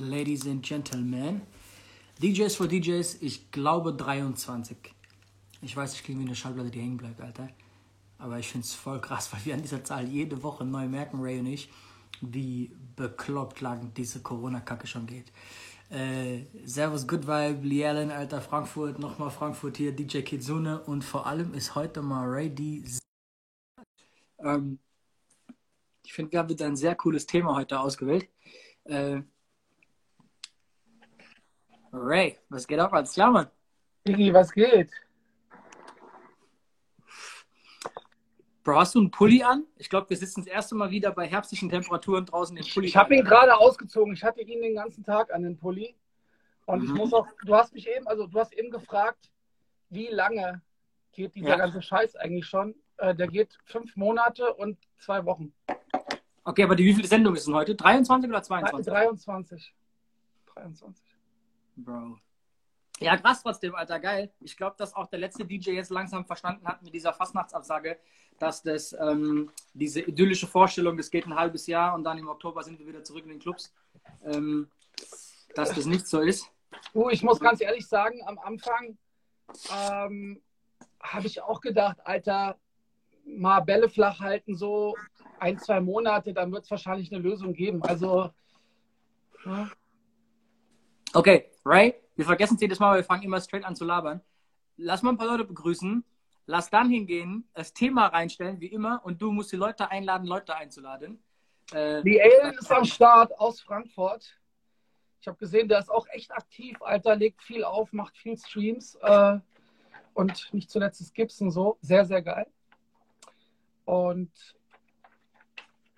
Ladies 0.00 0.46
and 0.46 0.64
Gentlemen. 0.64 1.42
DJs 2.20 2.56
for 2.56 2.66
DJs, 2.66 3.18
ich 3.20 3.50
glaube 3.52 3.94
23. 3.94 4.76
Ich 5.62 5.76
weiß, 5.76 5.94
ich 5.94 6.02
klinge 6.02 6.20
wie 6.20 6.26
eine 6.26 6.34
Schallplatte, 6.34 6.70
die 6.70 6.80
hängen 6.80 6.96
bleibt, 6.96 7.20
Alter. 7.20 7.48
Aber 8.18 8.38
ich 8.38 8.48
finde 8.48 8.64
es 8.64 8.74
voll 8.74 9.00
krass, 9.00 9.30
weil 9.32 9.44
wir 9.44 9.54
an 9.54 9.62
dieser 9.62 9.84
Zahl 9.84 10.08
jede 10.08 10.42
Woche 10.42 10.64
neu 10.64 10.88
merken, 10.88 11.20
Ray 11.20 11.38
und 11.38 11.46
ich, 11.46 11.70
wie 12.20 12.74
bekloppt 12.96 13.60
lang 13.60 13.92
diese 13.94 14.20
Corona-Kacke 14.20 14.86
schon 14.86 15.06
geht. 15.06 15.30
Äh, 15.90 16.44
Servus, 16.64 17.06
Good 17.06 17.26
Vibe, 17.28 17.66
Lee 17.66 17.86
Allen, 17.86 18.10
Alter, 18.10 18.40
Frankfurt, 18.40 18.98
nochmal 18.98 19.30
Frankfurt 19.30 19.76
hier, 19.76 19.92
DJ 19.92 20.22
Kitsune 20.22 20.80
und 20.80 21.04
vor 21.04 21.26
allem 21.26 21.54
ist 21.54 21.74
heute 21.76 22.02
mal 22.02 22.26
Ray 22.26 22.50
die. 22.50 22.84
Ähm, 24.38 24.80
ich 26.04 26.12
finde, 26.12 26.32
wir 26.32 26.38
haben 26.40 26.48
wieder 26.48 26.66
ein 26.66 26.76
sehr 26.76 26.96
cooles 26.96 27.26
Thema 27.26 27.54
heute 27.54 27.78
ausgewählt. 27.78 28.28
Äh, 28.84 29.22
Ray, 31.96 32.36
was 32.48 32.66
geht 32.66 32.78
ab? 32.80 32.92
Alles 32.92 33.12
klar, 33.12 33.30
Mann? 33.30 33.46
Digi, 34.06 34.34
was 34.34 34.50
geht? 34.52 34.90
Bro, 38.64 38.78
hast 38.80 38.94
du 38.94 38.98
einen 39.00 39.10
Pulli 39.10 39.42
an? 39.42 39.64
Ich 39.76 39.88
glaube, 39.88 40.10
wir 40.10 40.16
sitzen 40.16 40.40
das 40.40 40.48
erste 40.48 40.74
Mal 40.74 40.90
wieder 40.90 41.12
bei 41.12 41.26
herbstlichen 41.28 41.68
Temperaturen 41.68 42.26
draußen 42.26 42.56
im 42.56 42.64
Pulli. 42.66 42.88
Ich 42.88 42.96
habe 42.96 43.14
ihn 43.14 43.24
gerade 43.24 43.56
ausgezogen. 43.56 44.14
Ich 44.14 44.24
hatte 44.24 44.40
ihn 44.42 44.60
den 44.62 44.74
ganzen 44.74 45.04
Tag 45.04 45.32
an 45.32 45.42
den 45.42 45.56
Pulli. 45.56 45.94
Und 46.66 46.80
Mhm. 46.80 46.84
ich 46.86 46.94
muss 46.94 47.12
auch, 47.12 47.28
du 47.44 47.54
hast 47.54 47.72
mich 47.74 47.86
eben, 47.88 48.06
also 48.08 48.26
du 48.26 48.40
hast 48.40 48.52
eben 48.54 48.70
gefragt, 48.70 49.30
wie 49.90 50.08
lange 50.08 50.62
geht 51.12 51.34
dieser 51.34 51.50
Ja. 51.50 51.56
ganze 51.56 51.80
Scheiß 51.82 52.16
eigentlich 52.16 52.46
schon? 52.46 52.74
Äh, 52.96 53.14
der 53.14 53.28
geht 53.28 53.56
fünf 53.66 53.94
Monate 53.96 54.52
und 54.54 54.78
zwei 54.98 55.24
Wochen. 55.26 55.52
Okay, 56.42 56.64
aber 56.64 56.74
die 56.74 56.84
wievielte 56.84 57.08
Sendung 57.08 57.36
ist 57.36 57.46
denn 57.46 57.54
heute? 57.54 57.74
23 57.74 58.30
oder 58.30 58.42
22? 58.42 58.92
23. 58.92 59.74
23. 60.54 61.13
Bro. 61.76 62.18
Ja, 63.00 63.16
krass 63.16 63.42
trotzdem, 63.42 63.74
Alter, 63.74 63.98
geil. 63.98 64.32
Ich 64.40 64.56
glaube, 64.56 64.76
dass 64.78 64.94
auch 64.94 65.08
der 65.08 65.18
letzte 65.18 65.44
DJ 65.44 65.72
jetzt 65.72 65.90
langsam 65.90 66.24
verstanden 66.24 66.66
hat 66.66 66.82
mit 66.82 66.94
dieser 66.94 67.12
Fastnachtsabsage, 67.12 67.98
dass 68.38 68.62
das 68.62 68.92
ähm, 68.98 69.50
diese 69.72 70.00
idyllische 70.00 70.46
Vorstellung, 70.46 70.96
das 70.96 71.10
geht 71.10 71.26
ein 71.26 71.34
halbes 71.34 71.66
Jahr 71.66 71.94
und 71.94 72.04
dann 72.04 72.18
im 72.18 72.28
Oktober 72.28 72.62
sind 72.62 72.78
wir 72.78 72.86
wieder 72.86 73.02
zurück 73.02 73.24
in 73.24 73.30
den 73.30 73.40
Clubs, 73.40 73.74
ähm, 74.24 74.70
dass 75.54 75.74
das 75.74 75.86
nicht 75.86 76.06
so 76.06 76.20
ist. 76.20 76.48
Du, 76.92 77.08
ich 77.10 77.22
muss 77.22 77.40
ganz 77.40 77.60
ehrlich 77.60 77.86
sagen, 77.86 78.20
am 78.26 78.38
Anfang 78.38 78.96
ähm, 79.76 80.40
habe 81.00 81.26
ich 81.26 81.42
auch 81.42 81.60
gedacht, 81.60 81.98
Alter, 82.04 82.58
mal 83.24 83.60
Bälle 83.60 83.88
flach 83.88 84.20
halten, 84.20 84.56
so 84.56 84.94
ein, 85.40 85.58
zwei 85.58 85.80
Monate, 85.80 86.32
dann 86.32 86.52
wird 86.52 86.64
es 86.64 86.70
wahrscheinlich 86.70 87.12
eine 87.12 87.22
Lösung 87.22 87.54
geben. 87.54 87.82
Also, 87.82 88.30
ja. 89.44 89.68
Okay, 91.12 91.50
Ray, 91.64 91.94
wir 92.16 92.24
vergessen 92.24 92.54
es 92.56 92.60
jedes 92.60 92.78
Mal, 92.78 92.90
weil 92.90 93.00
wir 93.00 93.04
fangen 93.04 93.22
immer 93.22 93.40
straight 93.40 93.64
an 93.64 93.74
zu 93.74 93.84
labern. 93.84 94.20
Lass 94.76 95.02
mal 95.02 95.10
ein 95.10 95.16
paar 95.16 95.26
Leute 95.26 95.44
begrüßen. 95.44 96.04
Lass 96.46 96.68
dann 96.68 96.90
hingehen, 96.90 97.48
das 97.54 97.72
Thema 97.72 98.08
reinstellen, 98.08 98.60
wie 98.60 98.66
immer, 98.66 99.00
und 99.04 99.22
du 99.22 99.32
musst 99.32 99.50
die 99.50 99.56
Leute 99.56 99.90
einladen, 99.90 100.26
Leute 100.26 100.54
einzuladen. 100.54 101.22
Äh, 101.72 102.02
Die 102.02 102.20
Alien 102.20 102.58
ist 102.58 102.70
am 102.70 102.84
Start 102.84 103.32
aus 103.38 103.62
Frankfurt. 103.62 104.38
Ich 105.22 105.26
habe 105.26 105.38
gesehen, 105.38 105.68
der 105.68 105.78
ist 105.78 105.90
auch 105.90 106.06
echt 106.08 106.32
aktiv, 106.32 106.82
Alter, 106.82 107.16
legt 107.16 107.42
viel 107.42 107.64
auf, 107.64 107.94
macht 107.94 108.18
viel 108.18 108.36
Streams 108.36 108.94
äh, 108.96 109.38
und 110.12 110.52
nicht 110.52 110.70
zuletzt 110.70 111.00
das 111.00 111.14
Gibson 111.14 111.50
so. 111.50 111.78
Sehr, 111.80 112.04
sehr 112.04 112.20
geil. 112.20 112.46
Und 113.86 114.30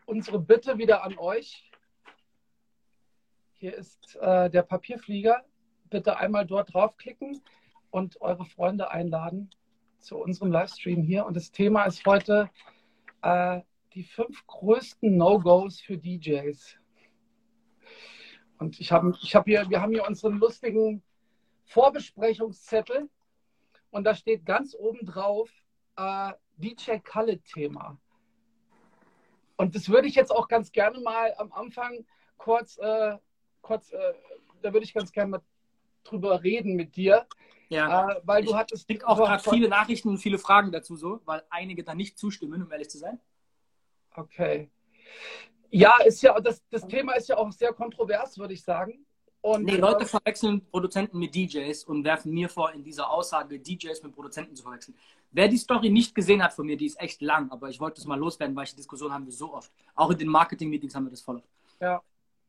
unsere 0.04 0.38
Bitte 0.38 0.78
wieder 0.78 1.02
an 1.02 1.18
euch. 1.18 1.68
Hier 3.54 3.74
ist 3.74 4.14
äh, 4.20 4.48
der 4.48 4.62
Papierflieger. 4.62 5.44
Bitte 5.90 6.18
einmal 6.18 6.46
dort 6.46 6.74
draufklicken 6.74 7.40
und 7.90 8.20
eure 8.20 8.44
Freunde 8.44 8.90
einladen 8.90 9.50
zu 10.00 10.18
unserem 10.18 10.52
Livestream 10.52 11.02
hier. 11.02 11.26
Und 11.26 11.34
das 11.34 11.50
Thema 11.50 11.84
ist 11.84 12.04
heute 12.06 12.50
äh, 13.22 13.60
die 13.94 14.04
fünf 14.04 14.46
größten 14.46 15.16
No-Gos 15.16 15.80
für 15.80 15.96
DJs. 15.96 16.76
Und 18.58 18.80
ich 18.80 18.92
habe 18.92 19.12
ich 19.20 19.34
hab 19.34 19.46
hier, 19.46 19.68
wir 19.68 19.80
haben 19.80 19.92
hier 19.92 20.06
unseren 20.06 20.38
lustigen 20.38 21.02
Vorbesprechungszettel 21.64 23.08
und 23.90 24.04
da 24.04 24.14
steht 24.14 24.46
ganz 24.46 24.74
oben 24.74 25.04
drauf 25.04 25.50
äh, 25.96 26.32
DJ 26.56 26.98
Khaled-Thema. 26.98 27.98
Und 29.56 29.74
das 29.74 29.88
würde 29.88 30.08
ich 30.08 30.14
jetzt 30.14 30.30
auch 30.30 30.48
ganz 30.48 30.70
gerne 30.70 31.00
mal 31.00 31.34
am 31.38 31.52
Anfang 31.52 32.06
kurz, 32.36 32.78
äh, 32.78 33.16
kurz 33.62 33.90
äh, 33.90 34.14
da 34.62 34.72
würde 34.72 34.84
ich 34.84 34.94
ganz 34.94 35.12
gerne 35.12 35.30
mal 35.30 35.42
drüber 36.08 36.42
reden 36.42 36.74
mit 36.74 36.96
dir, 36.96 37.26
ja. 37.68 38.10
äh, 38.10 38.20
weil 38.24 38.44
Ich 38.44 38.50
du 38.50 38.56
hattest 38.56 38.86
krieg 38.86 39.04
auch 39.04 39.16
gerade 39.16 39.42
viele 39.50 39.68
Nachrichten 39.68 40.08
und 40.08 40.18
viele 40.18 40.38
Fragen 40.38 40.72
dazu 40.72 40.96
so, 40.96 41.20
weil 41.24 41.42
einige 41.50 41.82
da 41.84 41.94
nicht 41.94 42.18
zustimmen, 42.18 42.62
um 42.62 42.70
ehrlich 42.70 42.90
zu 42.90 42.98
sein. 42.98 43.18
Okay. 44.14 44.70
Ja, 45.70 45.98
ist 46.04 46.22
ja, 46.22 46.38
das, 46.40 46.62
das 46.70 46.86
Thema 46.86 47.14
ist 47.14 47.28
ja 47.28 47.36
auch 47.36 47.50
sehr 47.52 47.72
kontrovers, 47.72 48.38
würde 48.38 48.54
ich 48.54 48.62
sagen. 48.62 49.04
Und 49.42 49.64
Nee, 49.64 49.76
Leute 49.76 50.06
verwechseln 50.06 50.64
Produzenten 50.70 51.18
mit 51.18 51.34
DJs 51.34 51.84
und 51.84 52.02
werfen 52.04 52.32
mir 52.32 52.48
vor, 52.48 52.72
in 52.72 52.82
dieser 52.82 53.10
Aussage 53.10 53.60
DJs 53.60 54.02
mit 54.02 54.12
Produzenten 54.12 54.56
zu 54.56 54.62
verwechseln. 54.62 54.96
Wer 55.30 55.48
die 55.48 55.58
Story 55.58 55.90
nicht 55.90 56.14
gesehen 56.14 56.42
hat 56.42 56.52
von 56.52 56.66
mir, 56.66 56.76
die 56.76 56.86
ist 56.86 57.00
echt 57.00 57.20
lang, 57.20 57.50
aber 57.50 57.68
ich 57.68 57.78
wollte 57.78 58.00
es 58.00 58.06
mal 58.06 58.18
loswerden, 58.18 58.56
weil 58.56 58.66
die 58.66 58.76
Diskussion 58.76 59.12
haben 59.12 59.26
wir 59.26 59.32
so 59.32 59.52
oft. 59.52 59.70
Auch 59.94 60.10
in 60.10 60.18
den 60.18 60.28
Marketing-Meetings 60.28 60.94
haben 60.94 61.04
wir 61.04 61.10
das 61.10 61.20
voll 61.20 61.36
oft. 61.36 61.48
ja, 61.80 62.02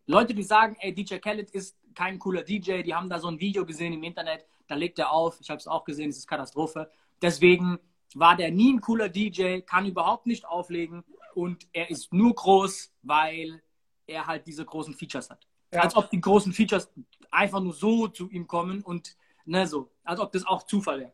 Leute, 0.08 0.34
die 0.34 0.44
sagen, 0.44 0.78
ey, 0.80 0.94
DJ 0.94 1.18
Khaled 1.18 1.52
ist 1.52 1.78
kein 1.98 2.20
cooler 2.20 2.44
DJ, 2.44 2.84
die 2.84 2.94
haben 2.94 3.10
da 3.10 3.18
so 3.18 3.28
ein 3.28 3.40
Video 3.40 3.66
gesehen 3.66 3.92
im 3.92 4.04
Internet, 4.04 4.46
da 4.68 4.76
legt 4.76 5.00
er 5.00 5.12
auf, 5.12 5.42
ich 5.42 5.50
habe 5.50 5.58
es 5.58 5.68
auch 5.68 5.84
gesehen, 5.84 6.12
es 6.12 6.18
ist 6.18 6.28
Katastrophe. 6.28 6.92
Deswegen 7.24 7.80
war 8.14 8.36
der 8.36 8.52
nie 8.52 8.72
ein 8.74 8.82
cooler 8.82 9.10
DJ, 9.10 9.62
kann 9.62 9.88
überhaupt 9.88 10.28
nicht 10.28 10.46
auflegen 10.46 11.04
und 11.34 11.68
er 11.74 11.90
ist 11.90 12.14
nur 12.14 12.36
groß, 12.36 12.94
weil 13.02 13.64
er 14.06 14.28
halt 14.28 14.46
diese 14.46 14.64
großen 14.64 14.94
Features 14.94 15.32
hat. 15.32 15.48
Ja. 15.74 15.82
Als 15.82 15.96
ob 15.96 16.12
die 16.12 16.22
großen 16.22 16.54
Features 16.54 16.88
einfach 17.32 17.62
nur 17.62 17.74
so 17.74 18.08
zu 18.08 18.30
ihm 18.30 18.46
kommen 18.46 18.84
und 18.84 19.18
ne, 19.46 19.66
so, 19.66 19.90
als 20.04 20.20
ob 20.20 20.32
das 20.32 20.46
auch 20.46 20.64
Zufall 20.64 21.00
wäre. 21.00 21.14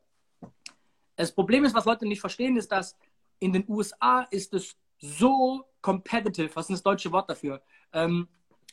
Das 1.15 1.33
Problem 1.33 1.63
ist, 1.63 1.73
was 1.73 1.85
Leute 1.85 2.05
nicht 2.05 2.19
verstehen, 2.19 2.57
ist, 2.57 2.73
dass 2.73 2.97
in 3.39 3.53
den 3.53 3.63
USA 3.69 4.27
ist 4.31 4.53
es 4.53 4.75
so 4.99 5.63
competitive, 5.81 6.53
was 6.55 6.65
ist 6.65 6.79
das 6.79 6.83
deutsche 6.83 7.11
Wort 7.13 7.29
dafür? 7.29 7.61
Ähm, 7.93 8.27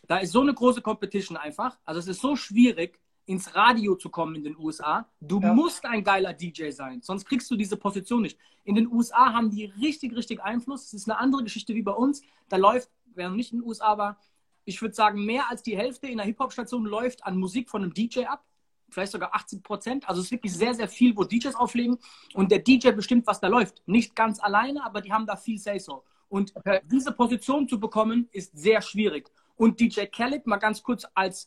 da 0.07 0.19
ist 0.19 0.33
so 0.33 0.41
eine 0.41 0.55
große 0.55 0.83
Competition 0.83 1.37
einfach. 1.37 1.79
Also 1.85 2.01
es 2.01 2.09
ist 2.09 2.21
so 2.21 2.37
schwierig, 2.37 2.99
ins 3.27 3.55
Radio 3.55 3.95
zu 3.95 4.09
kommen 4.11 4.35
in 4.35 4.43
den 4.45 4.57
USA. 4.57 5.09
Du 5.21 5.41
Ja. 5.41 5.55
musst 5.55 5.85
ein 5.85 6.03
geiler 6.03 6.33
DJ 6.33 6.71
sein, 6.71 7.01
sonst 7.03 7.27
kriegst 7.27 7.49
du 7.51 7.57
diese 7.57 7.77
Position 7.77 8.23
nicht. 8.23 8.39
In 8.65 8.75
den 8.75 8.91
USA 8.91 9.33
haben 9.33 9.51
die 9.51 9.67
richtig, 9.81 10.17
richtig 10.17 10.43
Einfluss. 10.43 10.87
Es 10.87 10.95
ist 10.95 11.09
eine 11.09 11.19
andere 11.19 11.45
Geschichte 11.45 11.75
wie 11.75 11.83
bei 11.83 11.93
uns. 11.93 12.23
Da 12.49 12.57
läuft, 12.57 12.91
wer 13.15 13.29
noch 13.29 13.37
nicht 13.37 13.53
in 13.53 13.61
den 13.61 13.69
USA 13.69 13.97
war, 13.99 14.19
ich 14.65 14.81
würde 14.83 14.95
sagen, 14.95 15.25
mehr 15.25 15.49
als 15.49 15.63
die 15.63 15.77
Hälfte 15.77 16.07
in 16.09 16.15
einer 16.19 16.25
Hip-Hop-Station 16.27 16.85
läuft 16.85 17.25
an 17.25 17.37
Musik 17.37 17.71
von 17.71 17.83
einem 17.83 17.95
DJ 17.95 18.25
ab. 18.25 18.45
Vielleicht 18.91 19.13
sogar 19.13 19.35
80 19.35 19.63
Prozent. 19.63 20.09
Also 20.09 20.21
es 20.21 20.27
ist 20.27 20.33
wirklich 20.33 20.53
sehr, 20.53 20.75
sehr 20.75 20.89
viel, 20.89 21.17
wo 21.17 21.23
DJs 21.25 21.55
auflegen. 21.55 21.99
Und 22.35 22.51
der 22.51 22.59
DJ 22.59 22.91
bestimmt, 22.91 23.27
was 23.27 23.39
da 23.41 23.47
läuft. 23.47 23.83
Nicht 23.87 24.17
ganz 24.17 24.41
alleine, 24.41 24.85
aber 24.85 25.01
die 25.01 25.13
haben 25.13 25.27
da 25.27 25.37
viel 25.37 25.59
Say-So. 25.59 26.03
Und 26.29 26.53
Okay. 26.57 26.81
diese 26.91 27.13
Position 27.13 27.69
zu 27.69 27.79
bekommen, 27.79 28.29
ist 28.33 28.57
sehr 28.57 28.83
schwierig. 28.83 29.31
Und 29.61 29.79
DJ 29.79 30.07
Khaled, 30.07 30.47
mal 30.47 30.57
ganz 30.57 30.83
kurz 30.83 31.07
als, 31.13 31.47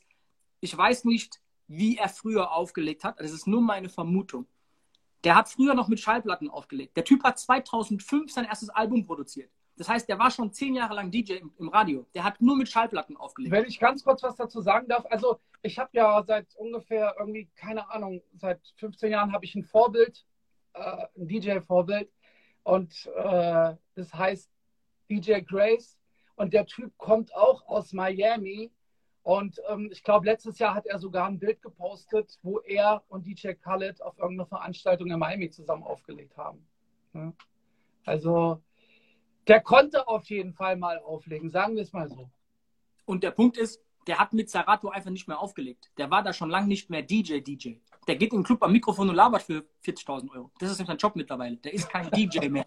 ich 0.60 0.78
weiß 0.78 1.06
nicht, 1.06 1.42
wie 1.66 1.98
er 1.98 2.10
früher 2.10 2.52
aufgelegt 2.52 3.04
hat. 3.04 3.20
Das 3.20 3.32
ist 3.32 3.48
nur 3.48 3.60
meine 3.60 3.90
Vermutung. 3.90 4.46
Der 5.24 5.34
hat 5.34 5.50
früher 5.50 5.74
noch 5.74 5.88
mit 5.88 6.00
Schallplatten 6.00 6.48
aufgelegt. 6.48 6.96
Der 6.96 7.06
Typ 7.06 7.24
hat 7.24 7.40
2005 7.40 8.32
sein 8.32 8.46
erstes 8.46 8.70
Album 8.70 9.04
produziert. 9.04 9.50
Das 9.78 9.90
heißt, 9.90 10.08
der 10.08 10.20
war 10.20 10.30
schon 10.30 10.54
zehn 10.54 10.76
Jahre 10.76 10.94
lang 10.94 11.10
DJ 11.10 11.38
im, 11.38 11.56
im 11.58 11.70
Radio. 11.70 12.06
Der 12.14 12.24
hat 12.24 12.40
nur 12.40 12.56
mit 12.56 12.70
Schallplatten 12.70 13.18
aufgelegt. 13.18 13.52
Wenn 13.52 13.66
ich 13.66 13.80
ganz 13.80 14.04
kurz 14.04 14.22
was 14.22 14.36
dazu 14.36 14.62
sagen 14.62 14.88
darf, 14.88 15.08
also 15.10 15.40
ich 15.64 15.80
habe 15.80 15.90
ja 15.94 16.24
seit 16.24 16.56
ungefähr 16.58 17.16
irgendwie, 17.18 17.50
keine 17.56 17.90
Ahnung, 17.90 18.22
seit 18.36 18.62
15 18.76 19.12
Jahren 19.12 19.34
habe 19.34 19.46
ich 19.46 19.56
ein 19.56 19.64
Vorbild, 19.64 20.24
äh, 20.74 21.08
ein 21.18 21.28
DJ-Vorbild 21.28 22.12
und 22.62 23.10
äh, 23.16 23.74
das 23.96 24.14
heißt 24.14 24.52
DJ 25.10 25.40
Grace 25.40 25.98
und 26.36 26.54
der 26.54 26.66
Typ 26.66 26.98
kommt 26.98 27.36
auch 27.36 27.66
aus 27.68 27.94
Miami 27.94 28.72
und 29.24 29.62
ähm, 29.70 29.90
ich 29.92 30.04
glaube, 30.04 30.26
letztes 30.26 30.60
Jahr 30.60 30.76
hat 30.76 30.86
er 30.86 31.00
sogar 31.00 31.28
ein 31.28 31.40
Bild 31.40 31.62
gepostet, 31.62 32.38
wo 32.44 32.60
er 32.60 33.04
und 33.08 33.26
DJ 33.26 33.54
Khaled 33.54 34.02
auf 34.02 34.18
irgendeiner 34.18 34.48
Veranstaltung 34.48 35.10
in 35.10 35.20
Miami 35.20 35.50
zusammen 35.50 35.84
aufgelegt 35.84 36.36
haben. 36.38 36.68
Ja. 37.14 37.34
Also 38.06 38.62
der 39.48 39.62
konnte 39.62 40.08
auf 40.08 40.30
jeden 40.30 40.54
Fall 40.54 40.76
mal 40.76 41.00
auflegen, 41.00 41.50
sagen 41.50 41.76
wir 41.76 41.84
es 41.84 41.94
mal 41.94 42.10
so. 42.10 42.30
Und 43.06 43.24
der 43.24 43.32
Punkt 43.32 43.58
ist, 43.58 43.82
der 44.08 44.20
hat 44.20 44.34
mit 44.34 44.50
Serato 44.50 44.90
einfach 44.90 45.10
nicht 45.10 45.28
mehr 45.28 45.40
aufgelegt. 45.40 45.92
Der 45.98 46.12
war 46.12 46.24
da 46.24 46.34
schon 46.34 46.50
lange 46.50 46.68
nicht 46.68 46.90
mehr 46.90 47.02
DJ-DJ. 47.02 47.78
Der 48.08 48.18
geht 48.18 48.34
in 48.34 48.40
den 48.40 48.44
Club 48.44 48.62
am 48.64 48.74
Mikrofon 48.74 49.10
und 49.10 49.16
labert 49.16 49.44
für 49.44 49.66
40.000 49.86 50.30
Euro. 50.32 50.52
Das 50.60 50.70
ist 50.70 50.86
sein 50.86 50.98
Job 50.98 51.16
mittlerweile. 51.16 51.56
Der 51.58 51.74
ist 51.74 51.90
kein 51.90 52.10
DJ 52.12 52.50
mehr. 52.50 52.66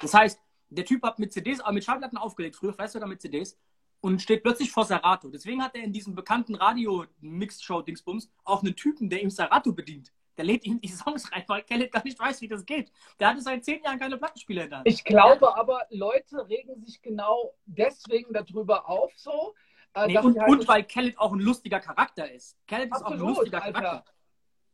Das 0.00 0.12
heißt, 0.14 0.40
der 0.68 0.84
Typ 0.84 1.02
hat 1.02 1.18
mit 1.18 1.32
CDs, 1.32 1.60
aber 1.60 1.72
mit 1.72 1.84
Schallplatten 1.84 2.18
aufgelegt, 2.18 2.56
früher 2.56 2.72
vielleicht 2.72 2.92
sogar 2.92 3.08
mit 3.08 3.20
CDs. 3.20 3.58
und 4.00 4.20
steht 4.20 4.42
plötzlich 4.42 4.70
vor 4.70 4.84
Serato. 4.84 5.30
Deswegen 5.30 5.62
hat 5.62 5.74
er 5.74 5.82
in 5.82 5.92
diesem 5.92 6.14
bekannten 6.14 6.54
Radio-Mixed-Show-Dingsbums 6.54 8.30
auch 8.44 8.62
einen 8.62 8.76
Typen, 8.76 9.08
der 9.08 9.22
ihm 9.22 9.30
Serato 9.30 9.72
bedient. 9.72 10.12
Der 10.36 10.44
lädt 10.44 10.64
ihm 10.66 10.80
die 10.80 10.88
Songs 10.88 11.32
rein, 11.32 11.44
weil 11.46 11.62
Khaled 11.62 11.90
gar 11.90 12.04
nicht 12.04 12.18
weiß, 12.18 12.40
wie 12.42 12.48
das 12.48 12.64
geht. 12.66 12.92
Der 13.18 13.28
hatte 13.28 13.40
seit 13.40 13.64
zehn 13.64 13.82
Jahren 13.82 13.98
keine 13.98 14.18
Plattenspieler 14.18 14.64
in 14.64 14.68
der 14.68 14.78
Hand. 14.80 14.88
Ich 14.88 15.02
glaube 15.02 15.56
aber, 15.56 15.86
Leute 15.90 16.46
regen 16.48 16.78
sich 16.84 17.00
genau 17.00 17.54
deswegen 17.64 18.32
darüber 18.34 18.88
auf, 18.88 19.12
so. 19.16 19.54
Äh, 19.94 20.08
nee, 20.08 20.18
und, 20.18 20.38
halt 20.38 20.50
und 20.50 20.68
weil 20.68 20.84
Khaled 20.84 21.18
auch 21.18 21.32
ein 21.32 21.40
lustiger 21.40 21.80
Charakter 21.80 22.30
ist. 22.30 22.58
Khaled 22.66 22.94
ist 22.94 23.02
auch 23.02 23.12
ein 23.12 23.18
lustiger 23.18 23.62
Alter. 23.62 23.80
Charakter. 23.80 24.12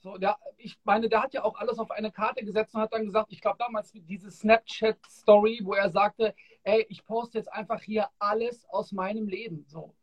So, 0.03 0.19
der, 0.19 0.37
ich 0.57 0.77
meine, 0.83 1.09
der 1.09 1.23
hat 1.23 1.33
ja 1.33 1.45
auch 1.45 1.57
alles 1.61 1.79
auf 1.79 1.93
eine 1.93 2.11
Karte 2.11 2.45
gesetzt 2.45 2.75
und 2.75 2.81
hat 2.81 2.93
dann 2.93 3.07
gesagt, 3.07 3.31
ich 3.31 3.41
glaube 3.41 3.59
damals 3.59 3.93
diese 3.93 4.33
Snapchat-Story, 4.33 5.61
wo 5.63 5.75
er 5.75 5.91
sagte, 5.91 6.35
ey, 6.65 6.85
ich 6.89 7.05
poste 7.05 7.39
jetzt 7.39 7.53
einfach 7.53 7.81
hier 7.81 8.09
alles 8.19 8.69
aus 8.69 8.91
meinem 8.91 9.29
Leben. 9.29 9.65
So. 9.69 9.95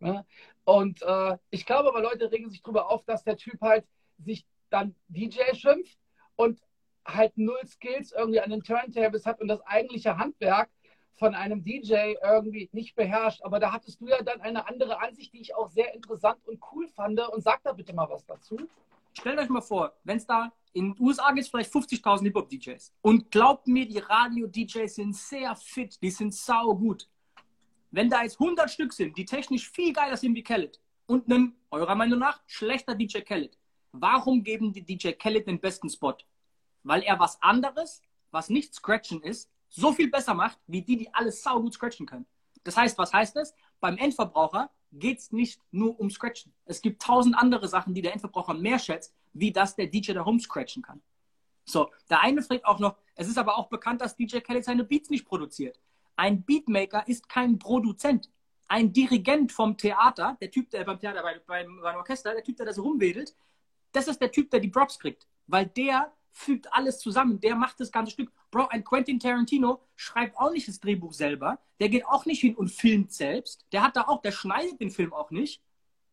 Ne? 0.00 0.26
Und 0.64 1.00
äh, 1.00 1.38
ich 1.48 1.64
glaube 1.64 1.88
aber, 1.88 2.02
Leute 2.02 2.30
regen 2.30 2.50
sich 2.50 2.60
darüber 2.60 2.90
auf, 2.90 3.04
dass 3.04 3.24
der 3.24 3.38
Typ 3.38 3.58
halt 3.62 3.86
sich 4.18 4.44
dann 4.68 4.94
DJ 5.08 5.54
schimpft 5.54 5.98
und 6.36 6.60
halt 7.06 7.38
null 7.38 7.64
Skills 7.64 8.12
irgendwie 8.12 8.40
an 8.40 8.50
den 8.50 8.62
Turntables 8.62 9.24
hat 9.24 9.40
und 9.40 9.48
das 9.48 9.62
eigentliche 9.62 10.18
Handwerk 10.18 10.68
von 11.14 11.34
einem 11.34 11.64
DJ 11.64 12.16
irgendwie 12.22 12.68
nicht 12.72 12.96
beherrscht. 12.96 13.40
Aber 13.42 13.60
da 13.60 13.72
hattest 13.72 14.02
du 14.02 14.08
ja 14.08 14.22
dann 14.22 14.42
eine 14.42 14.68
andere 14.68 15.00
Ansicht, 15.00 15.32
die 15.32 15.40
ich 15.40 15.54
auch 15.54 15.70
sehr 15.70 15.94
interessant 15.94 16.46
und 16.46 16.62
cool 16.70 16.86
fand. 16.88 17.18
Und 17.30 17.42
sag 17.42 17.62
da 17.62 17.72
bitte 17.72 17.94
mal 17.94 18.10
was 18.10 18.26
dazu 18.26 18.58
stellt 19.18 19.38
euch 19.38 19.48
mal 19.48 19.60
vor, 19.60 19.96
wenn 20.04 20.16
es 20.16 20.26
da 20.26 20.52
in 20.72 20.94
den 20.94 21.02
USA 21.02 21.28
gibt 21.32 21.40
es 21.40 21.48
vielleicht 21.48 21.72
50.000 21.72 22.22
Hip-Hop-DJs. 22.24 22.94
Und 23.00 23.30
glaubt 23.30 23.66
mir, 23.66 23.86
die 23.86 23.98
Radio-DJs 23.98 24.94
sind 24.94 25.16
sehr 25.16 25.54
fit, 25.56 26.00
die 26.02 26.10
sind 26.10 26.34
sau 26.34 26.74
gut. 26.74 27.08
Wenn 27.90 28.10
da 28.10 28.22
jetzt 28.22 28.38
100 28.38 28.70
Stück 28.70 28.92
sind, 28.92 29.16
die 29.16 29.24
technisch 29.24 29.70
viel 29.70 29.92
geiler 29.92 30.16
sind 30.16 30.34
wie 30.34 30.42
Khaled 30.42 30.80
und 31.06 31.26
ein, 31.28 31.56
eurer 31.70 31.94
Meinung 31.94 32.18
nach, 32.18 32.42
schlechter 32.46 32.94
DJ 32.94 33.20
Khaled, 33.20 33.58
warum 33.92 34.42
geben 34.42 34.72
die 34.72 34.84
DJ 34.84 35.12
Khaled 35.12 35.46
den 35.46 35.58
besten 35.58 35.88
Spot? 35.88 36.16
Weil 36.82 37.02
er 37.02 37.18
was 37.18 37.40
anderes, 37.42 38.02
was 38.30 38.50
nicht 38.50 38.74
Scratchen 38.74 39.22
ist, 39.22 39.50
so 39.70 39.92
viel 39.92 40.10
besser 40.10 40.34
macht, 40.34 40.58
wie 40.66 40.82
die, 40.82 40.96
die 40.96 41.14
alles 41.14 41.42
sau 41.42 41.60
gut 41.60 41.74
scratchen 41.74 42.06
können. 42.06 42.26
Das 42.64 42.76
heißt, 42.76 42.98
was 42.98 43.12
heißt 43.12 43.36
das? 43.36 43.54
Beim 43.80 43.96
Endverbraucher 43.96 44.70
geht 44.92 45.18
es 45.18 45.32
nicht 45.32 45.60
nur 45.70 45.98
um 46.00 46.10
Scratchen. 46.10 46.52
Es 46.64 46.80
gibt 46.80 47.02
tausend 47.02 47.36
andere 47.36 47.68
Sachen, 47.68 47.94
die 47.94 48.02
der 48.02 48.12
Endverbraucher 48.12 48.54
mehr 48.54 48.78
schätzt, 48.78 49.14
wie 49.32 49.52
das 49.52 49.76
der 49.76 49.86
DJ 49.86 50.12
da 50.12 50.24
scratchen 50.38 50.82
kann. 50.82 51.00
So, 51.64 51.90
der 52.08 52.22
eine 52.22 52.42
fragt 52.42 52.64
auch 52.64 52.78
noch, 52.78 52.96
es 53.14 53.28
ist 53.28 53.36
aber 53.36 53.58
auch 53.58 53.68
bekannt, 53.68 54.00
dass 54.00 54.16
DJ 54.16 54.38
Khaled 54.38 54.64
seine 54.64 54.84
Beats 54.84 55.10
nicht 55.10 55.26
produziert. 55.26 55.78
Ein 56.16 56.42
Beatmaker 56.42 57.06
ist 57.06 57.28
kein 57.28 57.58
Produzent. 57.58 58.30
Ein 58.68 58.92
Dirigent 58.92 59.52
vom 59.52 59.76
Theater, 59.76 60.36
der 60.40 60.50
Typ, 60.50 60.70
der 60.70 60.84
beim 60.84 60.98
Theater, 60.98 61.22
beim, 61.46 61.80
beim 61.80 61.96
Orchester, 61.96 62.32
der 62.32 62.42
Typ, 62.42 62.56
der 62.56 62.66
das 62.66 62.78
rumwedelt, 62.78 63.34
das 63.92 64.08
ist 64.08 64.20
der 64.20 64.30
Typ, 64.30 64.50
der 64.50 64.60
die 64.60 64.68
Props 64.68 64.98
kriegt. 64.98 65.26
Weil 65.46 65.66
der 65.66 66.12
fügt 66.38 66.72
alles 66.72 67.00
zusammen, 67.00 67.40
der 67.40 67.56
macht 67.56 67.80
das 67.80 67.90
ganze 67.90 68.12
Stück. 68.12 68.30
Bro, 68.50 68.68
ein 68.68 68.84
Quentin 68.84 69.18
Tarantino 69.18 69.82
schreibt 69.96 70.38
auch 70.38 70.52
nicht 70.52 70.68
das 70.68 70.78
Drehbuch 70.78 71.12
selber, 71.12 71.58
der 71.80 71.88
geht 71.88 72.06
auch 72.06 72.26
nicht 72.26 72.40
hin 72.40 72.54
und 72.54 72.68
filmt 72.70 73.12
selbst, 73.12 73.66
der 73.72 73.82
hat 73.82 73.96
da 73.96 74.02
auch, 74.02 74.22
der 74.22 74.30
schneidet 74.30 74.80
den 74.80 74.90
Film 74.90 75.12
auch 75.12 75.30
nicht, 75.32 75.60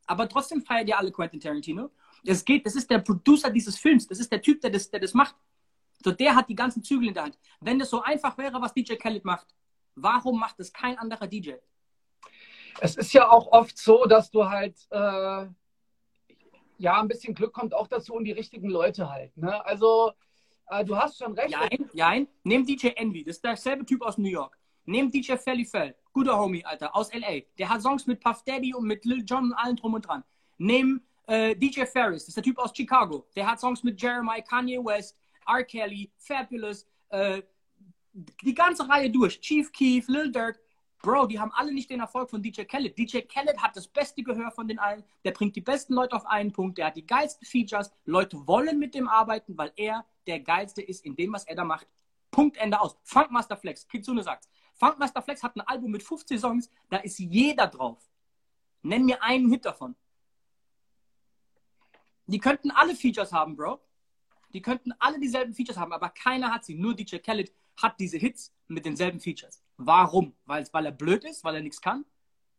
aber 0.08 0.28
trotzdem 0.28 0.64
feiert 0.64 0.90
ja 0.90 0.98
alle 0.98 1.12
Quentin 1.12 1.40
Tarantino. 1.40 1.92
Das 2.24 2.44
geht, 2.44 2.66
das 2.66 2.76
ist 2.76 2.90
der 2.90 3.00
Producer 3.00 3.52
dieses 3.52 3.78
Films, 3.78 4.08
das 4.08 4.20
ist 4.20 4.32
der 4.32 4.42
Typ, 4.42 4.62
der 4.62 4.72
das, 4.72 4.90
der 4.90 5.00
das 5.00 5.14
macht. 5.14 5.36
So, 6.04 6.12
der 6.12 6.36
hat 6.36 6.50
die 6.50 6.56
ganzen 6.56 6.84
Zügel 6.84 7.10
in 7.10 7.14
der 7.14 7.24
Hand. 7.24 7.38
Wenn 7.60 7.78
das 7.78 7.92
so 7.92 8.02
einfach 8.02 8.38
wäre, 8.38 8.60
was 8.60 8.74
DJ 8.74 8.96
Khaled 8.96 9.26
macht, 9.26 9.48
warum 9.94 10.40
macht 10.40 10.60
es 10.60 10.74
kein 10.74 10.98
anderer 10.98 11.28
DJ? 11.28 11.54
Es 12.82 12.96
ist 12.96 13.14
ja 13.14 13.30
auch 13.30 13.48
oft 13.52 13.78
so, 13.78 14.06
dass 14.06 14.32
du 14.32 14.50
halt 14.50 14.76
äh, 14.90 15.46
ja, 16.78 17.00
ein 17.00 17.08
bisschen 17.08 17.34
Glück 17.34 17.54
kommt 17.54 17.74
auch 17.74 17.88
dazu 17.88 18.14
und 18.14 18.26
die 18.26 18.32
richtigen 18.32 18.70
Leute 18.70 19.10
halt. 19.10 19.36
Ne? 19.38 19.66
Also, 19.66 20.12
äh, 20.68 20.84
du 20.84 20.98
hast 20.98 21.18
schon 21.18 21.34
recht. 21.34 21.52
Nein, 21.52 21.90
nein. 21.94 22.28
Nimm 22.44 22.66
DJ 22.66 22.90
Envy, 22.96 23.24
das 23.24 23.38
ist 23.38 23.44
derselbe 23.44 23.86
Typ 23.86 24.02
aus 24.02 24.18
New 24.18 24.30
York. 24.30 24.58
Nimm 24.86 25.10
DJ 25.10 25.36
Felly 25.36 25.66
Fell, 25.66 25.96
guter 26.14 26.38
Homie, 26.38 26.64
Alter, 26.64 26.96
aus 26.96 27.10
L.A. 27.10 27.42
Der 27.58 27.70
hat 27.70 27.82
Songs 27.82 28.06
mit 28.06 28.20
Puff 28.20 28.44
Daddy 28.44 28.74
und 28.74 28.86
mit 28.86 29.04
Lil 29.06 29.24
Jon 29.26 29.46
und 29.46 29.54
allen 29.54 29.76
drum 29.76 29.96
und 29.96 30.08
dran. 30.08 30.24
Nimm 30.58 31.02
äh, 31.28 31.56
DJ 31.56 31.86
Ferris, 31.86 32.24
das 32.24 32.30
ist 32.30 32.38
der 32.38 32.44
Typ 32.44 32.60
aus 32.60 32.72
Chicago. 32.76 33.26
Der 33.36 33.50
hat 33.50 33.60
Songs 33.60 33.84
mit 33.84 34.00
Jeremiah, 34.00 34.42
Kanye 34.42 34.78
West, 34.78 35.18
R. 35.48 35.64
Kelly, 35.64 36.12
Fabulous, 36.18 36.88
äh, 37.10 37.42
die 38.14 38.54
ganze 38.54 38.88
Reihe 38.88 39.10
durch. 39.10 39.40
Chief 39.42 39.72
Keef, 39.72 40.08
Lil 40.08 40.32
Durk. 40.32 40.60
Bro, 41.06 41.28
die 41.28 41.40
haben 41.40 41.52
alle 41.52 41.72
nicht 41.72 41.92
den 41.92 42.00
Erfolg 42.00 42.32
von 42.32 42.42
DJ 42.42 42.64
Khaled. 42.64 42.98
DJ 42.98 43.20
Khaled 43.20 43.62
hat 43.62 43.76
das 43.76 43.88
beste 43.88 44.24
Gehör 44.24 44.50
von 44.50 44.68
den 44.68 44.80
allen. 44.80 45.04
Der 45.24 45.34
bringt 45.34 45.56
die 45.56 45.62
besten 45.62 45.94
Leute 45.94 46.16
auf 46.16 46.26
einen 46.26 46.52
Punkt. 46.52 46.80
Der 46.80 46.88
hat 46.88 46.96
die 46.96 47.06
geilsten 47.06 47.46
Features. 47.46 47.92
Leute 48.06 48.48
wollen 48.48 48.80
mit 48.80 48.96
dem 48.96 49.08
arbeiten, 49.08 49.56
weil 49.56 49.72
er 49.76 50.04
der 50.26 50.40
geilste 50.40 50.82
ist 50.82 51.06
in 51.06 51.16
dem, 51.16 51.32
was 51.32 51.44
er 51.44 51.56
da 51.56 51.64
macht. 51.64 51.88
Punkt, 52.32 52.58
Ende 52.58 52.82
aus. 52.82 52.98
Funkmaster 53.04 53.56
Flex, 53.56 53.88
Kitsune 53.88 54.24
sagt's. 54.24 54.50
Funkmaster 54.74 55.22
Flex 55.22 55.44
hat 55.44 55.56
ein 55.56 55.62
Album 55.62 55.92
mit 55.92 56.02
50 56.02 56.40
Songs, 56.40 56.72
da 56.90 56.98
ist 56.98 57.20
jeder 57.20 57.68
drauf. 57.68 58.02
Nenn 58.82 59.06
mir 59.06 59.22
einen 59.22 59.52
Hit 59.52 59.64
davon. 59.64 59.96
Die 62.26 62.40
könnten 62.40 62.72
alle 62.72 62.96
Features 62.96 63.32
haben, 63.32 63.56
Bro. 63.56 63.80
Die 64.54 64.62
könnten 64.64 64.92
alle 64.98 65.20
dieselben 65.20 65.54
Features 65.54 65.78
haben, 65.78 65.94
aber 65.94 66.10
keiner 66.10 66.52
hat 66.52 66.66
sie. 66.66 66.74
Nur 66.74 66.96
DJ 66.96 67.18
Khaled 67.18 67.54
hat 67.78 68.00
diese 68.00 68.18
Hits 68.18 68.56
mit 68.68 68.86
denselben 68.86 69.20
Features. 69.20 69.62
Warum? 69.78 70.36
Weil, 70.46 70.68
weil 70.72 70.86
er 70.86 70.92
blöd 70.92 71.24
ist, 71.24 71.44
weil 71.44 71.56
er 71.56 71.62
nichts 71.62 71.82
kann? 71.82 72.06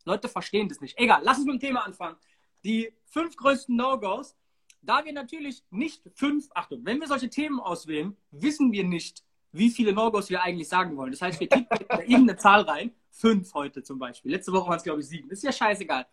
Leute 0.05 0.29
verstehen 0.29 0.69
das 0.69 0.81
nicht. 0.81 0.99
Egal, 0.99 1.21
lass 1.25 1.39
uns 1.39 1.47
mit 1.47 1.55
dem 1.55 1.61
Thema 1.61 1.85
anfangen. 1.85 2.17
Die 2.65 2.93
fünf 3.05 3.37
größten 3.37 3.75
No-Gos. 3.77 4.37
Da 4.83 5.05
wir 5.05 5.13
natürlich 5.13 5.65
nicht 5.71 6.03
fünf, 6.15 6.49
Achtung, 6.55 6.85
wenn 6.85 7.01
wir 7.01 7.09
solche 7.09 7.29
Themen 7.29 7.59
auswählen, 7.59 8.17
wissen 8.31 8.71
wir 8.71 8.85
nicht, 8.85 9.25
wie 9.51 9.71
viele 9.71 9.93
No-Gos 9.93 10.31
wir 10.31 10.43
eigentlich 10.43 10.69
sagen 10.69 10.97
wollen. 10.97 11.11
Das 11.11 11.23
heißt, 11.23 11.41
wir 11.41 11.49
tippen 11.49 11.79
da 11.89 11.99
irgendeine 12.01 12.37
Zahl 12.37 12.63
rein. 12.63 12.95
Fünf 13.11 13.53
heute 13.55 13.83
zum 13.83 13.99
Beispiel. 13.99 14.31
Letzte 14.31 14.53
Woche 14.53 14.69
waren 14.69 14.77
es, 14.77 14.83
glaube 14.85 15.01
ich, 15.01 15.09
sieben. 15.09 15.31
Ist 15.31 15.43
ja 15.43 15.51
scheißegal. 15.51 16.07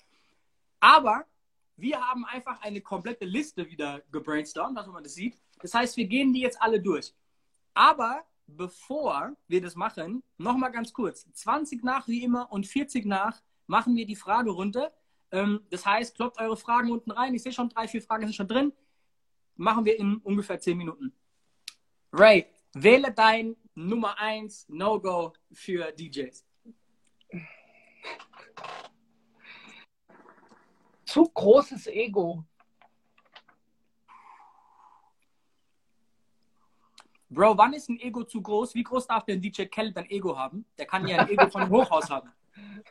Aber 0.80 1.26
wir 1.76 2.00
haben 2.02 2.26
einfach 2.26 2.62
eine 2.62 2.82
komplette 2.82 3.26
Liste 3.26 3.70
wieder 3.70 4.02
gebrainstormt, 4.12 4.78
dass 4.78 4.88
man 4.88 5.04
das 5.04 5.14
sieht. 5.14 5.38
Das 5.62 5.74
heißt, 5.74 5.98
wir 5.98 6.06
gehen 6.06 6.34
die 6.34 6.42
jetzt 6.42 6.62
alle 6.62 6.82
durch. 6.82 7.14
Aber 7.74 8.24
bevor 8.48 9.36
wir 9.48 9.62
das 9.62 9.76
machen, 9.76 10.24
nochmal 10.38 10.72
ganz 10.72 10.94
kurz. 10.94 11.32
20 11.34 11.84
nach 11.84 12.08
wie 12.08 12.24
immer 12.24 12.52
und 12.52 12.68
40 12.68 13.06
nach 13.06 13.42
machen 13.68 13.96
wir 13.96 14.06
die 14.06 14.16
Fragerunde. 14.16 14.92
Ähm, 15.32 15.62
das 15.70 15.86
heißt, 15.86 16.16
kloppt 16.16 16.40
eure 16.40 16.58
Fragen 16.58 16.92
unten 16.92 17.12
rein. 17.12 17.34
Ich 17.34 17.44
sehe 17.44 17.52
schon 17.52 17.70
drei, 17.70 17.88
vier 17.88 18.02
Fragen 18.02 18.26
sind 18.26 18.36
schon 18.36 18.48
drin. 18.48 18.74
Machen 19.56 19.86
wir 19.86 19.98
in 19.98 20.18
ungefähr 20.18 20.60
10 20.60 20.78
Minuten. 20.78 21.14
Ray, 22.12 22.46
wähle 22.74 23.12
dein 23.12 23.56
Nummer 23.76 24.20
1 24.20 24.70
No-Go 24.70 25.34
für 25.52 25.92
DJs. 25.92 26.46
Zu 31.06 31.30
großes 31.30 31.88
Ego. 31.88 32.44
Bro, 37.34 37.58
wann 37.58 37.74
ist 37.74 37.90
ein 37.90 38.00
Ego 38.00 38.24
zu 38.24 38.42
groß? 38.42 38.76
Wie 38.76 38.84
groß 38.84 39.08
darf 39.08 39.26
denn 39.26 39.42
DJ 39.42 39.64
Khaled 39.64 39.98
ein 39.98 40.10
Ego 40.10 40.38
haben? 40.38 40.66
Der 40.78 40.86
kann 40.86 41.08
ja 41.08 41.18
ein 41.18 41.30
Ego 41.30 41.50
von 41.50 41.64
einem 41.64 41.72
Hochhaus 41.72 42.10
haben. 42.10 42.30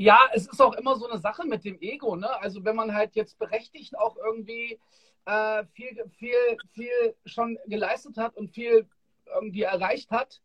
Ja, 0.00 0.16
es 0.32 0.46
ist 0.46 0.62
auch 0.62 0.74
immer 0.74 0.94
so 0.94 1.08
eine 1.08 1.18
Sache 1.18 1.44
mit 1.44 1.64
dem 1.64 1.80
Ego, 1.80 2.14
ne? 2.14 2.30
Also 2.40 2.64
wenn 2.64 2.76
man 2.76 2.94
halt 2.94 3.16
jetzt 3.16 3.36
berechtigt 3.36 3.98
auch 3.98 4.16
irgendwie 4.16 4.78
äh, 5.24 5.64
viel, 5.72 6.08
viel, 6.16 6.56
viel 6.72 7.16
schon 7.26 7.58
geleistet 7.66 8.16
hat 8.16 8.36
und 8.36 8.52
viel 8.52 8.88
irgendwie 9.26 9.62
erreicht 9.62 10.12
hat, 10.12 10.40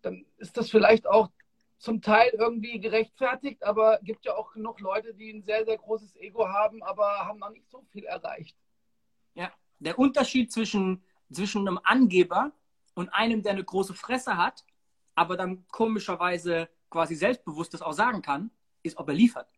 dann 0.00 0.24
ist 0.38 0.56
das 0.56 0.70
vielleicht 0.70 1.06
auch 1.06 1.28
zum 1.76 2.00
Teil 2.00 2.30
irgendwie 2.38 2.80
gerechtfertigt, 2.80 3.62
aber 3.64 3.98
es 3.98 4.04
gibt 4.04 4.24
ja 4.24 4.34
auch 4.34 4.52
genug 4.52 4.80
Leute, 4.80 5.12
die 5.12 5.30
ein 5.30 5.42
sehr, 5.42 5.66
sehr 5.66 5.76
großes 5.76 6.16
Ego 6.16 6.48
haben, 6.48 6.82
aber 6.82 7.26
haben 7.26 7.38
noch 7.38 7.50
nicht 7.50 7.68
so 7.68 7.84
viel 7.92 8.04
erreicht. 8.04 8.56
Ja, 9.34 9.52
der 9.78 9.98
Unterschied 9.98 10.50
zwischen 10.50 11.04
zwischen 11.30 11.66
einem 11.66 11.80
Angeber 11.82 12.52
und 12.94 13.08
einem, 13.10 13.42
der 13.42 13.52
eine 13.52 13.64
große 13.64 13.94
Fresse 13.94 14.36
hat, 14.36 14.64
aber 15.14 15.36
dann 15.36 15.66
komischerweise 15.68 16.68
quasi 16.90 17.14
selbstbewusst 17.14 17.74
das 17.74 17.82
auch 17.82 17.92
sagen 17.92 18.22
kann, 18.22 18.50
ist, 18.82 18.96
ob 18.96 19.08
er 19.08 19.14
liefert. 19.14 19.48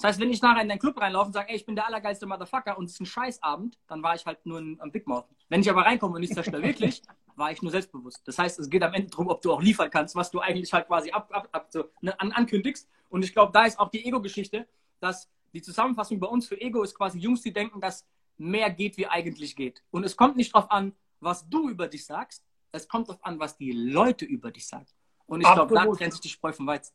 Das 0.00 0.08
heißt, 0.08 0.20
wenn 0.20 0.30
ich 0.30 0.40
nachher 0.40 0.62
in 0.62 0.68
deinen 0.68 0.78
Club 0.78 0.98
reinlaufe 0.98 1.26
und 1.26 1.32
sage, 1.34 1.50
ey, 1.50 1.56
ich 1.56 1.66
bin 1.66 1.74
der 1.74 1.86
allergeilste 1.86 2.24
Motherfucker 2.24 2.78
und 2.78 2.86
es 2.86 2.92
ist 2.92 3.00
ein 3.00 3.06
Scheißabend, 3.06 3.78
dann 3.86 4.02
war 4.02 4.14
ich 4.14 4.24
halt 4.24 4.46
nur 4.46 4.58
am 4.58 4.90
Big 4.90 5.06
Mouth. 5.06 5.26
Wenn 5.50 5.60
ich 5.60 5.68
aber 5.68 5.82
reinkomme 5.82 6.14
und 6.14 6.22
ich 6.22 6.32
zerstöre 6.32 6.62
wirklich, 6.62 7.02
war 7.36 7.52
ich 7.52 7.60
nur 7.60 7.70
selbstbewusst. 7.70 8.26
Das 8.26 8.38
heißt, 8.38 8.58
es 8.60 8.70
geht 8.70 8.82
am 8.82 8.94
Ende 8.94 9.10
darum, 9.10 9.28
ob 9.28 9.42
du 9.42 9.52
auch 9.52 9.60
liefern 9.60 9.90
kannst, 9.90 10.14
was 10.14 10.30
du 10.30 10.40
eigentlich 10.40 10.72
halt 10.72 10.86
quasi 10.86 11.10
ab, 11.10 11.28
ab, 11.32 11.48
ab 11.52 11.66
so, 11.70 11.84
ne, 12.00 12.18
an, 12.18 12.32
ankündigst. 12.32 12.88
Und 13.10 13.24
ich 13.24 13.34
glaube, 13.34 13.52
da 13.52 13.66
ist 13.66 13.78
auch 13.78 13.90
die 13.90 14.06
Ego-Geschichte, 14.06 14.66
dass 15.00 15.28
die 15.52 15.60
Zusammenfassung 15.60 16.18
bei 16.18 16.28
uns 16.28 16.46
für 16.46 16.58
Ego 16.58 16.82
ist 16.82 16.94
quasi 16.94 17.18
Jungs, 17.18 17.42
die 17.42 17.52
denken, 17.52 17.78
dass 17.78 18.06
mehr 18.40 18.70
geht, 18.70 18.96
wie 18.96 19.06
eigentlich 19.06 19.54
geht. 19.54 19.84
Und 19.90 20.04
es 20.04 20.16
kommt 20.16 20.36
nicht 20.36 20.54
darauf 20.54 20.70
an, 20.70 20.94
was 21.20 21.48
du 21.48 21.68
über 21.68 21.86
dich 21.86 22.06
sagst, 22.06 22.42
es 22.72 22.88
kommt 22.88 23.08
darauf 23.08 23.22
an, 23.24 23.38
was 23.38 23.56
die 23.56 23.72
Leute 23.72 24.24
über 24.24 24.50
dich 24.50 24.66
sagen. 24.66 24.86
Und 25.26 25.42
ich 25.42 25.52
glaube, 25.52 25.74
da 25.74 25.86
trennt 25.86 26.12
sich 26.12 26.22
die 26.22 26.28
Spreu 26.28 26.52
vom 26.52 26.66
Weizen. 26.66 26.94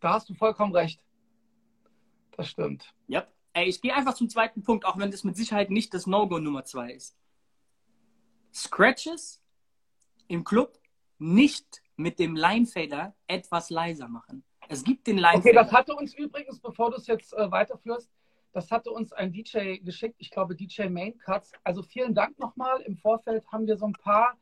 Da 0.00 0.14
hast 0.14 0.28
du 0.28 0.34
vollkommen 0.34 0.74
recht. 0.74 1.04
Das 2.32 2.48
stimmt. 2.48 2.94
Ja. 3.06 3.26
Ey, 3.52 3.68
ich 3.68 3.82
gehe 3.82 3.94
einfach 3.94 4.14
zum 4.14 4.28
zweiten 4.28 4.62
Punkt, 4.62 4.84
auch 4.86 4.96
wenn 4.96 5.10
das 5.10 5.24
mit 5.24 5.36
Sicherheit 5.36 5.70
nicht 5.70 5.92
das 5.92 6.06
No-Go 6.06 6.38
Nummer 6.38 6.64
zwei 6.64 6.92
ist. 6.92 7.16
Scratches 8.54 9.42
im 10.28 10.42
Club 10.44 10.80
nicht 11.18 11.82
mit 11.96 12.18
dem 12.18 12.34
Linefader 12.34 13.14
etwas 13.26 13.68
leiser 13.68 14.08
machen. 14.08 14.42
Es 14.68 14.82
gibt 14.82 15.06
den 15.06 15.18
Linefader. 15.18 15.38
Okay, 15.38 15.52
das 15.52 15.72
hatte 15.72 15.94
uns 15.94 16.14
übrigens, 16.14 16.60
bevor 16.60 16.90
du 16.90 16.96
es 16.96 17.06
jetzt 17.06 17.34
äh, 17.34 17.50
weiterführst, 17.50 18.08
das 18.52 18.70
hatte 18.70 18.90
uns 18.90 19.12
ein 19.12 19.32
DJ 19.32 19.78
geschickt, 19.78 20.16
ich 20.18 20.30
glaube 20.30 20.56
DJ 20.56 20.88
Main 20.88 21.18
Cuts. 21.18 21.52
Also 21.62 21.82
vielen 21.82 22.14
Dank 22.14 22.38
nochmal. 22.38 22.80
Im 22.82 22.96
Vorfeld 22.96 23.46
haben 23.52 23.66
wir 23.66 23.76
so 23.76 23.86
ein 23.86 23.92
paar 23.92 24.36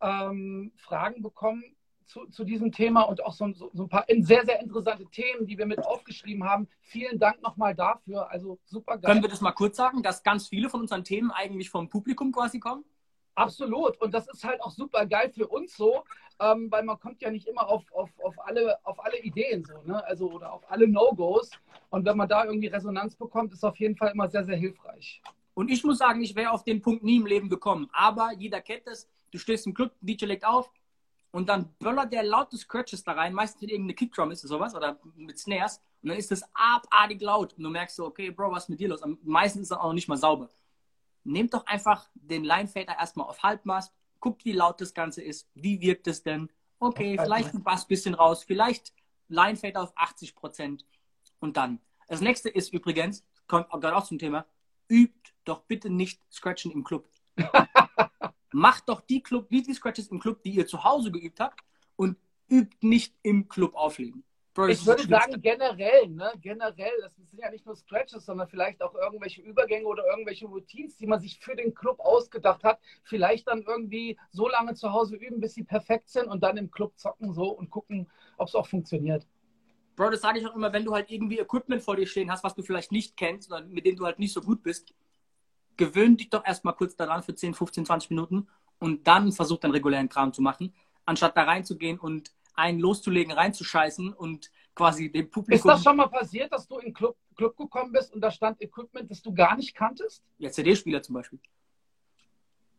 ähm, 0.00 0.72
Fragen 0.76 1.22
bekommen 1.22 1.64
zu, 2.06 2.26
zu, 2.26 2.44
diesem 2.44 2.70
Thema 2.70 3.02
und 3.02 3.24
auch 3.24 3.32
so, 3.32 3.50
so, 3.52 3.70
so, 3.72 3.84
ein 3.84 3.88
paar 3.88 4.04
sehr, 4.08 4.44
sehr 4.44 4.60
interessante 4.60 5.06
Themen, 5.06 5.46
die 5.46 5.56
wir 5.56 5.66
mit 5.66 5.78
aufgeschrieben 5.78 6.44
haben. 6.44 6.68
Vielen 6.80 7.18
Dank 7.18 7.42
nochmal 7.42 7.74
dafür. 7.74 8.30
Also 8.30 8.58
super 8.64 8.98
geil. 8.98 9.10
Können 9.10 9.22
wir 9.22 9.30
das 9.30 9.40
mal 9.40 9.52
kurz 9.52 9.76
sagen, 9.76 10.02
dass 10.02 10.22
ganz 10.22 10.48
viele 10.48 10.68
von 10.68 10.80
unseren 10.80 11.04
Themen 11.04 11.30
eigentlich 11.30 11.70
vom 11.70 11.88
Publikum 11.88 12.32
quasi 12.32 12.60
kommen? 12.60 12.84
Absolut. 13.34 14.00
Und 14.00 14.14
das 14.14 14.28
ist 14.28 14.44
halt 14.44 14.60
auch 14.62 14.70
super 14.70 15.06
geil 15.06 15.30
für 15.34 15.48
uns 15.48 15.76
so, 15.76 16.04
ähm, 16.40 16.70
weil 16.70 16.84
man 16.84 16.98
kommt 17.00 17.20
ja 17.20 17.30
nicht 17.30 17.46
immer 17.46 17.68
auf, 17.68 17.82
auf, 17.92 18.10
auf, 18.22 18.34
alle, 18.46 18.78
auf 18.84 19.04
alle 19.04 19.18
Ideen 19.18 19.64
so, 19.64 19.74
ne? 19.84 20.04
Also 20.06 20.30
oder 20.30 20.52
auf 20.52 20.70
alle 20.70 20.86
No-Gos. 20.86 21.50
Und 21.90 22.04
wenn 22.04 22.16
man 22.16 22.28
da 22.28 22.44
irgendwie 22.44 22.68
Resonanz 22.68 23.16
bekommt, 23.16 23.52
ist 23.52 23.64
auf 23.64 23.78
jeden 23.78 23.96
Fall 23.96 24.12
immer 24.12 24.28
sehr, 24.28 24.44
sehr 24.44 24.56
hilfreich. 24.56 25.20
Und 25.54 25.70
ich 25.70 25.82
muss 25.84 25.98
sagen, 25.98 26.20
ich 26.22 26.34
wäre 26.34 26.50
auf 26.50 26.64
den 26.64 26.80
Punkt 26.80 27.02
nie 27.04 27.16
im 27.16 27.26
Leben 27.26 27.48
gekommen. 27.48 27.88
Aber 27.92 28.32
jeder 28.36 28.60
kennt 28.60 28.86
es. 28.86 29.08
Du 29.30 29.38
stehst 29.38 29.66
im 29.66 29.74
Club, 29.74 29.92
DJ 30.00 30.26
legt 30.26 30.44
auf 30.44 30.70
und 31.32 31.48
dann 31.48 31.74
böllert 31.78 32.12
der 32.12 32.22
laute 32.22 32.56
Scratches 32.56 33.02
da 33.02 33.12
rein. 33.12 33.32
Meistens 33.32 33.62
mit 33.62 33.70
irgendeine 33.70 33.94
Kickdrum 33.94 34.30
ist 34.30 34.44
es 34.44 34.50
sowas 34.50 34.74
oder 34.74 34.98
mit 35.16 35.38
Snares. 35.38 35.80
Und 36.02 36.10
dann 36.10 36.18
ist 36.18 36.30
das 36.30 36.42
abartig 36.54 37.20
laut. 37.20 37.54
Und 37.54 37.64
du 37.64 37.70
merkst 37.70 37.96
so, 37.96 38.06
okay, 38.06 38.30
Bro, 38.30 38.52
was 38.52 38.64
ist 38.64 38.68
mit 38.68 38.80
dir 38.80 38.88
los? 38.88 39.00
Meistens 39.22 39.62
ist 39.62 39.70
es 39.72 39.76
auch 39.76 39.92
nicht 39.92 40.08
mal 40.08 40.16
sauber 40.16 40.48
nehmt 41.24 41.54
doch 41.54 41.66
einfach 41.66 42.08
den 42.14 42.44
Linefader 42.44 42.96
erstmal 42.98 43.26
auf 43.26 43.42
Halbmast, 43.42 43.92
guckt, 44.20 44.44
wie 44.44 44.52
laut 44.52 44.80
das 44.80 44.94
Ganze 44.94 45.22
ist, 45.22 45.48
wie 45.54 45.80
wirkt 45.80 46.06
es 46.06 46.22
denn. 46.22 46.50
Okay, 46.78 47.18
vielleicht 47.20 47.54
ein 47.54 47.62
Bass 47.62 47.86
bisschen 47.86 48.14
raus, 48.14 48.44
vielleicht 48.44 48.92
Linefader 49.28 49.82
auf 49.82 49.92
80 49.96 50.34
Prozent 50.34 50.86
und 51.40 51.56
dann. 51.56 51.80
Das 52.08 52.20
nächste 52.20 52.48
ist 52.48 52.72
übrigens, 52.72 53.24
kommt 53.46 53.70
gerade 53.70 53.96
auch 53.96 54.04
zum 54.04 54.18
Thema, 54.18 54.46
übt 54.88 55.32
doch 55.44 55.62
bitte 55.62 55.90
nicht 55.90 56.20
Scratchen 56.32 56.70
im 56.72 56.84
Club. 56.84 57.08
Macht 58.52 58.88
doch 58.88 59.00
die 59.00 59.22
Club, 59.22 59.48
die, 59.48 59.62
die 59.62 59.74
Scratches 59.74 60.08
im 60.08 60.20
Club, 60.20 60.42
die 60.42 60.50
ihr 60.50 60.66
zu 60.66 60.84
Hause 60.84 61.10
geübt 61.10 61.40
habt 61.40 61.60
und 61.96 62.16
übt 62.48 62.76
nicht 62.86 63.14
im 63.22 63.48
Club 63.48 63.74
auflegen. 63.74 64.24
Bro, 64.54 64.68
ich 64.68 64.86
würde 64.86 65.02
sagen, 65.02 65.42
generell, 65.42 66.08
ne? 66.08 66.32
generell, 66.40 66.92
das 67.02 67.16
sind 67.16 67.40
ja 67.40 67.50
nicht 67.50 67.66
nur 67.66 67.74
Scratches, 67.74 68.24
sondern 68.24 68.46
vielleicht 68.46 68.80
auch 68.82 68.94
irgendwelche 68.94 69.42
Übergänge 69.42 69.86
oder 69.86 70.06
irgendwelche 70.06 70.46
Routines, 70.46 70.96
die 70.96 71.08
man 71.08 71.18
sich 71.18 71.40
für 71.40 71.56
den 71.56 71.74
Club 71.74 71.98
ausgedacht 71.98 72.62
hat. 72.62 72.78
Vielleicht 73.02 73.48
dann 73.48 73.62
irgendwie 73.62 74.16
so 74.30 74.48
lange 74.48 74.74
zu 74.74 74.92
Hause 74.92 75.16
üben, 75.16 75.40
bis 75.40 75.54
sie 75.54 75.64
perfekt 75.64 76.08
sind 76.08 76.28
und 76.28 76.44
dann 76.44 76.56
im 76.56 76.70
Club 76.70 76.96
zocken 76.96 77.34
so 77.34 77.48
und 77.48 77.68
gucken, 77.68 78.08
ob 78.36 78.46
es 78.46 78.54
auch 78.54 78.68
funktioniert. 78.68 79.26
Bro, 79.96 80.10
das 80.10 80.20
sage 80.20 80.38
ich 80.38 80.46
auch 80.46 80.54
immer, 80.54 80.72
wenn 80.72 80.84
du 80.84 80.94
halt 80.94 81.10
irgendwie 81.10 81.40
Equipment 81.40 81.82
vor 81.82 81.96
dir 81.96 82.06
stehen 82.06 82.30
hast, 82.30 82.44
was 82.44 82.54
du 82.54 82.62
vielleicht 82.62 82.92
nicht 82.92 83.16
kennst 83.16 83.50
oder 83.50 83.60
mit 83.62 83.84
dem 83.84 83.96
du 83.96 84.04
halt 84.06 84.20
nicht 84.20 84.32
so 84.32 84.40
gut 84.40 84.62
bist, 84.62 84.94
gewöhn 85.76 86.16
dich 86.16 86.30
doch 86.30 86.44
erstmal 86.44 86.74
kurz 86.74 86.94
daran 86.94 87.24
für 87.24 87.34
10, 87.34 87.54
15, 87.54 87.86
20 87.86 88.10
Minuten 88.10 88.46
und 88.78 89.06
dann 89.08 89.32
versuch 89.32 89.58
deinen 89.58 89.72
regulären 89.72 90.08
Kram 90.08 90.32
zu 90.32 90.42
machen, 90.42 90.72
anstatt 91.06 91.36
da 91.36 91.42
reinzugehen 91.42 91.98
und 91.98 92.32
einen 92.54 92.80
loszulegen, 92.80 93.32
reinzuscheißen 93.32 94.12
und 94.12 94.50
quasi 94.74 95.10
dem 95.10 95.30
Publikum. 95.30 95.70
Ist 95.70 95.76
das 95.76 95.82
schon 95.84 95.96
mal 95.96 96.08
passiert, 96.08 96.52
dass 96.52 96.66
du 96.66 96.78
in 96.78 96.86
den 96.86 96.94
Club, 96.94 97.16
Club 97.36 97.56
gekommen 97.56 97.92
bist 97.92 98.12
und 98.12 98.20
da 98.20 98.30
stand 98.30 98.60
Equipment, 98.60 99.10
das 99.10 99.22
du 99.22 99.32
gar 99.32 99.56
nicht 99.56 99.74
kanntest? 99.74 100.22
Ja, 100.38 100.50
CD-Spieler 100.50 101.02
zum 101.02 101.14
Beispiel. 101.14 101.38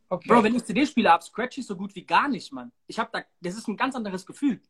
Okay. 0.10 0.28
Bro, 0.28 0.44
wenn 0.44 0.56
ich 0.56 0.64
CD-Spieler 0.66 1.12
habe, 1.12 1.24
scratch 1.24 1.58
ich 1.58 1.66
so 1.66 1.76
gut 1.76 1.96
wie 1.96 2.06
gar 2.06 2.28
nicht, 2.28 2.52
Mann. 2.52 2.72
Ich 2.88 3.00
habe 3.00 3.10
da, 3.12 3.24
das 3.42 3.56
ist 3.56 3.68
ein 3.68 3.78
ganz 3.78 3.96
anderes 3.96 4.26
Gefühl. 4.26 4.62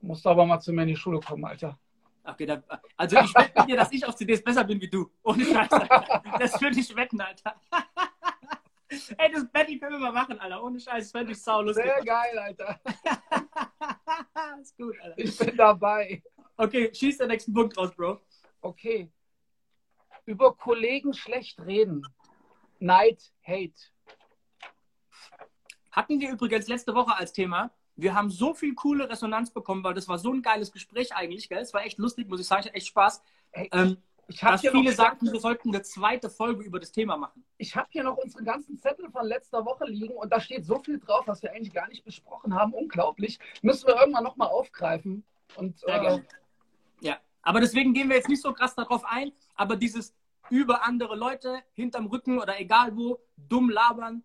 Musst 0.00 0.26
aber 0.26 0.44
mal 0.44 0.60
zu 0.60 0.72
mir 0.72 0.82
in 0.82 0.88
die 0.88 0.96
Schule 0.96 1.20
kommen, 1.20 1.44
Alter. 1.44 1.78
Okay, 2.24 2.46
da, 2.46 2.62
also 2.96 3.16
ich 3.18 3.34
wette 3.34 3.66
dir, 3.66 3.76
dass 3.76 3.92
ich 3.92 4.04
auf 4.06 4.14
CDs 4.16 4.42
besser 4.42 4.64
bin 4.64 4.80
wie 4.80 4.88
du. 4.88 5.10
Ohne 5.22 5.44
Scheiß. 5.44 5.68
Das 6.38 6.60
würde 6.60 6.80
ich 6.80 6.94
wetten, 6.96 7.20
Alter. 7.20 7.54
Ey, 9.18 9.32
das 9.32 9.50
Betty 9.50 9.78
können 9.78 9.92
wir 9.92 9.98
mal 9.98 10.12
machen, 10.12 10.38
Alter. 10.38 10.62
Ohne 10.62 10.80
Scheiß, 10.80 11.04
das 11.04 11.12
fände 11.12 11.32
ich 11.32 11.42
sau 11.42 11.62
lustig. 11.62 11.84
Sehr 11.84 12.04
geil, 12.04 12.38
Alter. 12.38 12.80
ist 14.60 14.76
gut, 14.76 14.94
Alter. 15.00 15.18
Ich 15.18 15.36
bin 15.36 15.56
dabei. 15.56 16.22
Okay, 16.56 16.90
schieß 16.92 17.18
den 17.18 17.28
nächsten 17.28 17.52
Punkt 17.52 17.76
raus, 17.76 17.94
Bro. 17.94 18.20
Okay. 18.60 19.10
Über 20.24 20.54
Kollegen 20.54 21.12
schlecht 21.12 21.60
reden. 21.60 22.06
Neid, 22.78 23.32
Hate. 23.46 23.74
Hatten 25.90 26.20
wir 26.20 26.30
übrigens 26.30 26.68
letzte 26.68 26.94
Woche 26.94 27.16
als 27.16 27.32
Thema. 27.32 27.70
Wir 27.96 28.14
haben 28.14 28.30
so 28.30 28.54
viel 28.54 28.74
coole 28.74 29.08
Resonanz 29.08 29.52
bekommen, 29.52 29.84
weil 29.84 29.94
das 29.94 30.08
war 30.08 30.18
so 30.18 30.32
ein 30.32 30.42
geiles 30.42 30.72
Gespräch 30.72 31.14
eigentlich, 31.14 31.48
gell? 31.48 31.60
Es 31.60 31.72
war 31.72 31.84
echt 31.84 31.98
lustig, 31.98 32.28
muss 32.28 32.40
ich 32.40 32.46
sagen, 32.46 32.68
echt 32.68 32.88
Spaß. 32.88 33.22
Ey, 33.52 33.68
ähm, 33.72 33.98
ich 34.28 34.40
dass 34.40 34.60
viele 34.60 34.92
sagten, 34.92 35.32
wir 35.32 35.40
sollten 35.40 35.68
eine 35.70 35.82
zweite 35.82 36.30
Folge 36.30 36.64
über 36.64 36.80
das 36.80 36.92
Thema 36.92 37.16
machen. 37.16 37.44
Ich 37.58 37.76
habe 37.76 37.88
hier 37.90 38.04
noch 38.04 38.16
unsere 38.16 38.44
ganzen 38.44 38.78
Zettel 38.78 39.10
von 39.10 39.26
letzter 39.26 39.64
Woche 39.64 39.86
liegen 39.86 40.14
und 40.14 40.32
da 40.32 40.40
steht 40.40 40.64
so 40.64 40.78
viel 40.78 40.98
drauf, 40.98 41.26
was 41.26 41.42
wir 41.42 41.52
eigentlich 41.52 41.72
gar 41.72 41.88
nicht 41.88 42.04
besprochen 42.04 42.54
haben. 42.54 42.72
Unglaublich. 42.72 43.38
Müssen 43.62 43.86
wir 43.86 43.96
irgendwann 43.96 44.24
nochmal 44.24 44.48
aufgreifen. 44.48 45.24
Und, 45.56 45.78
Sehr 45.78 45.96
äh, 45.96 46.00
gerne. 46.00 46.26
Ja, 47.00 47.18
aber 47.42 47.60
deswegen 47.60 47.92
gehen 47.92 48.08
wir 48.08 48.16
jetzt 48.16 48.28
nicht 48.28 48.42
so 48.42 48.52
krass 48.52 48.74
darauf 48.74 49.04
ein. 49.04 49.32
Aber 49.54 49.76
dieses 49.76 50.14
über 50.50 50.84
andere 50.84 51.16
Leute, 51.16 51.62
hinterm 51.74 52.06
Rücken 52.06 52.38
oder 52.38 52.60
egal 52.60 52.96
wo, 52.96 53.18
dumm 53.36 53.70
labern, 53.70 54.22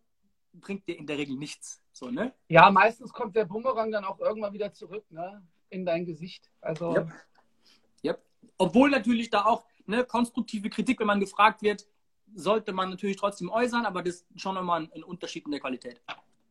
bringt 0.53 0.87
dir 0.87 0.97
in 0.97 1.07
der 1.07 1.17
Regel 1.17 1.35
nichts. 1.37 1.81
So, 1.91 2.09
ne? 2.09 2.33
Ja, 2.47 2.69
meistens 2.71 3.11
kommt 3.11 3.35
der 3.35 3.45
Bumerang 3.45 3.91
dann 3.91 4.05
auch 4.05 4.19
irgendwann 4.19 4.53
wieder 4.53 4.73
zurück, 4.73 5.05
ne? 5.09 5.45
In 5.69 5.85
dein 5.85 6.05
Gesicht. 6.05 6.49
Also. 6.61 6.95
Yep. 6.95 7.11
Yep. 8.03 8.23
Obwohl 8.57 8.89
natürlich 8.89 9.29
da 9.29 9.45
auch 9.45 9.65
ne, 9.89 10.03
konstruktive 10.05 10.69
Kritik, 10.69 10.99
wenn 10.99 11.07
man 11.07 11.19
gefragt 11.19 11.61
wird, 11.61 11.85
sollte 12.35 12.71
man 12.71 12.89
natürlich 12.91 13.17
trotzdem 13.17 13.49
äußern, 13.49 13.85
aber 13.85 14.03
das 14.03 14.15
ist 14.15 14.41
schon 14.41 14.55
nochmal 14.55 14.81
ein, 14.81 14.91
ein 14.93 15.03
Unterschied 15.03 15.45
in 15.45 15.51
der 15.51 15.59
Qualität. 15.59 16.01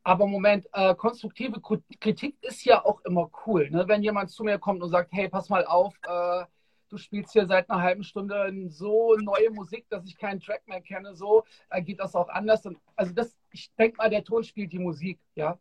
Aber 0.02 0.26
Moment, 0.26 0.66
äh, 0.72 0.94
konstruktive 0.94 1.60
Kritik 2.00 2.36
ist 2.40 2.64
ja 2.64 2.84
auch 2.84 3.00
immer 3.04 3.30
cool. 3.46 3.70
Ne? 3.70 3.86
Wenn 3.86 4.02
jemand 4.02 4.30
zu 4.30 4.42
mir 4.42 4.58
kommt 4.58 4.82
und 4.82 4.90
sagt, 4.90 5.12
hey, 5.12 5.28
pass 5.28 5.48
mal 5.48 5.64
auf, 5.66 5.94
äh, 6.06 6.44
du 6.88 6.96
spielst 6.96 7.32
hier 7.32 7.46
seit 7.46 7.68
einer 7.70 7.82
halben 7.82 8.02
Stunde 8.02 8.52
so 8.68 9.14
neue 9.16 9.50
Musik, 9.50 9.86
dass 9.90 10.06
ich 10.06 10.16
keinen 10.16 10.40
Track 10.40 10.66
mehr 10.66 10.80
kenne, 10.80 11.14
so 11.14 11.44
äh, 11.70 11.82
geht 11.82 12.00
das 12.00 12.14
auch 12.14 12.28
anders. 12.28 12.64
Und, 12.66 12.78
also 12.96 13.12
das, 13.12 13.36
ich 13.52 13.70
denke 13.74 13.98
mal, 13.98 14.10
der 14.10 14.24
Ton 14.24 14.42
spielt 14.42 14.72
die 14.72 14.78
Musik, 14.78 15.18
ja. 15.34 15.58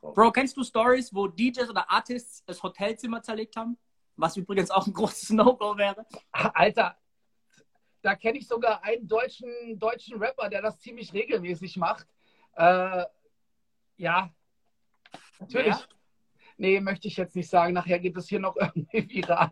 Bro, 0.00 0.32
kennst 0.32 0.56
du 0.56 0.62
Stories, 0.62 1.12
wo 1.14 1.26
DJs 1.26 1.70
oder 1.70 1.90
Artists 1.90 2.44
das 2.44 2.62
Hotelzimmer 2.62 3.22
zerlegt 3.22 3.56
haben? 3.56 3.76
Was 4.16 4.36
übrigens 4.36 4.70
auch 4.70 4.86
ein 4.86 4.92
großes 4.92 5.30
No-Go 5.30 5.76
wäre. 5.76 6.06
Alter, 6.32 6.98
da 8.02 8.14
kenne 8.14 8.38
ich 8.38 8.46
sogar 8.46 8.82
einen 8.82 9.06
deutschen, 9.06 9.78
deutschen 9.78 10.18
Rapper, 10.18 10.48
der 10.48 10.62
das 10.62 10.78
ziemlich 10.78 11.12
regelmäßig 11.12 11.76
macht. 11.76 12.06
Äh, 12.54 13.04
ja, 13.96 14.30
natürlich. 15.40 15.74
Wer? 15.74 15.88
Nee, 16.58 16.80
möchte 16.80 17.08
ich 17.08 17.16
jetzt 17.16 17.36
nicht 17.36 17.48
sagen. 17.48 17.74
Nachher 17.74 17.98
geht 17.98 18.16
es 18.16 18.28
hier 18.28 18.40
noch 18.40 18.56
irgendwie 18.60 19.08
viral. 19.08 19.50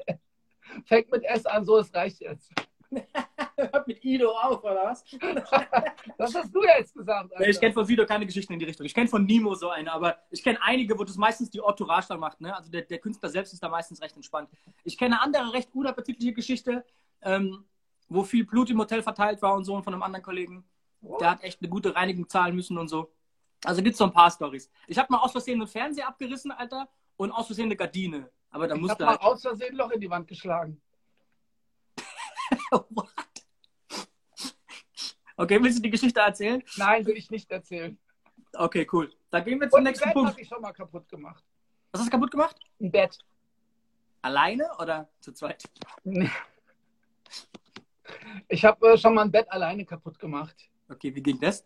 Fängt 0.87 1.11
mit 1.11 1.25
S 1.25 1.45
an, 1.47 1.65
so, 1.65 1.79
es 1.79 1.95
reicht 1.95 2.21
jetzt. 2.21 2.53
Hört 3.57 3.87
mit 3.87 4.05
Ido 4.05 4.31
auf, 4.31 4.63
oder 4.63 4.85
was? 4.85 5.05
das 6.19 6.35
hast 6.35 6.55
du 6.55 6.63
jetzt 6.63 6.95
gesagt. 6.95 7.33
Alter. 7.33 7.49
Ich 7.49 7.61
kenne 7.61 7.73
von 7.73 7.85
Sido 7.85 8.05
keine 8.07 8.27
Geschichten 8.27 8.53
in 8.53 8.59
die 8.59 8.65
Richtung. 8.65 8.87
Ich 8.87 8.95
kenne 8.95 9.09
von 9.09 9.25
Nimo 9.25 9.55
so 9.55 9.71
eine, 9.71 9.93
aber 9.93 10.19
ich 10.31 10.43
kenne 10.43 10.59
einige, 10.63 10.99
wo 10.99 11.05
das 11.05 11.17
meistens 11.17 11.51
die 11.51 11.59
Entourage 11.59 12.09
dann 12.09 12.21
macht. 12.21 12.41
Ne? 12.41 12.55
Also 12.55 12.71
der, 12.71 12.83
der, 12.83 12.99
Künstler 12.99 13.29
selbst 13.29 13.53
ist 13.53 13.63
da 13.63 13.69
meistens 13.69 14.01
recht 14.03 14.17
entspannt. 14.17 14.49
Ich 14.83 14.99
kenne 14.99 15.17
eine 15.17 15.23
andere 15.23 15.53
recht 15.53 15.71
unappetitliche 15.75 16.33
Geschichte, 16.33 16.85
ähm, 17.23 17.65
wo 18.09 18.25
viel 18.25 18.45
Blut 18.45 18.71
im 18.71 18.79
Hotel 18.79 19.03
verteilt 19.03 19.41
war 19.43 19.55
und 19.55 19.65
so 19.65 19.75
und 19.75 19.85
von 19.85 19.95
einem 19.95 20.03
anderen 20.03 20.25
Kollegen. 20.25 20.65
Der 21.21 21.31
hat 21.31 21.43
echt 21.43 21.61
eine 21.61 21.69
gute 21.69 21.95
Reinigung 21.95 22.29
zahlen 22.29 22.55
müssen 22.55 22.79
und 22.79 22.89
so. 22.89 23.13
Also 23.65 23.83
gibt 23.83 23.95
es 23.95 23.99
so 23.99 24.05
ein 24.05 24.13
paar 24.13 24.31
Stories. 24.31 24.71
Ich 24.87 24.99
habe 24.99 25.13
mal 25.13 25.19
aus 25.19 25.33
Versehen 25.33 25.61
einen 25.61 25.69
Fernseher 25.69 26.09
abgerissen, 26.09 26.51
Alter, 26.51 26.89
und 27.17 27.31
aus 27.31 27.47
Versehen 27.47 27.67
eine 27.67 27.77
Gardine. 27.77 28.31
Aber 28.51 28.69
da 28.69 28.75
ich 28.75 28.81
musste. 28.81 29.03
Ich 29.03 29.09
habe 29.09 29.19
mal 29.19 29.25
halt... 29.25 29.35
aus 29.35 29.43
Versehen 29.43 29.71
ein 29.71 29.77
Loch 29.77 29.91
in 29.91 30.01
die 30.01 30.11
Wand 30.11 30.27
geschlagen. 30.29 30.81
What? 32.71 33.09
Okay, 35.37 35.63
willst 35.63 35.79
du 35.79 35.83
die 35.83 35.91
Geschichte 35.91 36.21
erzählen? 36.21 36.63
Nein, 36.77 37.05
will 37.07 37.17
ich 37.17 37.31
nicht 37.31 37.51
erzählen. 37.51 37.99
Okay, 38.53 38.87
cool. 38.93 39.11
Dann 39.31 39.45
gehen 39.45 39.61
wir 39.61 39.69
zum 39.69 39.79
Und 39.79 39.85
nächsten 39.85 40.05
Bett 40.05 40.15
Punkt. 40.15 40.31
habe 40.31 40.41
ich 40.41 40.49
schon 40.49 40.63
mal 40.63 40.73
kaputt 40.73 41.09
gemacht. 41.09 41.45
Was 41.91 42.01
hast 42.01 42.09
du 42.09 42.13
kaputt 42.13 42.31
gemacht? 42.31 42.57
Ein 42.81 42.91
Bett. 42.91 43.19
Alleine 44.23 44.69
oder 44.79 45.09
zu 45.21 45.33
zweit? 45.33 45.65
Ich 48.49 48.65
habe 48.65 48.93
äh, 48.93 48.97
schon 48.97 49.15
mal 49.15 49.23
ein 49.23 49.31
Bett 49.31 49.51
alleine 49.51 49.85
kaputt 49.85 50.19
gemacht. 50.19 50.57
Okay, 50.89 51.15
wie 51.15 51.23
ging 51.23 51.41
das? 51.41 51.65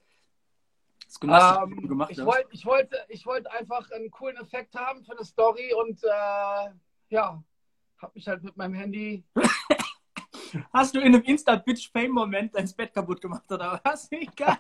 das 1.21 1.59
ähm, 1.63 1.89
gemacht, 1.89 2.11
ich, 2.11 2.25
wollt, 2.25 2.47
ich, 2.51 2.67
wollte, 2.67 2.97
ich 3.09 3.25
wollte 3.25 3.51
einfach 3.53 3.91
einen 3.93 4.11
coolen 4.11 4.37
Effekt 4.37 4.75
haben 4.75 5.05
für 5.05 5.13
eine 5.13 5.25
Story 5.25 5.73
und 5.73 6.03
äh, 6.05 6.71
ja, 7.09 7.43
hab 7.99 8.15
mich 8.15 8.29
halt 8.29 8.43
mit 8.43 8.57
meinem 8.57 8.75
Handy. 8.75 9.25
Hast 10.73 10.95
du 10.95 11.01
in 11.01 11.15
einem 11.15 11.23
Insta-Bitch-Fame-Moment 11.23 12.55
dein 12.55 12.71
Bett 12.77 12.93
kaputt 12.93 13.21
gemacht 13.21 13.51
oder 13.51 13.81
was? 13.85 14.11
Wie 14.11 14.27
geil. 14.27 14.59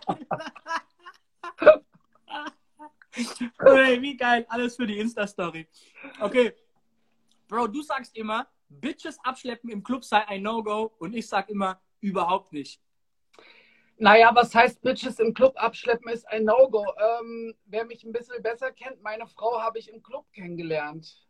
hey, 3.59 4.03
wie 4.03 4.17
geil. 4.17 4.47
Alles 4.49 4.77
für 4.77 4.87
die 4.87 4.99
Insta-Story. 4.99 5.67
Okay. 6.21 6.55
Bro, 7.49 7.69
du 7.69 7.83
sagst 7.83 8.17
immer, 8.17 8.47
Bitches 8.69 9.19
abschleppen 9.25 9.71
im 9.71 9.83
Club 9.83 10.05
sei 10.05 10.27
ein 10.29 10.43
No-Go 10.43 10.93
und 10.99 11.15
ich 11.15 11.27
sag 11.27 11.49
immer, 11.49 11.81
überhaupt 12.01 12.53
nicht. 12.53 12.81
Naja, 13.97 14.31
was 14.35 14.55
heißt 14.55 14.81
Bitches 14.83 15.19
im 15.19 15.35
Club 15.35 15.55
abschleppen 15.57 16.13
ist 16.13 16.29
ein 16.29 16.45
No-Go. 16.45 16.85
Ähm, 16.99 17.55
wer 17.65 17.85
mich 17.85 18.05
ein 18.05 18.13
bisschen 18.13 18.43
besser 18.43 18.71
kennt, 18.71 19.03
meine 19.03 19.27
Frau 19.27 19.61
habe 19.61 19.79
ich 19.79 19.93
im 19.93 20.03
Club 20.03 20.31
kennengelernt. 20.33 21.27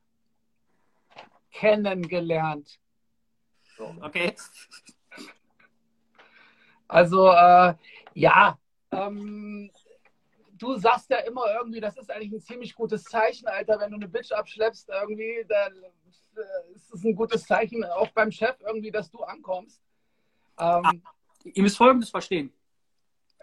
Kennengelernt. 1.50 2.78
So. 3.78 3.94
Okay. 4.02 4.34
Also, 6.88 7.28
äh, 7.28 7.74
ja, 8.14 8.58
ähm, 8.90 9.70
du 10.58 10.76
sagst 10.76 11.10
ja 11.10 11.18
immer 11.18 11.44
irgendwie, 11.54 11.80
das 11.80 11.96
ist 11.96 12.10
eigentlich 12.10 12.32
ein 12.32 12.40
ziemlich 12.40 12.74
gutes 12.74 13.04
Zeichen, 13.04 13.46
Alter, 13.46 13.78
wenn 13.78 13.90
du 13.90 13.96
eine 13.96 14.08
Bitch 14.08 14.32
abschleppst, 14.32 14.88
irgendwie, 14.88 15.44
dann 15.48 15.72
äh, 15.74 16.74
ist 16.74 16.92
es 16.92 17.04
ein 17.04 17.14
gutes 17.14 17.44
Zeichen, 17.44 17.84
auch 17.84 18.08
beim 18.08 18.32
Chef 18.32 18.56
irgendwie, 18.60 18.90
dass 18.90 19.10
du 19.10 19.22
ankommst. 19.22 19.80
Ähm, 20.58 20.82
ah, 20.84 20.92
ihr 21.44 21.62
müsst 21.62 21.76
Folgendes 21.76 22.10
verstehen. 22.10 22.52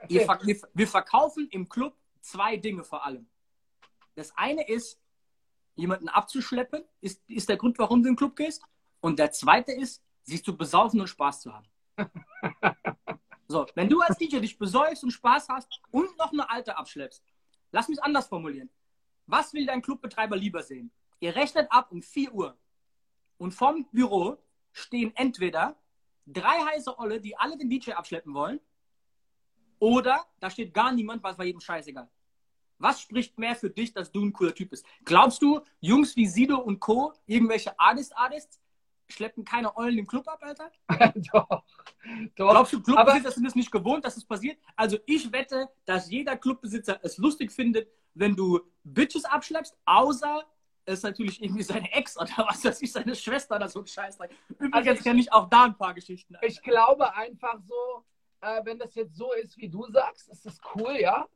Okay. 0.04 0.28
Wir, 0.44 0.62
wir 0.74 0.88
verkaufen 0.88 1.48
im 1.52 1.70
Club 1.70 1.96
zwei 2.20 2.58
Dinge 2.58 2.84
vor 2.84 3.06
allem. 3.06 3.26
Das 4.16 4.36
eine 4.36 4.68
ist, 4.68 5.00
jemanden 5.76 6.10
abzuschleppen, 6.10 6.84
ist, 7.00 7.22
ist 7.30 7.48
der 7.48 7.58
Grund, 7.58 7.80
warum 7.80 8.04
du 8.04 8.10
in 8.10 8.14
den 8.14 8.18
Club 8.18 8.36
gehst. 8.36 8.62
Und 9.00 9.20
der 9.20 9.32
zweite 9.32 9.72
ist, 9.72 10.02
sich 10.26 10.44
zu 10.44 10.58
besaufen 10.58 11.00
und 11.00 11.08
Spaß 11.08 11.42
zu 11.42 11.54
haben. 11.54 11.68
so, 13.48 13.66
wenn 13.76 13.90
du 13.90 14.02
als 14.02 14.18
DJ 14.18 14.40
dich 14.40 14.58
besäufst 14.58 15.04
und 15.04 15.12
Spaß 15.12 15.50
hast 15.50 15.80
und 15.92 16.18
noch 16.18 16.34
eine 16.34 16.50
alte 16.50 16.78
abschleppst, 16.78 17.24
lass 17.72 17.88
mich 17.88 18.04
anders 18.04 18.28
formulieren. 18.28 18.70
Was 19.28 19.54
will 19.54 19.66
dein 19.66 19.82
Clubbetreiber 19.82 20.36
lieber 20.36 20.62
sehen? 20.62 20.92
Ihr 21.20 21.36
rechnet 21.36 21.72
ab 21.72 21.92
um 21.92 22.02
4 22.02 22.34
Uhr 22.34 22.58
und 23.38 23.54
vom 23.54 23.88
Büro 23.92 24.38
stehen 24.72 25.16
entweder 25.16 25.76
drei 26.26 26.60
heiße 26.60 26.98
Olle, 26.98 27.22
die 27.22 27.38
alle 27.38 27.58
den 27.58 27.70
DJ 27.70 27.92
abschleppen 27.92 28.34
wollen, 28.34 28.60
oder 29.80 30.26
da 30.40 30.50
steht 30.50 30.74
gar 30.74 30.92
niemand, 30.92 31.22
weil 31.24 31.34
es 31.34 31.38
war 31.38 31.46
jedem 31.46 31.62
scheißegal. 31.62 32.10
Was 32.78 33.02
spricht 33.02 33.38
mehr 33.38 33.56
für 33.56 33.70
dich, 33.70 33.94
dass 33.94 34.12
du 34.12 34.24
ein 34.24 34.34
cooler 34.34 34.54
Typ 34.54 34.70
bist? 34.72 34.86
Glaubst 35.04 35.42
du, 35.42 35.62
Jungs 35.80 36.16
wie 36.16 36.28
Sido 36.28 36.58
und 36.58 36.80
Co., 36.80 37.14
irgendwelche 37.26 37.78
Artist-Artists, 37.80 38.60
schleppen 39.08 39.46
keine 39.46 39.76
Eulen 39.78 40.00
im 40.00 40.08
Club 40.08 40.28
ab, 40.28 40.40
Alter? 40.42 40.72
doch, 41.32 41.48
doch. 41.48 41.64
Glaubst 42.36 42.74
du, 42.74 42.82
Clubbesitzer 42.82 43.32
sind 43.32 43.46
es 43.46 43.56
nicht 43.56 43.72
gewohnt, 43.72 44.06
dass 44.06 44.18
es 44.18 44.26
passiert? 44.26 44.58
Also 44.76 44.98
ich 45.06 45.32
wette, 45.32 45.70
dass 45.86 46.10
jeder 46.10 46.38
Clubbesitzer 46.38 47.00
es 47.04 47.18
lustig 47.18 47.52
findet, 47.52 47.90
wenn 48.14 48.36
du 48.36 48.60
Bitches 48.84 49.26
abschleppst, 49.26 49.78
außer 49.86 50.44
es 50.86 51.04
natürlich 51.04 51.42
irgendwie 51.42 51.64
seine 51.64 51.92
Ex 51.92 52.18
oder 52.18 52.46
was 52.48 52.64
weiß 52.64 52.82
ich, 52.82 52.92
seine 52.92 53.16
Schwester 53.16 53.56
oder 53.56 53.68
so 53.68 53.80
ein 53.80 53.88
Scheiß. 53.88 54.18
Übrigens 54.50 54.74
also 54.74 54.92
ich, 54.92 55.04
kenne 55.04 55.20
ich 55.20 55.34
auch 55.34 55.50
da 55.50 55.66
ein 55.66 55.78
paar 55.78 55.94
Geschichten. 55.94 56.36
Alter. 56.36 56.48
Ich 56.48 56.62
glaube 56.62 57.14
einfach 57.16 57.60
so, 57.68 58.06
äh, 58.42 58.64
wenn 58.64 58.78
das 58.78 58.94
jetzt 58.96 59.16
so 59.16 59.34
ist, 59.34 59.58
wie 59.58 59.70
du 59.70 59.86
sagst, 59.92 60.30
ist 60.30 60.46
das 60.46 60.60
cool, 60.76 60.96
ja. 61.00 61.28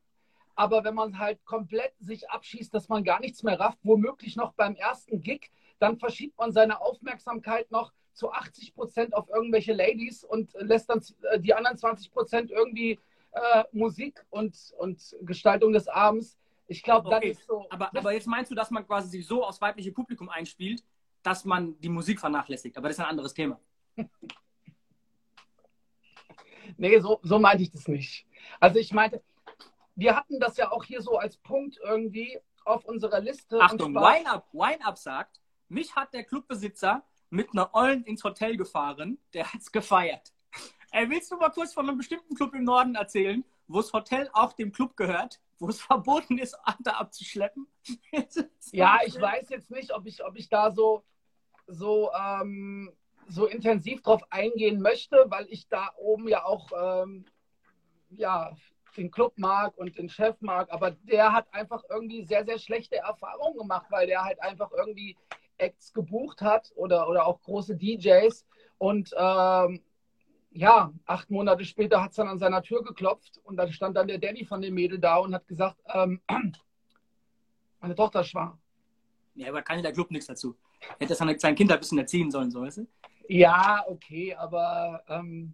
Aber 0.55 0.83
wenn 0.83 0.93
man 0.93 1.17
halt 1.17 1.43
komplett 1.45 1.93
sich 1.99 2.29
abschießt, 2.29 2.73
dass 2.73 2.89
man 2.89 3.03
gar 3.03 3.19
nichts 3.21 3.43
mehr 3.43 3.59
rafft, 3.59 3.79
womöglich 3.83 4.35
noch 4.35 4.53
beim 4.53 4.75
ersten 4.75 5.21
Gig, 5.21 5.51
dann 5.79 5.98
verschiebt 5.98 6.38
man 6.38 6.51
seine 6.51 6.81
Aufmerksamkeit 6.81 7.71
noch 7.71 7.93
zu 8.13 8.31
80 8.31 8.75
Prozent 8.75 9.13
auf 9.13 9.29
irgendwelche 9.29 9.74
Ladies 9.74 10.24
und 10.24 10.51
lässt 10.59 10.89
dann 10.89 11.01
äh, 11.31 11.39
die 11.39 11.53
anderen 11.53 11.77
20 11.77 12.12
Prozent 12.12 12.51
irgendwie 12.51 13.00
äh, 13.31 13.63
Musik 13.71 14.25
und, 14.30 14.73
und 14.77 15.15
Gestaltung 15.21 15.71
des 15.73 15.88
Abends. 15.88 16.38
Ich 16.67 16.84
glaube, 16.84 17.08
okay. 17.10 17.32
ist 17.32 17.45
so. 17.47 17.65
Aber, 17.69 17.89
aber 17.95 18.12
jetzt 18.13 18.27
meinst 18.27 18.51
du, 18.51 18.56
dass 18.56 18.71
man 18.71 18.86
quasi 18.86 19.10
sich 19.10 19.25
so 19.25 19.43
aufs 19.43 19.62
weibliche 19.62 19.91
Publikum 19.91 20.30
einspielt, 20.30 20.84
dass 21.23 21.45
man 21.45 21.80
die 21.80 21.89
Musik 21.89 22.19
vernachlässigt. 22.19 22.77
Aber 22.77 22.89
das 22.89 22.97
ist 22.97 23.04
ein 23.04 23.10
anderes 23.10 23.34
Thema. 23.34 23.60
nee, 26.77 26.99
so, 26.99 27.19
so 27.23 27.39
meinte 27.39 27.63
ich 27.63 27.71
das 27.71 27.88
nicht. 27.88 28.27
Also 28.60 28.80
ich 28.80 28.93
meinte, 28.93 29.23
wir 29.95 30.15
hatten 30.15 30.39
das 30.39 30.58
ja 30.58 30.71
auch 30.71 30.84
hier 30.84 31.01
so 31.01 31.17
als 31.17 31.38
Punkt 31.38 31.80
irgendwie 31.84 32.38
auf 32.65 32.86
unserer 32.86 33.19
Liste. 33.19 33.60
Achtung, 33.60 33.95
Wine-Up 33.95 34.47
Wine 34.54 34.86
Up 34.86 34.97
sagt, 34.97 35.38
mich 35.69 35.95
hat 35.95 36.13
der 36.13 36.23
Clubbesitzer 36.23 37.03
mit 37.29 37.49
einer 37.51 37.73
Ollen 37.73 38.03
ins 38.03 38.23
Hotel 38.23 38.58
gefahren, 38.58 39.19
der 39.34 39.51
hat's 39.53 39.71
gefeiert. 39.71 40.34
Ey, 40.91 41.10
willst 41.10 41.32
du 41.32 41.38
mal 41.38 41.51
kurz 41.51 41.73
von 41.73 41.88
einem 41.88 41.97
bestimmten 41.97 42.36
Club 42.36 42.53
im 42.55 42.63
Norden 42.63 42.95
erzählen, 42.95 43.45
wo 43.67 43.77
das 43.77 43.93
Hotel 43.93 44.29
auch 44.34 44.53
dem 44.53 44.71
Club 44.71 44.97
gehört, 44.97 45.39
wo 45.60 45.69
es 45.69 45.79
verboten 45.82 46.38
ist, 46.38 46.55
Ante 46.63 46.95
abzuschleppen? 46.95 47.67
ja, 48.71 48.99
ich 49.05 49.19
weiß 49.19 49.49
jetzt 49.49 49.69
nicht, 49.69 49.93
ob 49.93 50.05
ich, 50.08 50.23
ob 50.23 50.36
ich 50.36 50.49
da 50.49 50.71
so, 50.71 51.03
so, 51.67 52.12
ähm, 52.13 52.91
so 53.27 53.45
intensiv 53.45 54.01
drauf 54.01 54.23
eingehen 54.32 54.82
möchte, 54.82 55.25
weil 55.27 55.45
ich 55.49 55.67
da 55.67 55.91
oben 55.97 56.27
ja 56.27 56.43
auch 56.43 56.71
ähm, 57.03 57.25
ja, 58.10 58.55
den 58.97 59.12
Club 59.12 59.34
mag 59.38 59.77
und 59.77 59.97
den 59.97 60.10
Chef 60.10 60.36
mag, 60.41 60.71
aber 60.71 60.91
der 60.91 61.32
hat 61.32 61.53
einfach 61.53 61.84
irgendwie 61.89 62.23
sehr, 62.23 62.43
sehr 62.43 62.58
schlechte 62.58 62.97
Erfahrungen 62.97 63.58
gemacht, 63.58 63.86
weil 63.89 64.08
der 64.08 64.23
halt 64.23 64.41
einfach 64.41 64.71
irgendwie 64.71 65.15
Acts 65.60 65.93
gebucht 65.93 66.41
hat 66.41 66.72
oder, 66.76 67.08
oder 67.08 67.26
auch 67.26 67.41
große 67.41 67.76
DJs 67.76 68.45
und 68.78 69.13
ähm, 69.17 69.82
ja, 70.52 70.91
acht 71.06 71.30
Monate 71.30 71.63
später 71.63 72.02
hat 72.02 72.12
es 72.12 72.15
dann 72.15 72.28
an 72.28 72.39
seiner 72.39 72.63
Tür 72.63 72.84
geklopft 72.84 73.39
und 73.43 73.58
da 73.58 73.72
stand 73.72 73.95
dann 73.95 74.08
der 74.08 74.17
Daddy 74.17 74.45
von 74.45 74.62
dem 74.62 74.74
Mädel 74.74 75.00
da 75.00 75.17
und 75.17 75.34
hat 75.34 75.48
gesagt, 75.48 75.78
ähm, 75.93 76.22
meine 77.80 77.95
Tochter 77.95 78.22
ist 78.22 78.30
schwanger. 78.30 78.58
Ja, 79.36 79.50
aber 79.50 79.62
kann 79.62 79.82
der 79.82 79.93
Club 79.93 80.12
nichts 80.12 80.28
dazu. 80.28 80.56
Hätte 80.98 81.15
sein 81.15 81.56
Kind 81.56 81.72
ein 81.72 81.80
bisschen 81.80 81.98
erziehen 81.98 82.32
sollen, 82.32 82.52
so 82.52 82.62
weißt 82.62 82.80
du? 82.80 82.88
Ja, 83.28 83.84
okay, 83.88 84.34
aber 84.34 85.04
ähm, 85.08 85.54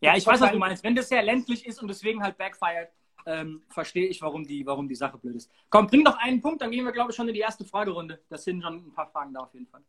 ja, 0.00 0.16
ich 0.16 0.26
weiß, 0.26 0.40
was 0.40 0.52
du 0.52 0.58
meinst. 0.58 0.82
Wenn 0.84 0.94
das 0.94 1.08
sehr 1.08 1.22
ländlich 1.22 1.66
ist 1.66 1.82
und 1.82 1.88
deswegen 1.88 2.22
halt 2.22 2.38
backfired, 2.38 2.88
ähm, 3.28 3.62
verstehe 3.68 4.08
ich, 4.08 4.22
warum 4.22 4.46
die, 4.46 4.64
warum 4.64 4.88
die 4.88 4.94
Sache 4.94 5.18
blöd 5.18 5.36
ist. 5.36 5.50
Komm, 5.68 5.86
bring 5.86 6.02
noch 6.02 6.16
einen 6.16 6.40
Punkt, 6.40 6.62
dann 6.62 6.70
gehen 6.70 6.84
wir, 6.84 6.92
glaube 6.92 7.10
ich, 7.10 7.16
schon 7.16 7.28
in 7.28 7.34
die 7.34 7.40
erste 7.40 7.64
Fragerunde. 7.64 8.20
Das 8.30 8.42
sind 8.42 8.62
schon 8.62 8.76
ein 8.76 8.94
paar 8.94 9.06
Fragen 9.06 9.34
da 9.34 9.40
auf 9.40 9.52
jeden 9.52 9.66
Fall. 9.66 9.82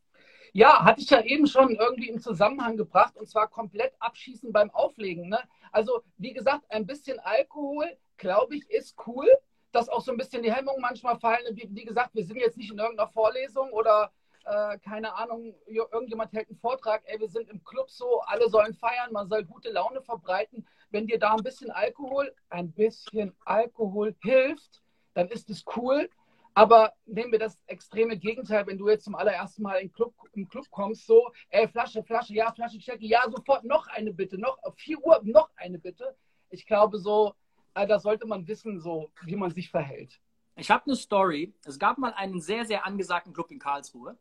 Ja, 0.52 0.84
hatte 0.84 1.02
ich 1.02 1.10
ja 1.10 1.22
eben 1.22 1.48
schon 1.48 1.76
irgendwie 1.76 2.10
im 2.10 2.20
Zusammenhang 2.20 2.76
gebracht 2.76 3.16
und 3.16 3.30
zwar 3.30 3.48
komplett 3.48 3.94
abschießen 4.00 4.52
beim 4.52 4.70
Auflegen. 4.72 5.30
Ne? 5.30 5.40
Also, 5.72 6.02
wie 6.18 6.34
gesagt, 6.34 6.66
ein 6.70 6.86
bisschen 6.86 7.20
Alkohol, 7.20 7.86
glaube 8.18 8.58
ich, 8.58 8.70
ist 8.70 8.96
cool, 9.08 9.28
dass 9.72 9.88
auch 9.88 10.02
so 10.02 10.12
ein 10.12 10.18
bisschen 10.18 10.44
die 10.44 10.52
Hemmungen 10.52 10.82
manchmal 10.82 11.18
fallen. 11.20 11.56
Wie, 11.56 11.70
wie 11.72 11.86
gesagt, 11.86 12.16
wir 12.16 12.26
sind 12.26 12.38
jetzt 12.38 12.58
nicht 12.58 12.72
in 12.72 12.80
irgendeiner 12.80 13.08
Vorlesung 13.08 13.72
oder 13.72 14.12
äh, 14.46 14.78
keine 14.80 15.16
Ahnung, 15.16 15.56
irgendjemand 15.66 16.32
hält 16.34 16.50
einen 16.50 16.60
Vortrag, 16.60 17.04
ey, 17.06 17.20
wir 17.20 17.30
sind 17.30 17.50
im 17.50 17.64
Club 17.64 17.90
so, 17.90 18.22
alle 18.22 18.50
sollen 18.50 18.74
feiern, 18.74 19.12
man 19.12 19.28
soll 19.28 19.44
gute 19.44 19.70
Laune 19.70 20.02
verbreiten. 20.02 20.66
Wenn 20.90 21.08
dir 21.08 21.20
da 21.20 21.34
ein 21.34 21.44
bisschen 21.44 21.72
Alkohol, 21.72 22.34
ein 22.50 22.72
bisschen 22.72 23.36
Alkohol 23.46 24.16
hilft, 24.22 24.82
dann 25.14 25.28
ist 25.30 25.50
es 25.50 25.64
cool. 25.76 26.10
Aber 26.56 26.94
nehmen 27.06 27.32
wir 27.32 27.40
das 27.40 27.62
extreme 27.68 28.18
Gegenteil, 28.18 28.66
wenn 28.68 28.78
du 28.78 28.90
jetzt 28.90 29.06
zum 29.06 29.16
allerersten 29.16 29.62
Mal 29.62 29.78
im 29.78 29.92
Club, 29.92 30.14
im 30.34 30.48
Club 30.50 30.66
kommst, 30.72 31.06
so, 31.06 31.32
ey, 31.50 31.68
Flasche, 31.68 32.04
Flasche, 32.04 32.34
ja, 32.34 32.52
Flasche, 32.52 32.80
Checke, 32.80 33.06
ja, 33.06 33.22
sofort 33.30 33.64
noch 33.64 33.88
eine 33.88 34.14
bitte, 34.14 34.38
noch 34.38 34.62
auf 34.64 34.76
4 34.76 35.00
Uhr 35.00 35.22
noch 35.24 35.50
eine 35.56 35.80
bitte. 35.80 36.16
Ich 36.50 36.66
glaube 36.66 36.98
so, 36.98 37.36
äh, 37.76 37.88
da 37.88 38.00
sollte 38.00 38.26
man 38.26 38.48
wissen, 38.48 38.80
so, 38.80 39.12
wie 39.24 39.36
man 39.36 39.52
sich 39.52 39.70
verhält. 39.70 40.20
Ich 40.56 40.70
habe 40.70 40.86
eine 40.88 40.96
Story. 40.96 41.54
Es 41.64 41.80
gab 41.80 41.98
mal 41.98 42.14
einen 42.14 42.42
sehr, 42.42 42.66
sehr 42.66 42.86
angesagten 42.86 43.32
Club 43.32 43.52
in 43.52 43.60
Karlsruhe. 43.60 44.18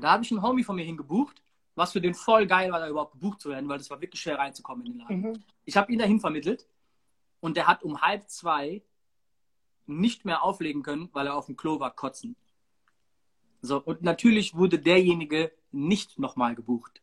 Da 0.00 0.12
habe 0.12 0.24
ich 0.24 0.30
einen 0.30 0.42
Homie 0.42 0.64
von 0.64 0.76
mir 0.76 0.84
hingebucht, 0.84 1.42
was 1.74 1.92
für 1.92 2.00
den 2.00 2.14
voll 2.14 2.46
geil 2.46 2.70
war, 2.70 2.80
da 2.80 2.88
überhaupt 2.88 3.12
gebucht 3.12 3.40
zu 3.40 3.50
werden, 3.50 3.68
weil 3.68 3.78
das 3.78 3.90
war 3.90 4.00
wirklich 4.00 4.20
schwer 4.20 4.38
reinzukommen 4.38 4.86
in 4.86 4.92
den 4.92 5.00
Laden. 5.00 5.20
Mhm. 5.20 5.44
Ich 5.64 5.76
habe 5.76 5.92
ihn 5.92 5.98
dahin 5.98 6.20
vermittelt 6.20 6.66
und 7.40 7.56
der 7.56 7.66
hat 7.66 7.82
um 7.82 8.00
halb 8.00 8.28
zwei 8.28 8.82
nicht 9.86 10.24
mehr 10.24 10.42
auflegen 10.42 10.82
können, 10.82 11.08
weil 11.12 11.26
er 11.26 11.36
auf 11.36 11.46
dem 11.46 11.56
Klo 11.56 11.80
war 11.80 11.94
kotzen. 11.94 12.36
So, 13.60 13.80
und 13.80 14.02
natürlich 14.02 14.54
wurde 14.54 14.78
derjenige 14.78 15.52
nicht 15.70 16.18
nochmal 16.18 16.54
gebucht. 16.54 17.00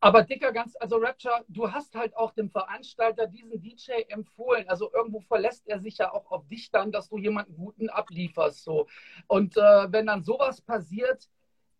Aber 0.00 0.22
Dicker, 0.22 0.52
ganz, 0.52 0.76
also 0.78 0.98
Rapture, 0.98 1.44
du 1.48 1.72
hast 1.72 1.94
halt 1.94 2.16
auch 2.16 2.32
dem 2.32 2.50
Veranstalter 2.50 3.26
diesen 3.26 3.60
DJ 3.60 3.92
empfohlen. 4.08 4.68
Also 4.68 4.92
irgendwo 4.92 5.20
verlässt 5.20 5.66
er 5.66 5.80
sich 5.80 5.98
ja 5.98 6.12
auch 6.12 6.30
auf 6.30 6.46
dich 6.48 6.70
dann, 6.70 6.92
dass 6.92 7.08
du 7.08 7.18
jemanden 7.18 7.56
guten 7.56 7.88
ablieferst. 7.88 8.62
So. 8.62 8.86
Und 9.26 9.56
äh, 9.56 9.92
wenn 9.92 10.06
dann 10.06 10.22
sowas 10.22 10.60
passiert, 10.60 11.28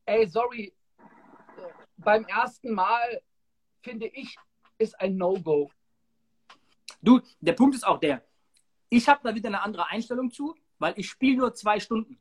ey, 0.07 0.27
sorry, 0.29 0.73
beim 1.99 2.25
ersten 2.25 2.73
Mal 2.73 3.23
finde 3.83 4.07
ich, 4.07 4.37
ist 4.79 4.99
ein 5.01 5.17
No-Go. 5.17 5.71
Du, 7.03 7.21
der 7.41 7.53
Punkt 7.53 7.75
ist 7.75 7.87
auch 7.87 7.99
der, 7.99 8.25
ich 8.89 9.09
habe 9.09 9.21
da 9.23 9.35
wieder 9.35 9.49
eine 9.49 9.63
andere 9.63 9.89
Einstellung 9.89 10.31
zu, 10.31 10.55
weil 10.79 10.95
ich 10.97 11.09
spiele 11.09 11.39
nur 11.39 11.55
zwei 11.55 11.81
Stunden. 11.81 12.19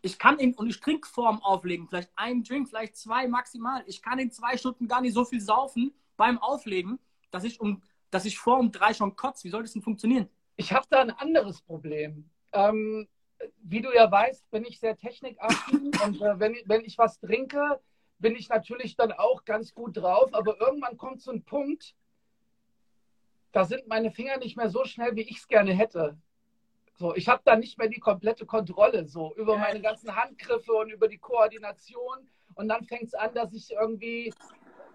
Ich 0.00 0.18
kann 0.18 0.38
ihn, 0.38 0.54
und 0.54 0.68
ich 0.68 0.80
trinke 0.80 1.08
vorm 1.08 1.42
Auflegen, 1.42 1.86
vielleicht 1.88 2.10
einen 2.16 2.42
Drink, 2.42 2.68
vielleicht 2.68 2.96
zwei 2.96 3.28
maximal. 3.28 3.84
Ich 3.86 4.02
kann 4.02 4.18
in 4.18 4.30
zwei 4.30 4.56
Stunden 4.56 4.88
gar 4.88 5.00
nicht 5.00 5.14
so 5.14 5.24
viel 5.24 5.40
saufen 5.40 5.94
beim 6.16 6.38
Auflegen, 6.38 6.98
dass 7.30 7.44
ich, 7.44 7.60
um, 7.60 7.82
dass 8.10 8.24
ich 8.24 8.38
vor 8.38 8.58
um 8.58 8.72
drei 8.72 8.94
schon 8.94 9.14
kotze. 9.14 9.44
Wie 9.44 9.50
soll 9.50 9.62
das 9.62 9.72
denn 9.72 9.82
funktionieren? 9.82 10.28
Ich 10.56 10.72
habe 10.72 10.86
da 10.90 11.00
ein 11.00 11.10
anderes 11.10 11.60
Problem. 11.62 12.28
Ähm, 12.52 13.08
wie 13.62 13.80
du 13.80 13.92
ja 13.92 14.10
weißt, 14.10 14.50
bin 14.50 14.64
ich 14.64 14.78
sehr 14.78 14.96
technikaffin 14.96 15.90
und 16.04 16.20
äh, 16.20 16.38
wenn, 16.38 16.56
wenn 16.66 16.84
ich 16.84 16.98
was 16.98 17.18
trinke, 17.18 17.80
bin 18.18 18.36
ich 18.36 18.48
natürlich 18.48 18.96
dann 18.96 19.12
auch 19.12 19.44
ganz 19.44 19.74
gut 19.74 19.96
drauf. 19.96 20.32
Aber 20.32 20.60
irgendwann 20.60 20.96
kommt 20.96 21.20
so 21.20 21.32
ein 21.32 21.42
Punkt, 21.42 21.94
da 23.50 23.64
sind 23.64 23.86
meine 23.88 24.10
Finger 24.10 24.38
nicht 24.38 24.56
mehr 24.56 24.70
so 24.70 24.84
schnell, 24.84 25.14
wie 25.14 25.22
ich 25.22 25.38
es 25.38 25.48
gerne 25.48 25.72
hätte. 25.72 26.16
So, 26.94 27.14
ich 27.14 27.28
habe 27.28 27.42
da 27.44 27.56
nicht 27.56 27.78
mehr 27.78 27.88
die 27.88 28.00
komplette 28.00 28.46
Kontrolle 28.46 29.06
so 29.06 29.34
über 29.36 29.58
meine 29.58 29.80
ganzen 29.80 30.14
Handgriffe 30.14 30.72
und 30.72 30.90
über 30.90 31.08
die 31.08 31.18
Koordination. 31.18 32.28
Und 32.54 32.68
dann 32.68 32.84
fängt 32.84 33.04
es 33.04 33.14
an, 33.14 33.34
dass 33.34 33.52
ich 33.52 33.72
irgendwie, 33.72 34.32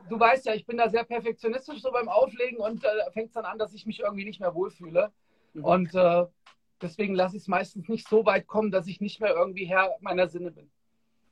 du 0.10 0.20
weißt 0.20 0.46
ja, 0.46 0.54
ich 0.54 0.66
bin 0.66 0.78
da 0.78 0.90
sehr 0.90 1.04
perfektionistisch 1.04 1.82
so 1.82 1.92
beim 1.92 2.08
Auflegen 2.08 2.60
und 2.60 2.84
äh, 2.84 3.12
fängt 3.12 3.28
es 3.28 3.34
dann 3.34 3.46
an, 3.46 3.58
dass 3.58 3.74
ich 3.74 3.86
mich 3.86 4.00
irgendwie 4.00 4.26
nicht 4.26 4.40
mehr 4.40 4.56
wohlfühle. 4.56 5.12
Mhm. 5.54 5.64
Und 5.66 5.96
äh, 5.96 6.26
deswegen 6.82 7.16
lasse 7.16 7.38
ich 7.38 7.44
es 7.44 7.48
meistens 7.48 7.88
nicht 7.88 8.08
so 8.08 8.26
weit 8.26 8.48
kommen, 8.48 8.72
dass 8.72 8.88
ich 8.88 9.02
nicht 9.02 9.20
mehr 9.20 9.34
irgendwie 9.34 9.66
Herr 9.66 9.96
meiner 10.02 10.28
Sinne 10.28 10.52
bin. 10.52 10.70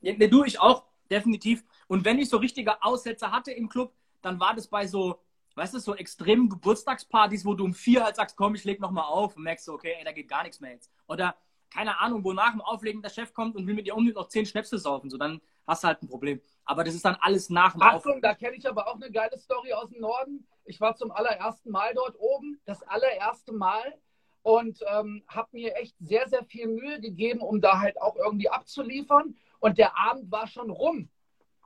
Ja, 0.01 0.13
ne, 0.13 0.29
du, 0.29 0.43
ich 0.43 0.59
auch, 0.59 0.83
definitiv. 1.09 1.63
Und 1.87 2.05
wenn 2.05 2.19
ich 2.19 2.29
so 2.29 2.37
richtige 2.37 2.83
Aussätze 2.83 3.31
hatte 3.31 3.51
im 3.51 3.69
Club, 3.69 3.93
dann 4.21 4.39
war 4.39 4.55
das 4.55 4.67
bei 4.67 4.87
so 4.87 5.19
weißt 5.55 5.73
du, 5.73 5.79
so 5.79 5.95
extremen 5.95 6.49
Geburtstagspartys, 6.49 7.45
wo 7.45 7.53
du 7.53 7.63
um 7.63 7.73
vier 7.73 8.03
halt 8.03 8.15
sagst, 8.15 8.35
komm, 8.35 8.55
ich 8.55 8.63
leg 8.63 8.79
noch 8.79 8.91
mal 8.91 9.03
auf 9.03 9.35
und 9.35 9.43
merkst 9.43 9.65
so, 9.65 9.73
okay, 9.73 9.95
ey, 9.97 10.03
da 10.03 10.11
geht 10.11 10.27
gar 10.27 10.43
nichts 10.43 10.59
mehr 10.59 10.71
jetzt. 10.71 10.91
Oder 11.07 11.35
keine 11.69 11.99
Ahnung, 11.99 12.23
wo 12.23 12.33
nach 12.33 12.51
dem 12.51 12.61
Auflegen 12.61 13.01
der 13.01 13.09
Chef 13.09 13.33
kommt 13.33 13.55
und 13.55 13.65
will 13.65 13.73
mit 13.73 13.87
dir 13.87 13.95
unbedingt 13.95 14.17
noch 14.17 14.27
zehn 14.27 14.45
Schnäpse 14.45 14.77
saufen, 14.77 15.09
so 15.09 15.17
dann 15.17 15.41
hast 15.65 15.83
du 15.83 15.87
halt 15.87 16.01
ein 16.03 16.07
Problem. 16.07 16.41
Aber 16.63 16.83
das 16.83 16.93
ist 16.93 17.03
dann 17.03 17.17
alles 17.19 17.49
nach 17.49 17.73
dem 17.73 17.81
Achtung, 17.81 17.97
Auflegen. 17.97 18.21
da 18.21 18.33
kenne 18.35 18.55
ich 18.55 18.67
aber 18.67 18.87
auch 18.87 18.95
eine 18.95 19.11
geile 19.11 19.37
Story 19.37 19.73
aus 19.73 19.89
dem 19.89 20.01
Norden. 20.01 20.47
Ich 20.65 20.79
war 20.79 20.95
zum 20.95 21.11
allerersten 21.11 21.71
Mal 21.71 21.93
dort 21.93 22.15
oben, 22.19 22.59
das 22.65 22.83
allererste 22.83 23.51
Mal 23.51 23.97
und 24.45 24.79
ähm, 24.87 25.23
habe 25.27 25.49
mir 25.53 25.75
echt 25.75 25.95
sehr, 25.99 26.29
sehr 26.29 26.45
viel 26.45 26.67
Mühe 26.67 27.01
gegeben, 27.01 27.41
um 27.41 27.61
da 27.61 27.79
halt 27.79 27.99
auch 27.99 28.15
irgendwie 28.15 28.47
abzuliefern. 28.47 29.35
Und 29.57 29.79
der 29.79 29.97
Abend 29.97 30.31
war 30.31 30.45
schon 30.45 30.69
rum. 30.69 31.09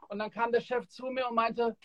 Und 0.07 0.19
dann 0.19 0.31
kam 0.31 0.53
der 0.53 0.61
Chef 0.61 0.87
zu 0.87 1.07
mir 1.07 1.27
und 1.27 1.35
meinte, 1.35 1.75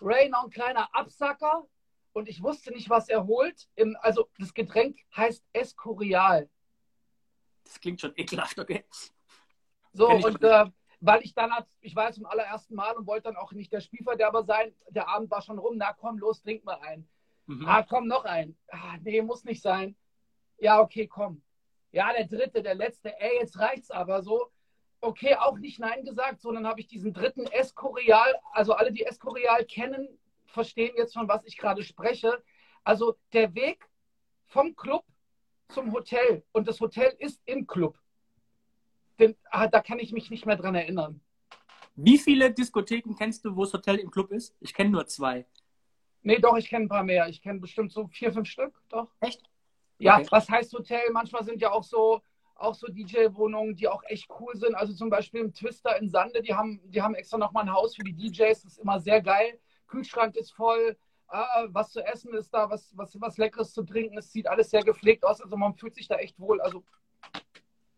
Ray 0.00 0.28
noch 0.28 0.42
ein 0.42 0.50
kleiner 0.50 0.92
Absacker 0.92 1.68
und 2.14 2.28
ich 2.28 2.42
wusste 2.42 2.72
nicht, 2.72 2.90
was 2.90 3.08
er 3.08 3.28
holt. 3.28 3.68
Im, 3.76 3.96
also 4.00 4.28
das 4.36 4.52
Getränk 4.52 4.98
heißt 5.16 5.44
Escorial. 5.52 6.50
Das 7.62 7.78
klingt 7.78 8.00
schon 8.00 8.12
ekelhaft, 8.16 8.58
okay. 8.58 8.84
So, 9.92 10.08
und 10.08 10.42
äh, 10.42 10.64
weil 10.98 11.22
ich 11.22 11.34
dann, 11.34 11.52
ich 11.80 11.94
war 11.94 12.10
zum 12.10 12.26
allerersten 12.26 12.74
Mal 12.74 12.96
und 12.96 13.06
wollte 13.06 13.28
dann 13.28 13.36
auch 13.36 13.52
nicht 13.52 13.72
der 13.72 13.80
Spielverderber 13.80 14.42
sein. 14.42 14.74
Der 14.88 15.06
Abend 15.06 15.30
war 15.30 15.42
schon 15.42 15.60
rum. 15.60 15.76
Na 15.76 15.92
komm, 15.92 16.18
los, 16.18 16.42
trink 16.42 16.64
mal 16.64 16.80
ein. 16.80 17.08
Mhm. 17.46 17.68
Ah, 17.68 17.84
komm, 17.84 18.08
noch 18.08 18.24
ein. 18.24 18.56
Ah, 18.72 18.96
nee, 19.00 19.22
muss 19.22 19.44
nicht 19.44 19.62
sein. 19.62 19.94
Ja, 20.58 20.80
okay, 20.80 21.06
komm. 21.06 21.42
Ja, 21.92 22.12
der 22.12 22.26
dritte, 22.26 22.62
der 22.62 22.74
letzte. 22.74 23.18
Ey, 23.20 23.38
jetzt 23.40 23.58
reicht's 23.58 23.90
aber 23.90 24.22
so 24.22 24.50
okay, 25.04 25.34
auch 25.36 25.58
nicht 25.58 25.78
Nein 25.78 26.04
gesagt, 26.04 26.40
sondern 26.40 26.66
habe 26.66 26.80
ich 26.80 26.86
diesen 26.86 27.12
dritten 27.12 27.46
Escorial, 27.46 28.34
also 28.52 28.72
alle, 28.72 28.90
die 28.90 29.04
Escorial 29.04 29.64
kennen, 29.64 30.08
verstehen 30.46 30.94
jetzt 30.96 31.14
von 31.14 31.28
was 31.28 31.44
ich 31.44 31.56
gerade 31.56 31.82
spreche. 31.82 32.42
Also 32.82 33.16
der 33.32 33.54
Weg 33.54 33.88
vom 34.46 34.74
Club 34.76 35.04
zum 35.68 35.92
Hotel 35.92 36.42
und 36.52 36.68
das 36.68 36.80
Hotel 36.80 37.14
ist 37.18 37.40
im 37.46 37.66
Club. 37.66 37.98
Den, 39.18 39.36
ah, 39.50 39.68
da 39.68 39.80
kann 39.80 39.98
ich 39.98 40.12
mich 40.12 40.30
nicht 40.30 40.46
mehr 40.46 40.56
dran 40.56 40.74
erinnern. 40.74 41.20
Wie 41.96 42.18
viele 42.18 42.52
Diskotheken 42.52 43.14
kennst 43.16 43.44
du, 43.44 43.54
wo 43.54 43.62
das 43.62 43.72
Hotel 43.72 43.96
im 43.96 44.10
Club 44.10 44.32
ist? 44.32 44.56
Ich 44.60 44.74
kenne 44.74 44.90
nur 44.90 45.06
zwei. 45.06 45.46
Nee, 46.22 46.38
doch, 46.38 46.56
ich 46.56 46.68
kenne 46.68 46.86
ein 46.86 46.88
paar 46.88 47.04
mehr. 47.04 47.28
Ich 47.28 47.42
kenne 47.42 47.60
bestimmt 47.60 47.92
so 47.92 48.08
vier, 48.08 48.32
fünf 48.32 48.48
Stück, 48.48 48.80
doch. 48.88 49.08
Echt? 49.20 49.42
Ja, 49.98 50.18
okay. 50.18 50.26
was 50.30 50.48
heißt 50.48 50.72
Hotel? 50.72 51.02
Manchmal 51.12 51.44
sind 51.44 51.60
ja 51.60 51.70
auch 51.72 51.84
so 51.84 52.20
auch 52.56 52.74
so 52.74 52.86
DJ-Wohnungen, 52.86 53.74
die 53.76 53.88
auch 53.88 54.02
echt 54.04 54.28
cool 54.40 54.54
sind. 54.56 54.74
Also 54.74 54.94
zum 54.94 55.10
Beispiel 55.10 55.40
im 55.40 55.52
Twister 55.52 56.00
in 56.00 56.08
Sande, 56.08 56.42
die 56.42 56.54
haben, 56.54 56.80
die 56.84 57.02
haben 57.02 57.14
extra 57.14 57.38
nochmal 57.38 57.64
ein 57.64 57.72
Haus 57.72 57.96
für 57.96 58.04
die 58.04 58.14
DJs. 58.14 58.62
Das 58.62 58.72
ist 58.72 58.78
immer 58.78 59.00
sehr 59.00 59.20
geil. 59.20 59.58
Kühlschrank 59.86 60.36
ist 60.36 60.52
voll, 60.52 60.96
äh, 61.30 61.36
was 61.68 61.90
zu 61.90 62.00
essen 62.00 62.32
ist 62.34 62.52
da, 62.52 62.70
was, 62.70 62.96
was, 62.96 63.20
was 63.20 63.36
Leckeres 63.38 63.72
zu 63.72 63.82
trinken. 63.82 64.18
Es 64.18 64.32
sieht 64.32 64.46
alles 64.46 64.70
sehr 64.70 64.82
gepflegt 64.82 65.24
aus. 65.24 65.40
Also 65.40 65.56
man 65.56 65.74
fühlt 65.74 65.94
sich 65.94 66.08
da 66.08 66.16
echt 66.16 66.38
wohl. 66.38 66.60
Also 66.60 66.84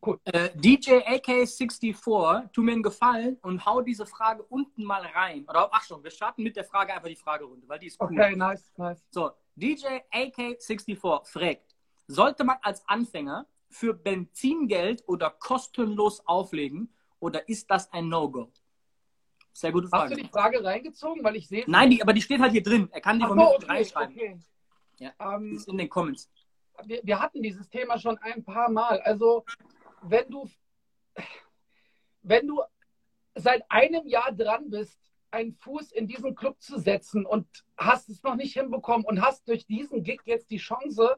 cool. 0.04 0.18
Äh, 0.24 0.50
DJ 0.54 0.98
AK64, 1.00 2.50
tu 2.52 2.62
mir 2.62 2.72
einen 2.72 2.82
Gefallen 2.82 3.38
und 3.42 3.64
hau 3.66 3.82
diese 3.82 4.06
Frage 4.06 4.42
unten 4.44 4.84
mal 4.84 5.02
rein. 5.02 5.44
Oder 5.48 5.68
ach 5.70 5.84
schon, 5.84 6.02
wir 6.02 6.10
starten 6.10 6.42
mit 6.42 6.56
der 6.56 6.64
Frage 6.64 6.94
einfach 6.94 7.08
die 7.08 7.16
Fragerunde, 7.16 7.68
weil 7.68 7.78
die 7.78 7.86
ist 7.86 8.00
cool. 8.00 8.08
Okay, 8.10 8.34
nice, 8.34 8.72
nice. 8.76 9.04
So, 9.10 9.30
DJ 9.54 10.00
AK64 10.12 11.24
fragt, 11.24 11.75
sollte 12.06 12.44
man 12.44 12.56
als 12.62 12.86
Anfänger 12.88 13.46
für 13.68 13.94
Benzingeld 13.94 15.04
oder 15.06 15.30
kostenlos 15.30 16.26
auflegen 16.26 16.94
oder 17.18 17.48
ist 17.48 17.70
das 17.70 17.92
ein 17.92 18.08
No-Go? 18.08 18.50
Sehr 19.52 19.72
gute 19.72 19.88
Frage. 19.88 20.10
Hast 20.10 20.18
du 20.18 20.22
die 20.22 20.28
Frage 20.28 20.62
reingezogen, 20.62 21.24
weil 21.24 21.36
ich 21.36 21.48
sehe. 21.48 21.64
Nein, 21.66 21.90
die, 21.90 22.02
aber 22.02 22.12
die 22.12 22.20
steht 22.20 22.40
halt 22.40 22.52
hier 22.52 22.62
drin. 22.62 22.88
Er 22.92 23.00
kann 23.00 23.18
die 23.18 23.26
von 23.26 23.36
mir 23.36 23.48
okay, 23.48 23.66
reinschreiben. 23.66 24.14
Okay. 24.14 24.38
Ja, 24.98 25.12
ähm, 25.18 25.54
ist 25.54 25.68
in 25.68 25.78
den 25.78 25.88
Comments. 25.88 26.30
Wir, 26.84 27.00
wir 27.02 27.20
hatten 27.20 27.42
dieses 27.42 27.68
Thema 27.70 27.98
schon 27.98 28.18
ein 28.18 28.44
paar 28.44 28.70
Mal. 28.70 29.00
Also, 29.00 29.44
wenn 30.02 30.28
du, 30.28 30.48
wenn 32.22 32.46
du 32.46 32.60
seit 33.34 33.64
einem 33.70 34.06
Jahr 34.06 34.30
dran 34.32 34.68
bist, 34.68 35.00
einen 35.30 35.54
Fuß 35.54 35.92
in 35.92 36.06
diesen 36.06 36.34
Club 36.34 36.60
zu 36.60 36.78
setzen 36.78 37.24
und 37.26 37.46
hast 37.76 38.08
es 38.08 38.22
noch 38.22 38.36
nicht 38.36 38.54
hinbekommen 38.54 39.06
und 39.06 39.22
hast 39.22 39.48
durch 39.48 39.66
diesen 39.66 40.02
Gig 40.02 40.20
jetzt 40.24 40.50
die 40.50 40.58
Chance, 40.58 41.16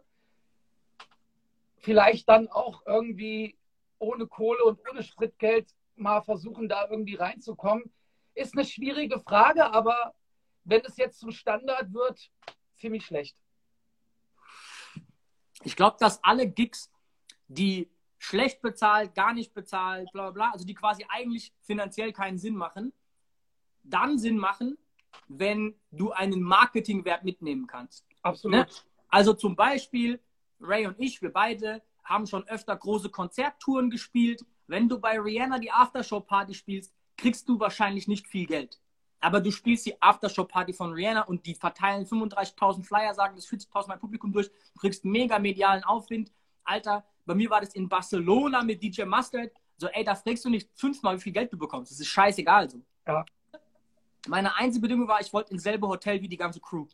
vielleicht 1.80 2.28
dann 2.28 2.48
auch 2.48 2.82
irgendwie 2.86 3.58
ohne 3.98 4.26
Kohle 4.26 4.64
und 4.64 4.80
ohne 4.88 5.02
Spritgeld 5.02 5.74
mal 5.96 6.22
versuchen, 6.22 6.68
da 6.68 6.88
irgendwie 6.88 7.16
reinzukommen. 7.16 7.92
Ist 8.34 8.54
eine 8.54 8.64
schwierige 8.64 9.18
Frage, 9.18 9.72
aber 9.72 10.14
wenn 10.64 10.82
es 10.84 10.96
jetzt 10.96 11.18
zum 11.18 11.32
Standard 11.32 11.92
wird, 11.92 12.30
ziemlich 12.76 13.04
schlecht. 13.04 13.36
Ich 15.64 15.74
glaube, 15.74 15.96
dass 15.98 16.22
alle 16.22 16.48
Gigs, 16.48 16.92
die 17.48 17.90
schlecht 18.18 18.62
bezahlt, 18.62 19.14
gar 19.14 19.32
nicht 19.32 19.54
bezahlt, 19.54 20.10
bla 20.12 20.30
bla, 20.30 20.50
also 20.50 20.64
die 20.64 20.74
quasi 20.74 21.04
eigentlich 21.08 21.52
finanziell 21.62 22.12
keinen 22.12 22.38
Sinn 22.38 22.54
machen, 22.54 22.92
dann 23.82 24.18
Sinn 24.18 24.36
machen, 24.36 24.78
wenn 25.26 25.74
du 25.90 26.12
einen 26.12 26.42
Marketingwert 26.42 27.24
mitnehmen 27.24 27.66
kannst. 27.66 28.06
Absolut. 28.22 28.56
Ne? 28.56 28.66
Also 29.08 29.32
zum 29.32 29.56
Beispiel, 29.56 30.20
Ray 30.61 30.87
und 30.87 30.99
ich, 30.99 31.23
wir 31.23 31.33
beide 31.33 31.83
haben 32.05 32.27
schon 32.27 32.47
öfter 32.49 32.77
große 32.77 33.11
Konzerttouren 33.11 33.90
gespielt. 33.90 34.44
Wenn 34.66 34.88
du 34.88 34.99
bei 34.99 35.21
Rihanna 35.21 35.59
die 35.59 35.71
Aftershow-Party 35.71 36.55
spielst, 36.55 36.94
kriegst 37.16 37.49
du 37.49 37.59
wahrscheinlich 37.61 38.09
nicht 38.09 38.27
viel 38.27 38.47
Geld. 38.47 38.81
Aber 39.21 39.40
du 39.40 39.51
spielst 39.51 39.85
die 39.87 40.01
Aftershow-Party 40.01 40.73
von 40.73 40.92
Rihanna 40.92 41.23
und 41.23 41.44
die 41.44 41.55
verteilen 41.55 42.07
35.000 42.07 42.85
Flyer, 42.85 43.14
sagen 43.14 43.35
das 43.37 43.49
40.000 43.49 43.88
Mal 43.88 43.99
Publikum 43.99 44.33
durch. 44.33 44.49
Du 44.49 44.81
kriegst 44.81 45.05
mega 45.05 45.38
medialen 45.38 45.83
Aufwind. 45.85 46.33
Alter, 46.64 47.05
bei 47.27 47.35
mir 47.35 47.51
war 47.51 47.61
das 47.61 47.75
in 47.75 47.88
Barcelona 47.88 48.62
mit 48.62 48.83
DJ 48.83 49.05
Mustard. 49.05 49.51
So, 49.77 49.88
ey, 49.88 50.05
da 50.05 50.14
fragst 50.14 50.44
du 50.44 50.51
nicht 50.51 50.71
fünfmal, 50.75 51.16
wie 51.16 51.23
viel 51.23 51.33
Geld 51.33 51.53
du 51.53 51.59
bekommst. 51.59 51.90
Das 51.92 52.01
ist 52.01 52.09
scheißegal 52.09 52.71
so. 52.71 52.81
Ja. 53.07 53.25
Meine 54.29 54.55
einzige 54.57 54.83
Bedingung 54.83 55.09
war, 55.09 55.21
ich 55.21 55.33
wollte 55.33 55.53
ins 55.53 55.62
selbe 55.62 55.88
Hotel 55.88 56.21
wie 56.21 56.29
die 56.29 56.37
ganze 56.37 56.61
Crew. 56.61 56.87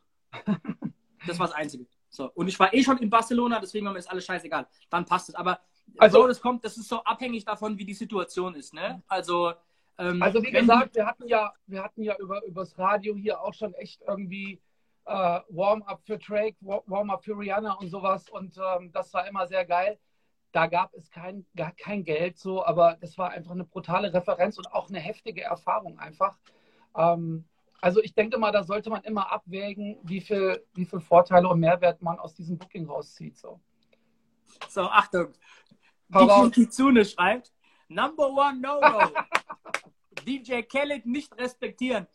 Das 1.26 1.38
war 1.38 1.46
das 1.46 1.56
Einzige. 1.56 1.86
So, 2.14 2.30
und 2.34 2.48
ich 2.48 2.58
war 2.58 2.72
eh 2.72 2.82
schon 2.82 2.98
in 2.98 3.10
Barcelona, 3.10 3.58
deswegen 3.60 3.86
war 3.86 3.92
mir 3.92 3.98
das 3.98 4.06
alles 4.06 4.24
scheißegal. 4.24 4.66
Dann 4.90 5.04
passt 5.04 5.30
es. 5.30 5.34
Aber 5.34 5.60
also, 5.98 6.22
so, 6.22 6.28
das 6.28 6.40
kommt, 6.40 6.64
das 6.64 6.76
ist 6.76 6.88
so 6.88 7.02
abhängig 7.02 7.44
davon, 7.44 7.76
wie 7.78 7.84
die 7.84 7.94
Situation 7.94 8.54
ist. 8.54 8.72
Ne? 8.72 9.02
Also, 9.08 9.52
ähm, 9.98 10.22
also 10.22 10.42
wie 10.42 10.50
gesagt, 10.50 10.94
wir 10.94 11.06
hatten 11.06 11.26
ja, 11.26 11.52
wir 11.66 11.82
hatten 11.82 12.02
ja 12.02 12.16
über 12.18 12.44
übers 12.44 12.78
Radio 12.78 13.14
hier 13.14 13.40
auch 13.40 13.54
schon 13.54 13.74
echt 13.74 14.02
irgendwie 14.06 14.60
äh, 15.06 15.40
Warm-up 15.48 16.02
für 16.04 16.18
Drake, 16.18 16.56
Warm-up 16.60 17.24
für 17.24 17.36
Rihanna 17.38 17.74
und 17.74 17.88
sowas. 17.88 18.28
Und 18.30 18.56
ähm, 18.58 18.92
das 18.92 19.12
war 19.12 19.26
immer 19.26 19.46
sehr 19.46 19.64
geil. 19.64 19.98
Da 20.52 20.68
gab 20.68 20.94
es 20.94 21.10
kein, 21.10 21.44
gar 21.56 21.72
kein 21.72 22.04
Geld 22.04 22.38
so, 22.38 22.64
aber 22.64 22.96
das 23.00 23.18
war 23.18 23.30
einfach 23.30 23.50
eine 23.50 23.64
brutale 23.64 24.14
Referenz 24.14 24.56
und 24.56 24.72
auch 24.72 24.88
eine 24.88 25.00
heftige 25.00 25.42
Erfahrung 25.42 25.98
einfach. 25.98 26.38
Ähm, 26.96 27.44
also 27.80 28.02
ich 28.02 28.14
denke 28.14 28.38
mal, 28.38 28.52
da 28.52 28.62
sollte 28.62 28.90
man 28.90 29.02
immer 29.04 29.30
abwägen, 29.30 29.98
wie 30.02 30.20
viel, 30.20 30.64
wie 30.74 30.86
viel 30.86 31.00
Vorteile 31.00 31.48
und 31.48 31.60
Mehrwert 31.60 32.00
man 32.02 32.18
aus 32.18 32.34
diesem 32.34 32.58
Booking 32.58 32.86
rauszieht. 32.86 33.36
So, 33.36 33.60
so 34.68 34.82
Achtung. 34.82 35.32
DJ 36.08 36.50
Kitsune 36.50 37.04
schreibt, 37.04 37.52
Number 37.88 38.28
one 38.28 38.60
No-Go. 38.60 39.12
DJ 40.26 40.62
Khaled 40.62 41.06
nicht 41.06 41.36
respektieren. 41.36 42.06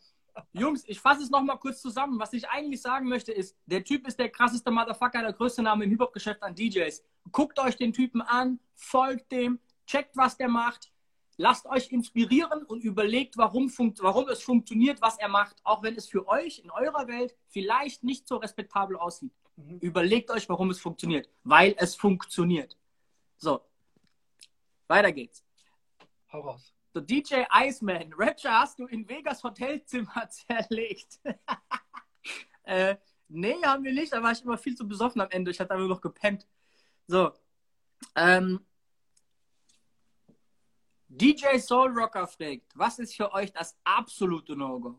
Jungs, 0.52 0.84
ich 0.86 1.00
fasse 1.00 1.22
es 1.22 1.30
nochmal 1.30 1.58
kurz 1.58 1.80
zusammen. 1.80 2.18
Was 2.18 2.32
ich 2.32 2.48
eigentlich 2.48 2.80
sagen 2.80 3.08
möchte 3.08 3.32
ist, 3.32 3.56
der 3.66 3.84
Typ 3.84 4.06
ist 4.06 4.18
der 4.18 4.30
krasseste 4.30 4.70
Motherfucker, 4.70 5.22
der 5.22 5.32
größte 5.32 5.62
Name 5.62 5.84
im 5.84 5.90
Hip-Hop-Geschäft 5.90 6.42
an 6.42 6.54
DJs. 6.54 7.02
Guckt 7.32 7.58
euch 7.58 7.76
den 7.76 7.92
Typen 7.92 8.22
an, 8.22 8.58
folgt 8.74 9.30
dem, 9.32 9.60
checkt, 9.86 10.16
was 10.16 10.36
der 10.36 10.48
macht. 10.48 10.90
Lasst 11.40 11.66
euch 11.66 11.90
inspirieren 11.90 12.64
und 12.64 12.84
überlegt, 12.84 13.38
warum, 13.38 13.72
warum 14.00 14.28
es 14.28 14.42
funktioniert, 14.42 15.00
was 15.00 15.18
er 15.18 15.28
macht, 15.28 15.56
auch 15.64 15.82
wenn 15.82 15.96
es 15.96 16.06
für 16.06 16.28
euch 16.28 16.58
in 16.58 16.70
eurer 16.70 17.08
Welt 17.08 17.34
vielleicht 17.48 18.04
nicht 18.04 18.28
so 18.28 18.36
respektabel 18.36 18.96
aussieht. 18.96 19.32
Mhm. 19.56 19.78
Überlegt 19.78 20.30
euch, 20.30 20.48
warum 20.50 20.70
es 20.70 20.78
funktioniert, 20.78 21.30
weil 21.42 21.74
es 21.78 21.96
funktioniert. 21.96 22.76
So, 23.38 23.62
weiter 24.86 25.12
geht's. 25.12 25.42
Hau 26.30 26.40
raus. 26.40 26.74
So, 26.92 27.00
DJ 27.00 27.44
Iceman, 27.50 28.12
Rapture 28.16 28.52
hast 28.52 28.78
du 28.78 28.86
in 28.86 29.08
Vegas 29.08 29.42
Hotelzimmer 29.42 30.28
zerlegt. 30.28 31.20
äh, 32.64 32.96
nee, 33.28 33.56
haben 33.64 33.82
wir 33.82 33.94
nicht, 33.94 34.12
da 34.12 34.22
war 34.22 34.32
ich 34.32 34.44
immer 34.44 34.58
viel 34.58 34.76
zu 34.76 34.86
besoffen 34.86 35.22
am 35.22 35.30
Ende. 35.30 35.50
Ich 35.50 35.58
hatte 35.58 35.72
einfach 35.72 35.88
noch 35.88 36.02
gepennt. 36.02 36.46
So, 37.06 37.32
ähm, 38.14 38.60
DJ 41.12 41.58
Soul 41.58 41.90
Rocker 41.92 42.28
fragt, 42.28 42.70
was 42.76 43.00
ist 43.00 43.16
für 43.16 43.32
euch 43.32 43.52
das 43.52 43.76
absolute 43.82 44.54
No-Go? 44.54 44.96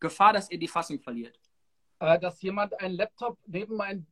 Gefahr, 0.00 0.32
dass 0.32 0.50
ihr 0.50 0.58
die 0.58 0.68
Fassung 0.68 0.98
verliert. 0.98 1.38
Äh, 1.98 2.18
dass 2.18 2.40
jemand 2.40 2.80
ein 2.80 2.92
Laptop 2.92 3.38
neben 3.44 3.76
mein, 3.76 4.06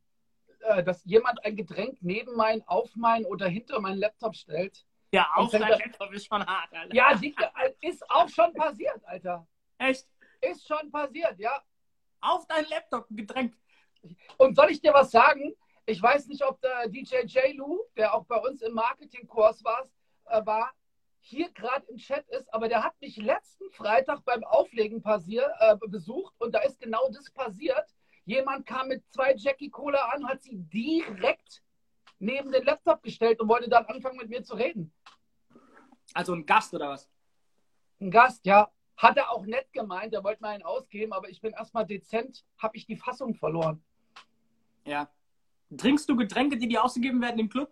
äh, 0.59 0.83
dass 0.83 1.03
jemand 1.05 1.43
ein 1.43 1.55
Getränk 1.55 1.97
neben 2.01 2.35
mein, 2.35 2.61
auf 2.67 2.95
mein 2.95 3.25
oder 3.25 3.47
hinter 3.47 3.79
mein 3.79 3.97
Laptop 3.97 4.35
stellt. 4.35 4.85
Ja, 5.11 5.27
auf 5.33 5.49
dein 5.49 5.61
Laptop 5.61 6.13
ist 6.13 6.27
schon 6.27 6.45
hart, 6.45 6.71
Alter. 6.71 6.95
Ja, 6.95 7.15
die, 7.15 7.35
äh, 7.35 7.89
ist 7.89 8.07
auch 8.11 8.29
schon 8.29 8.53
passiert, 8.53 9.03
Alter. 9.05 9.47
Echt? 9.79 10.07
Ist 10.39 10.67
schon 10.67 10.91
passiert, 10.91 11.39
ja. 11.39 11.63
Auf 12.21 12.45
dein 12.45 12.65
Laptop 12.69 13.09
ein 13.09 13.15
Getränk. 13.15 13.57
Und 14.37 14.55
soll 14.55 14.69
ich 14.69 14.81
dir 14.81 14.93
was 14.93 15.09
sagen? 15.09 15.55
Ich 15.87 15.99
weiß 15.99 16.27
nicht, 16.27 16.45
ob 16.45 16.61
der 16.61 16.87
DJ 16.89 17.25
J. 17.25 17.55
Lou, 17.55 17.81
der 17.97 18.13
auch 18.13 18.25
bei 18.25 18.37
uns 18.37 18.61
im 18.61 18.73
Marketingkurs 18.73 19.63
war, 19.63 19.89
war 20.45 20.71
hier 21.25 21.49
gerade 21.53 21.85
im 21.87 21.97
Chat 21.97 22.27
ist, 22.29 22.53
aber 22.53 22.67
der 22.67 22.83
hat 22.83 22.99
mich 22.99 23.15
letzten 23.15 23.69
Freitag 23.71 24.25
beim 24.25 24.43
Auflegen 24.43 25.01
passier, 25.01 25.49
äh, 25.59 25.77
besucht 25.87 26.33
und 26.39 26.53
da 26.53 26.59
ist 26.59 26.79
genau 26.81 27.09
das 27.11 27.31
passiert. 27.31 27.85
Jemand 28.25 28.65
kam 28.65 28.89
mit 28.89 29.03
zwei 29.09 29.33
Jackie 29.35 29.69
Cola 29.69 30.09
an, 30.09 30.27
hat 30.27 30.43
sie 30.43 30.57
direkt 30.57 31.63
neben 32.19 32.51
den 32.51 32.63
Laptop 32.63 33.01
gestellt 33.03 33.39
und 33.39 33.47
wollte 33.47 33.69
dann 33.69 33.85
anfangen 33.85 34.17
mit 34.17 34.29
mir 34.29 34.43
zu 34.43 34.55
reden. 34.55 34.93
Also 36.13 36.33
ein 36.33 36.45
Gast 36.45 36.73
oder 36.73 36.89
was? 36.89 37.09
Ein 38.01 38.11
Gast, 38.11 38.45
ja. 38.45 38.69
Hat 38.97 39.17
er 39.17 39.31
auch 39.31 39.45
nett 39.45 39.71
gemeint, 39.71 40.13
er 40.13 40.23
wollte 40.23 40.43
mir 40.43 40.49
einen 40.49 40.63
ausgeben, 40.63 41.13
aber 41.13 41.29
ich 41.29 41.41
bin 41.41 41.53
erstmal 41.53 41.85
dezent, 41.85 42.45
habe 42.57 42.75
ich 42.75 42.85
die 42.85 42.97
Fassung 42.97 43.33
verloren. 43.33 43.81
Ja. 44.85 45.09
Trinkst 45.75 46.07
du 46.07 46.15
Getränke, 46.17 46.57
die 46.57 46.67
dir 46.67 46.83
ausgegeben 46.83 47.21
werden 47.21 47.39
im 47.39 47.49
Club? 47.49 47.71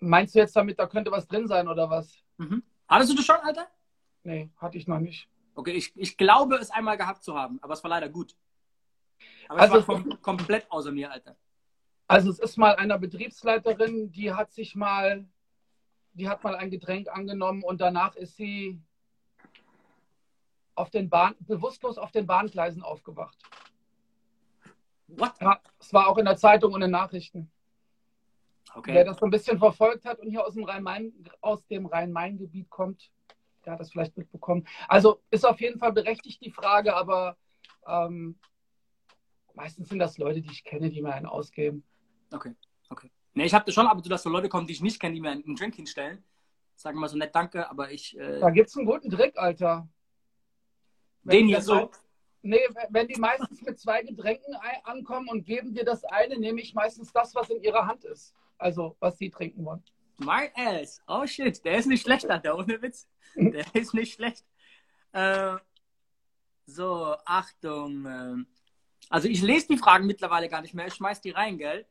Meinst 0.00 0.34
du 0.34 0.38
jetzt 0.38 0.54
damit, 0.56 0.78
da 0.78 0.86
könnte 0.86 1.10
was 1.10 1.26
drin 1.26 1.46
sein 1.46 1.68
oder 1.68 1.88
was? 1.88 2.18
Mhm. 2.36 2.62
Hattest 2.88 3.12
du 3.12 3.16
das 3.16 3.24
schon, 3.24 3.36
Alter? 3.36 3.66
Nee, 4.22 4.50
hatte 4.56 4.78
ich 4.78 4.86
noch 4.86 5.00
nicht. 5.00 5.28
Okay, 5.54 5.72
ich, 5.72 5.92
ich 5.96 6.16
glaube, 6.16 6.56
es 6.56 6.70
einmal 6.70 6.96
gehabt 6.96 7.24
zu 7.24 7.34
haben, 7.34 7.58
aber 7.62 7.74
es 7.74 7.82
war 7.82 7.90
leider 7.90 8.08
gut. 8.08 8.36
Aber 9.48 9.60
also, 9.60 9.78
es 9.78 9.88
war 9.88 9.94
kom 9.94 10.20
komplett 10.20 10.70
außer 10.70 10.92
mir, 10.92 11.10
Alter. 11.10 11.36
Also 12.08 12.30
es 12.30 12.38
ist 12.38 12.56
mal 12.56 12.76
einer 12.76 12.98
Betriebsleiterin, 12.98 14.12
die 14.12 14.32
hat 14.32 14.52
sich 14.52 14.76
mal, 14.76 15.26
die 16.12 16.28
hat 16.28 16.44
mal 16.44 16.54
ein 16.54 16.70
Getränk 16.70 17.08
angenommen 17.08 17.62
und 17.62 17.80
danach 17.80 18.14
ist 18.16 18.36
sie 18.36 18.80
auf 20.74 20.90
den 20.90 21.08
Bahn, 21.08 21.34
bewusstlos 21.40 21.98
auf 21.98 22.12
den 22.12 22.26
Bahngleisen 22.26 22.82
aufgewacht. 22.82 23.36
What? 25.08 25.32
Ja, 25.40 25.60
es 25.80 25.92
war 25.92 26.08
auch 26.08 26.18
in 26.18 26.26
der 26.26 26.36
Zeitung 26.36 26.74
und 26.74 26.82
in 26.82 26.88
den 26.88 26.90
Nachrichten. 26.92 27.50
Okay. 28.76 28.92
Wer 28.92 29.04
das 29.04 29.16
so 29.16 29.24
ein 29.24 29.30
bisschen 29.30 29.58
verfolgt 29.58 30.04
hat 30.04 30.18
und 30.20 30.28
hier 30.28 30.46
aus 30.46 30.54
dem 31.66 31.86
Rhein-Main-Gebiet 31.86 32.68
kommt, 32.68 33.10
der 33.64 33.72
hat 33.72 33.80
das 33.80 33.90
vielleicht 33.90 34.18
mitbekommen. 34.18 34.68
Also 34.86 35.22
ist 35.30 35.46
auf 35.46 35.60
jeden 35.62 35.78
Fall 35.78 35.92
berechtigt 35.92 36.44
die 36.44 36.50
Frage, 36.50 36.94
aber 36.94 37.38
ähm, 37.86 38.38
meistens 39.54 39.88
sind 39.88 39.98
das 39.98 40.18
Leute, 40.18 40.42
die 40.42 40.50
ich 40.50 40.62
kenne, 40.62 40.90
die 40.90 41.00
mir 41.00 41.14
einen 41.14 41.24
ausgeben. 41.24 41.84
Okay, 42.30 42.54
okay. 42.90 43.10
Ne, 43.32 43.46
ich 43.46 43.54
habe 43.54 43.64
das 43.64 43.74
schon 43.74 43.86
ab 43.86 43.96
und 43.96 44.02
zu, 44.02 44.10
dass 44.10 44.22
so 44.22 44.28
Leute 44.28 44.50
kommen, 44.50 44.66
die 44.66 44.74
ich 44.74 44.82
nicht 44.82 45.00
kenne, 45.00 45.14
die 45.14 45.22
mir 45.22 45.30
einen 45.30 45.56
Drink 45.56 45.74
hinstellen. 45.74 46.22
Sagen 46.74 46.98
mal 46.98 47.08
so 47.08 47.16
nett 47.16 47.34
Danke, 47.34 47.70
aber 47.70 47.90
ich. 47.90 48.18
Äh... 48.18 48.40
Da 48.40 48.50
gibt 48.50 48.68
es 48.68 48.76
einen 48.76 48.84
guten 48.84 49.08
Trick, 49.08 49.38
Alter. 49.38 49.88
Wenn 51.22 51.38
Den 51.38 51.48
hier 51.48 51.62
so. 51.62 51.90
Nee, 52.42 52.60
wenn 52.90 53.08
die 53.08 53.18
meistens 53.18 53.62
mit 53.62 53.78
zwei 53.80 54.02
Getränken 54.02 54.54
ankommen 54.84 55.28
und 55.28 55.44
geben 55.44 55.72
dir 55.72 55.84
das 55.84 56.04
eine, 56.04 56.38
nehme 56.38 56.60
ich 56.60 56.74
meistens 56.74 57.10
das, 57.12 57.34
was 57.34 57.48
in 57.48 57.62
ihrer 57.62 57.86
Hand 57.86 58.04
ist. 58.04 58.34
Also, 58.58 58.96
was 59.00 59.18
sie 59.18 59.30
trinken 59.30 59.64
wollen. 59.64 59.82
My 60.18 60.50
ass. 60.54 61.00
Oh 61.06 61.26
shit, 61.26 61.62
der 61.64 61.78
ist 61.78 61.86
nicht 61.86 62.02
schlecht, 62.02 62.28
Alter, 62.28 62.56
ohne 62.56 62.80
Witz. 62.80 63.08
Der 63.36 63.66
ist 63.74 63.92
nicht 63.92 64.14
schlecht. 64.14 64.44
Äh, 65.12 65.56
so, 66.64 67.16
Achtung. 67.24 68.06
Äh, 68.06 68.44
also, 69.10 69.28
ich 69.28 69.42
lese 69.42 69.68
die 69.68 69.78
Fragen 69.78 70.06
mittlerweile 70.06 70.48
gar 70.48 70.62
nicht 70.62 70.74
mehr. 70.74 70.86
Ich 70.86 70.94
schmeiß 70.94 71.20
die 71.20 71.30
rein, 71.30 71.58
gell? 71.58 71.86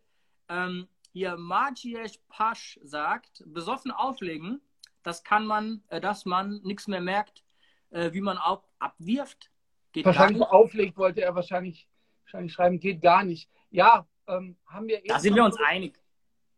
Ähm, 0.49 0.87
hier, 1.13 1.37
Majiesh 1.37 2.19
Pasch 2.27 2.79
sagt: 2.83 3.43
besoffen 3.45 3.91
auflegen, 3.91 4.61
das 5.03 5.23
kann 5.23 5.45
man, 5.45 5.83
äh, 5.87 6.01
dass 6.01 6.25
man 6.25 6.61
nichts 6.63 6.87
mehr 6.87 7.01
merkt, 7.01 7.43
äh, 7.91 8.11
wie 8.11 8.21
man 8.21 8.37
ab 8.37 8.67
abwirft. 8.79 9.51
Geht 9.91 10.05
wahrscheinlich 10.05 10.41
auflegt, 10.41 10.97
wollte 10.97 11.21
er 11.21 11.35
wahrscheinlich, 11.35 11.87
wahrscheinlich 12.23 12.53
schreiben, 12.53 12.79
geht 12.79 13.01
gar 13.01 13.23
nicht. 13.23 13.49
Ja, 13.69 14.07
ähm, 14.27 14.57
haben 14.65 14.87
wir. 14.87 15.01
Da 15.05 15.19
sind 15.19 15.35
wir 15.35 15.45
uns 15.45 15.57
einig. 15.65 15.99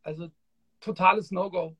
Also 0.08 0.32
totales 0.80 1.32
No-Go. 1.32 1.76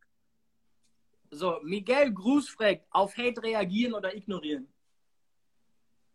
So, 1.32 1.62
Miguel 1.64 2.14
Gruß 2.14 2.50
fragt, 2.50 2.86
auf 2.90 3.16
Hate 3.16 3.42
reagieren 3.42 3.94
oder 3.94 4.14
ignorieren? 4.14 4.68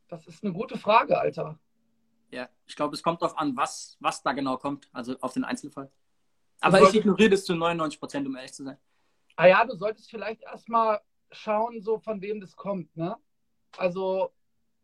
Das 0.09 0.27
ist 0.27 0.45
eine 0.45 0.53
gute 0.53 0.77
Frage, 0.77 1.19
Alter. 1.19 1.59
Ja, 2.31 2.51
ich 2.67 2.77
glaube, 2.77 2.95
es 2.95 3.03
kommt 3.03 3.23
darauf 3.23 3.39
an, 3.39 3.57
was, 3.57 3.97
was 3.99 4.23
da 4.23 4.33
genau 4.33 4.59
kommt, 4.59 4.91
also 4.93 5.19
auf 5.21 5.33
den 5.33 5.45
Einzelfall. 5.45 5.91
Aber 6.61 6.83
ich 6.83 6.95
ignoriere 6.95 7.31
das 7.31 7.47
zu 7.47 7.55
99 7.55 7.99
Prozent, 7.99 8.27
um 8.27 8.37
ehrlich 8.37 8.53
zu 8.53 8.65
sein. 8.65 8.77
Ah 9.37 9.47
ja, 9.47 9.65
du 9.65 9.75
solltest 9.75 10.11
vielleicht 10.11 10.43
erstmal 10.43 11.01
schauen, 11.31 11.81
so 11.81 11.99
von 11.99 12.21
wem 12.21 12.43
das 12.43 12.55
kommt, 12.57 12.95
ne? 12.95 13.17
Also, 13.79 14.35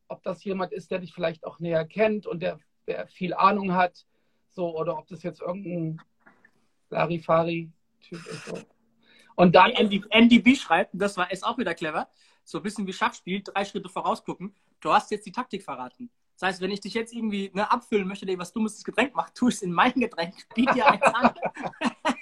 ob 0.09 0.23
das 0.23 0.43
jemand 0.45 0.73
ist, 0.73 0.91
der 0.91 1.01
dich 1.01 1.13
vielleicht 1.13 1.45
auch 1.45 1.59
näher 1.59 1.85
kennt 1.85 2.27
und 2.27 2.41
der, 2.41 2.59
der 2.87 3.07
viel 3.07 3.35
Ahnung 3.35 3.75
hat, 3.75 4.07
so, 4.49 4.75
oder 4.79 4.97
ob 4.97 5.09
das 5.09 5.23
jetzt 5.23 5.43
irgendein 5.43 6.01
Larifari-Typ 6.91 8.27
ist. 8.27 8.47
So. 8.47 8.59
Und 9.37 9.55
dann. 9.55 9.71
Andy, 9.73 10.05
Andy 10.11 10.39
B 10.41 10.55
schreibt, 10.55 10.91
das 10.95 11.17
war 11.17 11.31
ist 11.31 11.45
auch 11.45 11.59
wieder 11.59 11.75
clever, 11.75 12.09
so 12.45 12.59
ein 12.59 12.63
bisschen 12.63 12.87
wie 12.87 12.93
Schachspiel, 12.93 13.43
drei 13.43 13.65
Schritte 13.65 13.89
vorausgucken. 13.89 14.55
Du 14.81 14.93
hast 14.93 15.11
jetzt 15.11 15.27
die 15.27 15.33
Taktik 15.33 15.63
verraten. 15.63 16.11
Das 16.35 16.49
heißt, 16.49 16.61
wenn 16.61 16.71
ich 16.71 16.81
dich 16.81 16.95
jetzt 16.95 17.13
irgendwie 17.13 17.51
ne, 17.53 17.71
abfüllen 17.71 18.07
möchte, 18.07 18.25
dir 18.25 18.39
was 18.39 18.53
dummes 18.53 18.85
Getränk 18.85 19.15
macht, 19.15 19.35
tue 19.35 19.51
ich 19.51 19.57
es 19.57 19.63
in 19.63 19.73
mein 19.73 19.93
Getränk, 19.93 20.35
biete 20.55 20.75
dir 20.75 20.87
eins 20.87 21.03
an. 21.03 21.35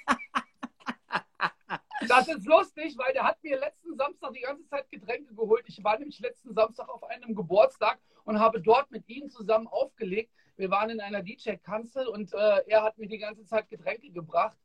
Das 2.09 2.29
ist 2.29 2.47
lustig, 2.47 2.97
weil 2.99 3.13
der 3.15 3.25
hat 3.25 3.43
mir 3.43 3.59
letzten 3.59 3.97
Samstag 3.97 4.33
die 4.33 4.41
ganze 4.41 4.67
Zeit 4.69 4.89
Getränke 4.91 5.35
geholt. 5.35 5.65
Ich 5.67 5.83
war 5.83 5.99
nämlich 5.99 6.21
letzten 6.21 6.55
Samstag 6.55 6.89
auf 6.89 7.03
einem 7.05 7.35
Geburtstag 7.35 7.99
und 8.25 8.39
habe 8.39 8.61
dort 8.61 8.91
mit 8.91 9.09
ihm 9.09 9.31
zusammen 9.31 9.67
aufgelegt. 9.67 10.31
Wir 10.57 10.71
waren 10.71 10.91
in 10.91 11.01
einer 11.01 11.23
DJ-Kanzel 11.23 12.07
und 12.07 12.33
äh, 12.33 12.63
er 12.67 12.83
hat 12.83 12.97
mir 12.97 13.07
die 13.07 13.19
ganze 13.19 13.45
Zeit 13.45 13.69
Getränke 13.69 14.11
gebracht. 14.11 14.57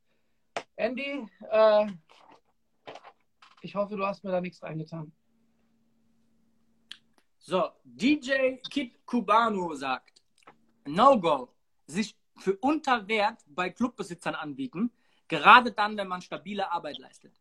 Andy, 0.78 1.28
äh, 1.50 1.88
ich 3.62 3.76
hoffe, 3.76 3.98
du 3.98 4.06
hast 4.06 4.24
mir 4.24 4.32
da 4.32 4.40
nichts 4.40 4.64
reingetan. 4.64 5.12
So, 7.40 7.70
DJ 7.84 8.58
Kid 8.70 9.06
Cubano 9.06 9.74
sagt, 9.74 10.22
No-Go, 10.86 11.50
sich 11.88 12.16
für 12.38 12.56
Unterwert 12.58 13.40
bei 13.48 13.70
Clubbesitzern 13.70 14.36
anbieten, 14.36 14.92
gerade 15.28 15.72
dann, 15.72 15.98
wenn 15.98 16.08
man 16.08 16.22
stabile 16.22 16.72
Arbeit 16.72 17.00
leistet. 17.00 17.34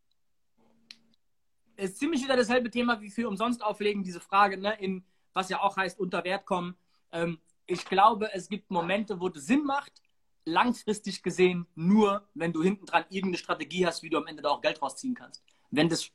Ist 1.76 1.98
ziemlich 1.98 2.22
wieder 2.22 2.36
dasselbe 2.36 2.70
Thema 2.70 3.00
wie 3.00 3.10
für 3.10 3.28
umsonst 3.28 3.62
auflegen, 3.62 4.02
diese 4.02 4.20
Frage, 4.20 4.58
ne, 4.58 4.76
in 4.80 5.04
was 5.32 5.48
ja 5.48 5.60
auch 5.60 5.76
heißt, 5.76 6.00
unter 6.00 6.24
Wert 6.24 6.44
kommen. 6.44 6.76
Ähm, 7.12 7.40
ich 7.70 7.84
glaube, 7.84 8.32
es 8.32 8.48
gibt 8.48 8.70
Momente, 8.70 9.20
wo 9.20 9.28
es 9.28 9.46
Sinn 9.46 9.64
macht, 9.64 10.02
langfristig 10.44 11.22
gesehen 11.22 11.66
nur, 11.74 12.28
wenn 12.34 12.52
du 12.52 12.62
hinten 12.62 12.86
dran 12.86 13.04
irgendeine 13.08 13.38
Strategie 13.38 13.86
hast, 13.86 14.02
wie 14.02 14.10
du 14.10 14.18
am 14.18 14.26
Ende 14.26 14.42
da 14.42 14.50
auch 14.50 14.60
Geld 14.60 14.80
rausziehen 14.82 15.14
kannst. 15.14 15.44
Wenn 15.70 15.88
das 15.88 16.10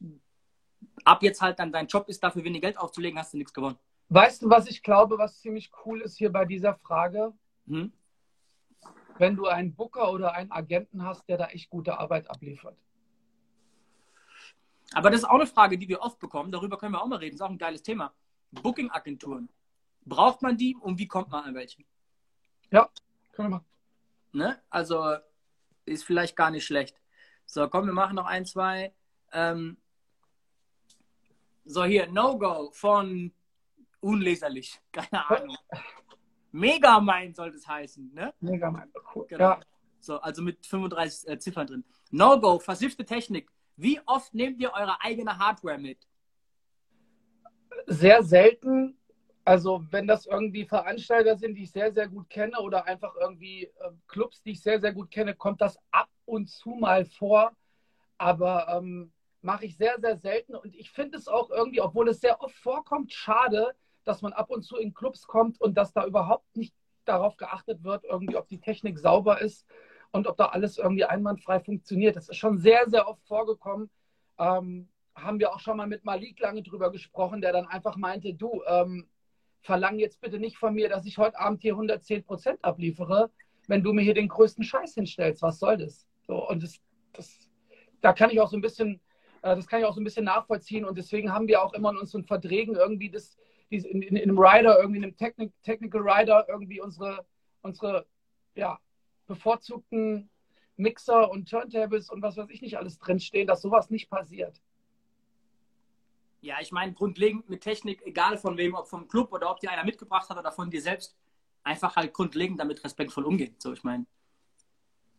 ab 1.03 1.23
jetzt 1.23 1.41
halt 1.41 1.59
dann 1.59 1.71
dein 1.71 1.87
Job 1.87 2.09
ist, 2.09 2.23
dafür 2.23 2.43
wenig 2.43 2.61
Geld 2.61 2.77
aufzulegen, 2.77 3.17
hast 3.17 3.33
du 3.33 3.37
nichts 3.37 3.53
gewonnen. 3.53 3.77
Weißt 4.09 4.41
du, 4.41 4.49
was 4.49 4.67
ich 4.67 4.83
glaube, 4.83 5.17
was 5.17 5.39
ziemlich 5.39 5.71
cool 5.85 6.01
ist 6.01 6.17
hier 6.17 6.31
bei 6.31 6.45
dieser 6.45 6.75
Frage? 6.75 7.33
Hm? 7.67 7.91
Wenn 9.17 9.35
du 9.35 9.47
einen 9.47 9.73
Booker 9.73 10.11
oder 10.11 10.33
einen 10.33 10.51
Agenten 10.51 11.03
hast, 11.03 11.27
der 11.29 11.37
da 11.37 11.47
echt 11.47 11.69
gute 11.69 11.97
Arbeit 11.97 12.29
abliefert. 12.29 12.77
Aber 14.93 15.09
das 15.09 15.21
ist 15.21 15.25
auch 15.25 15.35
eine 15.35 15.47
Frage, 15.47 15.77
die 15.77 15.87
wir 15.87 16.01
oft 16.01 16.19
bekommen. 16.19 16.51
Darüber 16.51 16.77
können 16.77 16.93
wir 16.93 17.01
auch 17.01 17.07
mal 17.07 17.17
reden. 17.17 17.37
Das 17.37 17.41
ist 17.41 17.47
auch 17.47 17.51
ein 17.51 17.57
geiles 17.57 17.81
Thema. 17.81 18.13
Booking-Agenturen. 18.51 19.49
Braucht 20.05 20.41
man 20.41 20.57
die 20.57 20.75
und 20.75 20.99
wie 20.99 21.07
kommt 21.07 21.31
man 21.31 21.43
an 21.43 21.55
welche? 21.55 21.83
Ja, 22.71 22.89
können 23.31 23.49
wir 23.49 23.57
machen. 23.57 23.65
Ne? 24.31 24.61
Also 24.69 25.17
ist 25.85 26.03
vielleicht 26.03 26.35
gar 26.35 26.51
nicht 26.51 26.65
schlecht. 26.65 27.01
So, 27.45 27.67
komm, 27.69 27.85
wir 27.85 27.93
machen 27.93 28.15
noch 28.15 28.25
ein, 28.25 28.45
zwei. 28.45 28.93
Ähm, 29.31 29.77
so, 31.63 31.83
hier, 31.83 32.07
No-Go 32.07 32.71
von 32.71 33.33
unleserlich. 33.99 34.79
Keine 34.91 35.29
Ahnung. 35.29 35.57
Megamind 36.51 37.35
sollte 37.35 37.57
es 37.57 37.67
heißen, 37.67 38.13
ne? 38.13 38.33
Megamind, 38.39 38.93
cool. 39.13 39.25
Genau. 39.27 39.43
Ja. 39.43 39.59
So, 39.99 40.19
also 40.19 40.41
mit 40.41 40.65
35 40.65 41.27
äh, 41.29 41.39
Ziffern 41.39 41.67
drin. 41.67 41.83
No-Go, 42.11 42.59
versiffte 42.59 43.05
Technik. 43.05 43.49
Wie 43.75 43.99
oft 44.05 44.33
nehmt 44.33 44.59
ihr 44.61 44.71
eure 44.71 45.01
eigene 45.01 45.37
Hardware 45.37 45.77
mit? 45.77 46.07
Sehr 47.87 48.23
selten. 48.23 48.97
Also, 49.45 49.85
wenn 49.91 50.07
das 50.07 50.25
irgendwie 50.25 50.65
Veranstalter 50.65 51.37
sind, 51.37 51.55
die 51.55 51.63
ich 51.63 51.71
sehr, 51.71 51.93
sehr 51.93 52.07
gut 52.07 52.29
kenne 52.29 52.59
oder 52.59 52.85
einfach 52.85 53.13
irgendwie 53.19 53.65
äh, 53.65 53.91
Clubs, 54.07 54.41
die 54.41 54.51
ich 54.51 54.61
sehr, 54.61 54.81
sehr 54.81 54.91
gut 54.91 55.11
kenne, 55.11 55.35
kommt 55.35 55.61
das 55.61 55.77
ab 55.91 56.09
und 56.25 56.49
zu 56.49 56.71
mal 56.71 57.05
vor. 57.05 57.55
Aber 58.17 58.67
ähm, 58.69 59.11
mache 59.41 59.65
ich 59.65 59.77
sehr, 59.77 59.99
sehr 59.99 60.17
selten. 60.17 60.55
Und 60.55 60.75
ich 60.75 60.89
finde 60.89 61.17
es 61.17 61.27
auch 61.27 61.51
irgendwie, 61.51 61.81
obwohl 61.81 62.09
es 62.09 62.21
sehr 62.21 62.41
oft 62.41 62.55
vorkommt, 62.55 63.13
schade, 63.13 63.75
dass 64.03 64.23
man 64.23 64.33
ab 64.33 64.49
und 64.49 64.63
zu 64.63 64.77
in 64.77 64.93
Clubs 64.93 65.27
kommt 65.27 65.61
und 65.61 65.77
dass 65.77 65.93
da 65.93 66.05
überhaupt 66.05 66.57
nicht 66.57 66.73
darauf 67.05 67.37
geachtet 67.37 67.83
wird, 67.83 68.03
irgendwie, 68.03 68.37
ob 68.37 68.47
die 68.47 68.59
Technik 68.59 68.97
sauber 68.97 69.41
ist 69.41 69.67
und 70.11 70.25
ob 70.25 70.37
da 70.37 70.47
alles 70.47 70.79
irgendwie 70.79 71.05
einwandfrei 71.05 71.59
funktioniert. 71.59 72.15
Das 72.15 72.29
ist 72.29 72.37
schon 72.37 72.57
sehr, 72.57 72.89
sehr 72.89 73.07
oft 73.07 73.23
vorgekommen. 73.27 73.91
Ähm, 74.39 74.89
haben 75.13 75.39
wir 75.39 75.53
auch 75.53 75.59
schon 75.59 75.77
mal 75.77 75.87
mit 75.87 76.03
Malik 76.03 76.39
lange 76.39 76.63
drüber 76.63 76.91
gesprochen, 76.91 77.41
der 77.41 77.53
dann 77.53 77.67
einfach 77.67 77.95
meinte, 77.95 78.33
du, 78.33 78.63
ähm, 78.67 79.07
verlang 79.61 79.99
jetzt 79.99 80.21
bitte 80.21 80.39
nicht 80.39 80.57
von 80.57 80.73
mir, 80.73 80.89
dass 80.89 81.05
ich 81.05 81.17
heute 81.17 81.39
Abend 81.39 81.61
hier 81.61 81.73
110 81.73 82.23
Prozent 82.23 82.63
abliefere, 82.63 83.31
wenn 83.67 83.83
du 83.83 83.93
mir 83.93 84.01
hier 84.01 84.13
den 84.13 84.27
größten 84.27 84.63
Scheiß 84.63 84.93
hinstellst. 84.93 85.41
Was 85.41 85.59
soll 85.59 85.77
das? 85.77 86.05
So, 86.27 86.47
und 86.47 86.63
das, 86.63 86.79
das, 87.13 87.49
da 88.01 88.13
kann 88.13 88.29
ich 88.29 88.39
auch 88.39 88.49
so 88.49 88.57
ein 88.57 88.61
bisschen, 88.61 89.01
äh, 89.41 89.55
das 89.55 89.67
kann 89.67 89.79
ich 89.79 89.85
auch 89.85 89.93
so 89.93 90.01
ein 90.01 90.03
bisschen 90.03 90.25
nachvollziehen. 90.25 90.85
Und 90.85 90.97
deswegen 90.97 91.31
haben 91.31 91.47
wir 91.47 91.61
auch 91.61 91.73
immer 91.73 91.91
in 91.91 91.97
unseren 91.97 92.23
Verträgen 92.23 92.75
irgendwie 92.75 93.09
das, 93.09 93.37
in, 93.69 93.83
in, 93.83 94.01
in 94.01 94.17
einem 94.17 94.37
Rider, 94.37 94.77
irgendwie 94.77 94.97
in 94.97 95.03
einem 95.03 95.17
Technik, 95.17 95.51
Technical 95.63 96.01
Rider, 96.01 96.45
irgendwie 96.47 96.79
unsere, 96.79 97.25
unsere 97.61 98.05
ja, 98.55 98.79
bevorzugten 99.27 100.29
Mixer 100.77 101.29
und 101.29 101.49
Turntables 101.49 102.09
und 102.09 102.21
was 102.21 102.37
weiß 102.37 102.49
ich 102.49 102.61
nicht 102.61 102.77
alles 102.77 102.99
drinstehen, 102.99 103.47
dass 103.47 103.61
sowas 103.61 103.89
nicht 103.89 104.09
passiert. 104.09 104.61
Ja, 106.45 106.57
ich 106.61 106.71
meine, 106.71 106.93
grundlegend 106.93 107.49
mit 107.49 107.61
Technik, 107.61 108.05
egal 108.05 108.37
von 108.37 108.55
wem, 108.55 108.75
ob 108.75 108.87
vom 108.87 109.07
Club 109.07 109.33
oder 109.33 109.49
ob 109.49 109.59
dir 109.59 109.71
einer 109.71 109.83
mitgebracht 109.83 110.29
hat 110.29 110.37
oder 110.37 110.51
von 110.51 110.69
dir 110.69 110.79
selbst, 110.79 111.17
einfach 111.63 111.95
halt 111.95 112.13
grundlegend 112.13 112.59
damit 112.59 112.83
respektvoll 112.83 113.25
umgehen. 113.25 113.55
So, 113.57 113.73
ich 113.73 113.83
meine. 113.83 114.05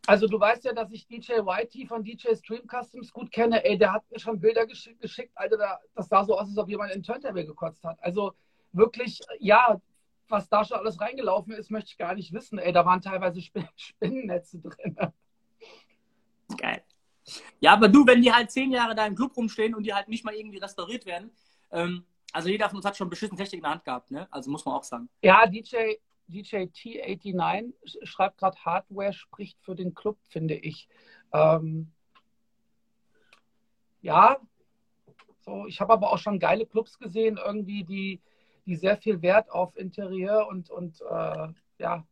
Also 0.05 0.27
du 0.27 0.39
weißt 0.39 0.63
ja, 0.63 0.71
dass 0.71 0.89
ich 0.93 1.05
DJ 1.05 1.33
Whitey 1.33 1.85
von 1.85 2.01
DJ 2.01 2.33
Stream 2.35 2.65
Customs 2.65 3.11
gut 3.11 3.29
kenne. 3.29 3.65
Ey, 3.65 3.77
der 3.77 3.91
hat 3.91 4.09
mir 4.09 4.19
schon 4.19 4.39
Bilder 4.39 4.65
geschickt, 4.65 5.01
geschickt 5.01 5.33
Alter, 5.35 5.81
das 5.95 6.07
sah 6.07 6.23
so 6.23 6.39
aus, 6.39 6.47
als 6.47 6.57
ob 6.57 6.69
jemand 6.69 6.93
in 6.93 7.03
Turntable 7.03 7.45
gekotzt 7.45 7.83
hat. 7.83 8.01
Also 8.01 8.33
wirklich, 8.71 9.19
ja, 9.39 9.81
was 10.29 10.47
da 10.47 10.63
schon 10.63 10.77
alles 10.77 11.01
reingelaufen 11.01 11.51
ist, 11.51 11.69
möchte 11.69 11.91
ich 11.91 11.97
gar 11.97 12.15
nicht 12.15 12.31
wissen. 12.31 12.57
Ey, 12.57 12.71
da 12.71 12.85
waren 12.85 13.01
teilweise 13.01 13.41
Spin 13.41 13.67
Spinnennetze 13.75 14.59
drin. 14.59 14.95
Geil. 16.57 16.83
Ja, 17.59 17.73
aber 17.73 17.89
du, 17.89 18.05
wenn 18.05 18.21
die 18.21 18.31
halt 18.31 18.51
zehn 18.51 18.71
Jahre 18.71 18.95
da 18.95 19.05
im 19.05 19.15
Club 19.15 19.35
rumstehen 19.35 19.75
und 19.75 19.83
die 19.83 19.93
halt 19.93 20.07
nicht 20.07 20.23
mal 20.23 20.33
irgendwie 20.33 20.57
restauriert 20.57 21.05
werden, 21.05 21.31
ähm, 21.71 22.05
also 22.33 22.49
jeder 22.49 22.69
von 22.69 22.77
uns 22.77 22.85
hat 22.85 22.97
schon 22.97 23.09
beschissen 23.09 23.37
Technik 23.37 23.59
in 23.59 23.63
der 23.63 23.71
Hand 23.71 23.83
gehabt, 23.83 24.11
ne? 24.11 24.27
Also 24.31 24.51
muss 24.51 24.65
man 24.65 24.75
auch 24.75 24.83
sagen. 24.83 25.09
Ja, 25.21 25.47
DJ, 25.47 25.95
DJ 26.27 26.67
T89 26.67 27.73
schreibt 28.03 28.37
gerade, 28.37 28.57
Hardware 28.63 29.13
spricht 29.13 29.59
für 29.61 29.75
den 29.75 29.93
Club, 29.93 30.17
finde 30.27 30.55
ich. 30.55 30.87
Ähm, 31.33 31.91
ja, 34.01 34.37
so, 35.39 35.65
ich 35.65 35.79
habe 35.79 35.93
aber 35.93 36.11
auch 36.11 36.17
schon 36.17 36.39
geile 36.39 36.65
Clubs 36.65 36.99
gesehen, 36.99 37.39
irgendwie, 37.43 37.83
die, 37.83 38.21
die 38.65 38.75
sehr 38.75 38.97
viel 38.97 39.21
Wert 39.21 39.49
auf 39.49 39.75
Interieur 39.77 40.47
und, 40.47 40.69
und 40.69 41.01
äh, 41.01 41.47
ja, 41.79 42.05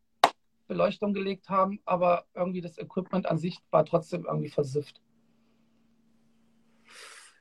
Beleuchtung 0.68 1.14
gelegt 1.14 1.50
haben, 1.50 1.80
aber 1.86 2.26
irgendwie 2.34 2.62
das 2.62 2.78
Equipment 2.78 3.26
an 3.28 3.38
sich 3.38 3.60
war 3.72 3.86
trotzdem 3.86 4.26
irgendwie 4.26 4.50
versifft. 4.50 5.02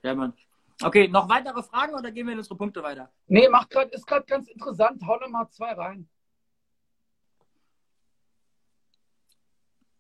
Ja, 0.05 0.14
Mann. 0.14 0.35
Okay, 0.83 1.09
noch 1.09 1.31
weitere 1.31 1.62
Fragen 1.62 1.95
oder 1.95 2.12
gehen 2.12 2.27
wir 2.27 2.35
in 2.35 2.38
unsere 2.38 2.57
Punkte 2.57 2.83
weiter? 2.83 3.11
Nee, 3.27 3.49
macht 3.49 3.71
grad, 3.71 3.90
ist 3.95 4.07
gerade 4.07 4.27
ganz 4.27 4.49
interessant. 4.49 5.03
Hau 5.07 5.19
noch 5.19 5.31
mal 5.31 5.49
zwei 5.49 5.73
rein. 5.73 6.07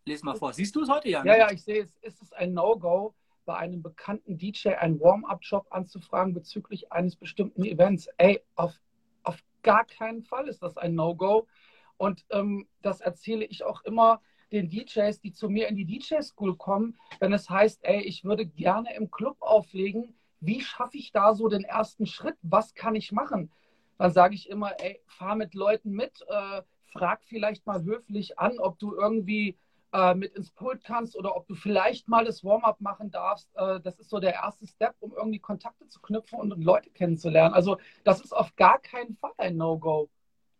Lies 0.04 0.22
mal 0.22 0.34
vor. 0.34 0.52
Siehst 0.52 0.76
du 0.76 0.82
es 0.82 0.90
heute, 0.90 1.08
Jan? 1.08 1.26
Ja, 1.26 1.36
ja, 1.38 1.50
ich 1.50 1.64
sehe 1.64 1.84
es. 1.84 1.96
Ist 2.02 2.20
es 2.20 2.32
ein 2.34 2.52
No-Go, 2.52 3.14
bei 3.46 3.56
einem 3.56 3.82
bekannten 3.82 4.36
DJ 4.36 4.74
einen 4.74 5.00
Warm-up-Job 5.00 5.66
anzufragen 5.70 6.34
bezüglich 6.34 6.92
eines 6.92 7.16
bestimmten 7.16 7.64
Events? 7.64 8.08
Ey, 8.18 8.44
auf, 8.56 8.78
auf 9.22 9.42
gar 9.62 9.86
keinen 9.86 10.22
Fall 10.22 10.48
ist 10.48 10.62
das 10.62 10.76
ein 10.76 10.94
No-Go. 10.94 11.48
Und 11.96 12.26
ähm, 12.28 12.68
das 12.82 13.00
erzähle 13.00 13.46
ich 13.46 13.64
auch 13.64 13.82
immer 13.84 14.20
den 14.52 14.68
DJs, 14.68 15.20
die 15.20 15.32
zu 15.32 15.48
mir 15.48 15.68
in 15.68 15.76
die 15.76 15.84
DJ-School 15.84 16.56
kommen, 16.56 16.96
wenn 17.20 17.32
es 17.32 17.48
heißt, 17.50 17.84
ey, 17.84 18.00
ich 18.02 18.24
würde 18.24 18.46
gerne 18.46 18.94
im 18.96 19.10
Club 19.10 19.36
auflegen. 19.40 20.14
Wie 20.40 20.60
schaffe 20.60 20.98
ich 20.98 21.12
da 21.12 21.34
so 21.34 21.48
den 21.48 21.64
ersten 21.64 22.06
Schritt? 22.06 22.36
Was 22.42 22.74
kann 22.74 22.94
ich 22.94 23.12
machen? 23.12 23.50
Dann 23.98 24.12
sage 24.12 24.34
ich 24.34 24.48
immer, 24.50 24.72
ey, 24.80 25.00
fahr 25.06 25.36
mit 25.36 25.54
Leuten 25.54 25.92
mit, 25.92 26.24
äh, 26.28 26.62
frag 26.92 27.22
vielleicht 27.24 27.66
mal 27.66 27.82
höflich 27.82 28.38
an, 28.38 28.58
ob 28.58 28.78
du 28.78 28.94
irgendwie 28.94 29.56
äh, 29.92 30.14
mit 30.14 30.34
ins 30.34 30.50
Pult 30.50 30.82
kannst 30.84 31.16
oder 31.16 31.36
ob 31.36 31.46
du 31.46 31.54
vielleicht 31.54 32.08
mal 32.08 32.24
das 32.24 32.44
Warm-up 32.44 32.80
machen 32.80 33.10
darfst. 33.10 33.48
Äh, 33.54 33.80
das 33.80 33.98
ist 33.98 34.10
so 34.10 34.18
der 34.18 34.34
erste 34.34 34.66
Step, 34.66 34.96
um 35.00 35.12
irgendwie 35.12 35.38
Kontakte 35.38 35.86
zu 35.86 36.00
knüpfen 36.00 36.40
und 36.40 36.62
Leute 36.62 36.90
kennenzulernen. 36.90 37.54
Also 37.54 37.78
das 38.02 38.20
ist 38.20 38.32
auf 38.32 38.54
gar 38.56 38.80
keinen 38.80 39.14
Fall 39.16 39.32
ein 39.38 39.56
No-Go. 39.56 40.10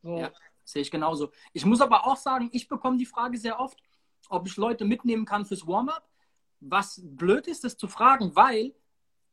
So. 0.03 0.19
Ja, 0.19 0.31
sehe 0.65 0.83
ich 0.83 0.91
genauso. 0.91 1.31
Ich 1.53 1.65
muss 1.65 1.81
aber 1.81 2.07
auch 2.07 2.17
sagen, 2.17 2.49
ich 2.53 2.69
bekomme 2.69 2.97
die 2.97 3.07
Frage 3.07 3.39
sehr 3.39 3.61
oft, 3.61 3.79
ob 4.29 4.47
ich 4.47 4.57
Leute 4.57 4.85
mitnehmen 4.85 5.25
kann 5.25 5.45
fürs 5.45 5.67
Warm-up. 5.67 6.09
Was 6.61 7.01
blöd 7.05 7.47
ist, 7.47 7.65
das 7.65 7.77
zu 7.77 7.89
fragen, 7.89 8.35
weil 8.35 8.75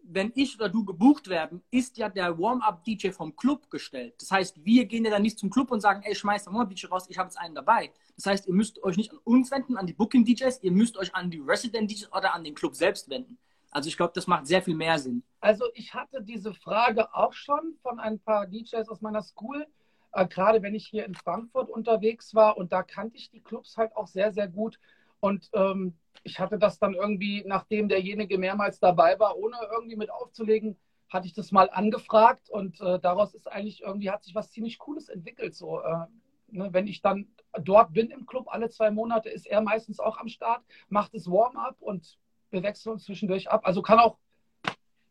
wenn 0.03 0.31
ich 0.35 0.55
oder 0.55 0.69
du 0.69 0.83
gebucht 0.83 1.27
werden, 1.27 1.61
ist 1.71 1.97
ja 1.97 2.09
der 2.09 2.37
Warm-Up-DJ 2.37 3.11
vom 3.11 3.35
Club 3.35 3.69
gestellt. 3.69 4.15
Das 4.19 4.31
heißt, 4.31 4.65
wir 4.65 4.85
gehen 4.85 5.05
ja 5.05 5.11
dann 5.11 5.21
nicht 5.21 5.39
zum 5.39 5.49
Club 5.49 5.71
und 5.71 5.81
sagen, 5.81 6.01
ey, 6.03 6.15
schmeiß 6.15 6.45
den 6.45 6.53
Warm-Up-DJ 6.53 6.87
raus, 6.87 7.05
ich 7.09 7.17
habe 7.17 7.27
jetzt 7.27 7.37
einen 7.37 7.55
dabei. 7.55 7.91
Das 8.15 8.25
heißt, 8.25 8.47
ihr 8.47 8.53
müsst 8.53 8.83
euch 8.83 8.97
nicht 8.97 9.11
an 9.11 9.19
uns 9.23 9.51
wenden, 9.51 9.77
an 9.77 9.87
die 9.87 9.93
Booking-DJs, 9.93 10.63
ihr 10.63 10.71
müsst 10.71 10.97
euch 10.97 11.13
an 11.15 11.29
die 11.29 11.39
Resident-DJs 11.39 12.11
oder 12.11 12.33
an 12.33 12.43
den 12.43 12.55
Club 12.55 12.75
selbst 12.75 13.09
wenden. 13.09 13.37
Also 13.69 13.87
ich 13.87 13.95
glaube, 13.95 14.11
das 14.13 14.27
macht 14.27 14.47
sehr 14.47 14.61
viel 14.61 14.75
mehr 14.75 14.99
Sinn. 14.99 15.23
Also 15.39 15.65
ich 15.73 15.93
hatte 15.93 16.21
diese 16.21 16.53
Frage 16.53 17.13
auch 17.15 17.33
schon 17.33 17.75
von 17.81 17.99
ein 17.99 18.19
paar 18.19 18.45
DJs 18.45 18.89
aus 18.89 19.01
meiner 19.01 19.21
School, 19.21 19.65
äh, 20.13 20.27
gerade 20.27 20.61
wenn 20.61 20.75
ich 20.75 20.87
hier 20.87 21.05
in 21.05 21.15
Frankfurt 21.15 21.69
unterwegs 21.69 22.35
war 22.35 22.57
und 22.57 22.71
da 22.71 22.83
kannte 22.83 23.17
ich 23.17 23.29
die 23.29 23.41
Clubs 23.41 23.77
halt 23.77 23.95
auch 23.95 24.07
sehr, 24.07 24.31
sehr 24.31 24.47
gut. 24.47 24.79
Und 25.19 25.49
ähm, 25.53 25.95
ich 26.23 26.39
hatte 26.39 26.57
das 26.57 26.79
dann 26.79 26.93
irgendwie, 26.93 27.43
nachdem 27.45 27.87
derjenige 27.87 28.37
mehrmals 28.37 28.79
dabei 28.79 29.19
war, 29.19 29.37
ohne 29.37 29.57
irgendwie 29.71 29.95
mit 29.95 30.11
aufzulegen, 30.11 30.77
hatte 31.09 31.27
ich 31.27 31.33
das 31.33 31.51
mal 31.51 31.69
angefragt 31.69 32.49
und 32.49 32.79
äh, 32.81 32.99
daraus 32.99 33.33
ist 33.33 33.51
eigentlich 33.51 33.81
irgendwie, 33.81 34.09
hat 34.09 34.23
sich 34.23 34.33
was 34.33 34.51
ziemlich 34.51 34.79
Cooles 34.79 35.09
entwickelt. 35.09 35.53
So, 35.55 35.81
äh, 35.81 36.05
ne, 36.47 36.69
wenn 36.71 36.87
ich 36.87 37.01
dann 37.01 37.27
dort 37.59 37.93
bin 37.93 38.09
im 38.11 38.25
Club, 38.25 38.47
alle 38.47 38.69
zwei 38.69 38.91
Monate 38.91 39.29
ist 39.29 39.45
er 39.45 39.61
meistens 39.61 39.99
auch 39.99 40.17
am 40.17 40.29
Start, 40.29 40.63
macht 40.89 41.13
das 41.13 41.27
Warm-up 41.27 41.75
und 41.79 42.17
wir 42.49 42.63
wechseln 42.63 42.93
uns 42.93 43.03
zwischendurch 43.03 43.49
ab. 43.49 43.61
Also 43.65 43.81
kann 43.81 43.99
auch, 43.99 44.17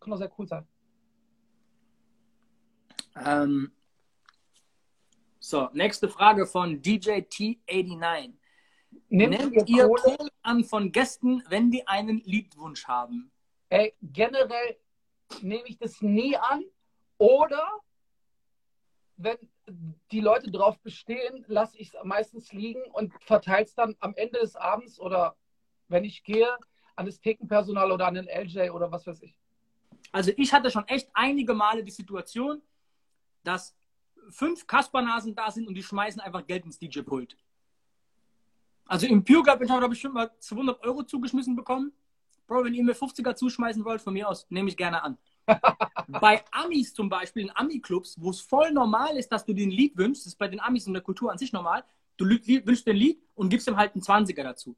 kann 0.01 0.13
auch 0.13 0.19
sehr 0.19 0.33
cool 0.39 0.47
sein. 0.47 0.67
Ähm, 3.17 3.73
so, 5.41 5.71
nächste 5.73 6.09
Frage 6.09 6.47
von 6.47 6.81
DJ 6.83 7.23
T89. 7.23 8.35
Nehmt, 9.09 9.39
Nehmt 9.39 9.69
ihr 9.69 9.89
Kohl 9.89 10.29
an 10.43 10.65
von 10.65 10.93
Gästen, 10.93 11.43
wenn 11.49 11.71
die 11.71 11.87
einen 11.87 12.19
Liedwunsch 12.19 12.87
haben? 12.87 13.33
Ey, 13.71 13.95
generell 14.03 14.77
nehme 15.41 15.67
ich 15.67 15.79
das 15.79 16.01
nie 16.03 16.37
an. 16.37 16.65
Oder 17.19 17.67
wenn 19.17 19.37
die 20.11 20.21
Leute 20.21 20.51
darauf 20.51 20.79
bestehen, 20.81 21.45
lasse 21.49 21.79
ich 21.79 21.95
es 21.95 22.05
meistens 22.05 22.53
liegen 22.53 22.83
und 22.93 23.13
verteile 23.23 23.65
es 23.65 23.75
dann 23.75 23.97
am 24.01 24.15
Ende 24.17 24.41
des 24.41 24.57
Abends 24.57 25.01
oder 25.01 25.37
wenn 25.89 26.05
ich 26.05 26.23
gehe, 26.23 26.49
an 26.97 27.07
das 27.07 27.21
Thekenpersonal 27.21 27.93
oder 27.93 28.07
an 28.07 28.15
den 28.15 28.29
LJ 28.29 28.71
oder 28.71 28.93
was 28.93 29.07
weiß 29.07 29.23
ich. 29.23 29.35
Also 30.13 30.33
ich 30.37 30.53
hatte 30.53 30.71
schon 30.71 30.87
echt 30.89 31.09
einige 31.15 31.55
Male 31.55 31.83
die 31.83 31.91
Situation, 31.91 32.61
dass 33.43 33.77
fünf 34.31 34.67
Kaspernasen 34.67 35.35
da 35.35 35.51
sind 35.51 35.69
und 35.69 35.75
die 35.75 35.83
schmeißen 35.83 36.21
einfach 36.21 36.47
Geld 36.47 36.65
ins 36.65 36.79
DJ-Pult. 36.79 37.37
Also 38.87 39.07
im 39.07 39.25
Pure 39.25 39.43
Club 39.45 39.69
habe 39.69 39.85
ich 39.85 39.91
bestimmt 39.91 40.15
mal 40.15 40.31
200 40.41 40.83
Euro 40.83 41.05
zugeschmissen 41.05 41.55
bekommen. 41.55 41.93
Bro, 42.47 42.65
wenn 42.65 42.75
ihr 42.75 42.83
mir 42.83 42.97
50er 42.97 43.37
zuschmeißen 43.37 43.85
wollt, 43.85 44.03
von 44.03 44.13
mir 44.13 44.29
aus, 44.29 44.47
nehme 44.51 44.69
ich 44.69 44.77
gerne 44.77 45.03
an. 45.03 45.17
bei 46.09 46.45
Amis 46.51 46.93
zum 46.93 47.09
Beispiel, 47.09 47.45
in 47.45 47.53
Ami-Clubs, 47.55 48.17
wo 48.21 48.31
es 48.31 48.41
voll 48.41 48.73
normal 48.73 49.17
ist, 49.17 49.31
dass 49.31 49.45
du 49.45 49.53
den 49.53 49.71
Lied 49.71 49.97
wünschst, 49.97 50.27
das 50.27 50.33
ist 50.33 50.39
bei 50.39 50.49
den 50.49 50.61
Amis 50.61 50.87
in 50.87 50.93
der 50.93 51.03
Kultur 51.03 51.31
an 51.31 51.39
sich 51.39 51.53
normal, 51.53 51.85
du 52.17 52.27
wünschst 52.27 52.87
den 52.87 52.97
Lied 52.97 53.23
und 53.35 53.49
gibst 53.49 53.69
ihm 53.69 53.77
halt 53.77 53.95
einen 53.95 54.03
20er 54.03 54.43
dazu. 54.43 54.77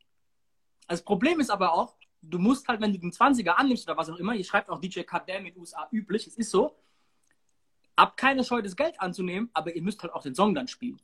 Also 0.87 1.01
das 1.01 1.05
Problem 1.05 1.41
ist 1.41 1.51
aber 1.51 1.73
auch, 1.73 1.97
du 2.21 2.39
musst 2.39 2.69
halt, 2.69 2.81
wenn 2.81 2.93
du 2.93 2.99
den 2.99 3.13
20er 3.13 3.51
annimmst 3.51 3.89
oder 3.89 3.97
was 3.97 4.11
auch 4.11 4.17
immer, 4.17 4.35
ihr 4.35 4.45
schreibt 4.45 4.69
auch 4.69 4.81
DJ 4.81 5.01
Kadam 5.01 5.43
mit 5.43 5.57
USA 5.57 5.89
üblich, 5.91 6.27
es 6.27 6.37
ist 6.37 6.51
so, 6.51 6.77
ab 7.97 8.17
keine 8.17 8.45
Scheu, 8.45 8.63
das 8.63 8.77
Geld 8.77 9.01
anzunehmen, 9.01 9.51
aber 9.53 9.75
ihr 9.75 9.83
müsst 9.83 10.03
halt 10.03 10.13
auch 10.13 10.23
den 10.23 10.35
Song 10.35 10.55
dann 10.55 10.69
spielen. 10.69 11.01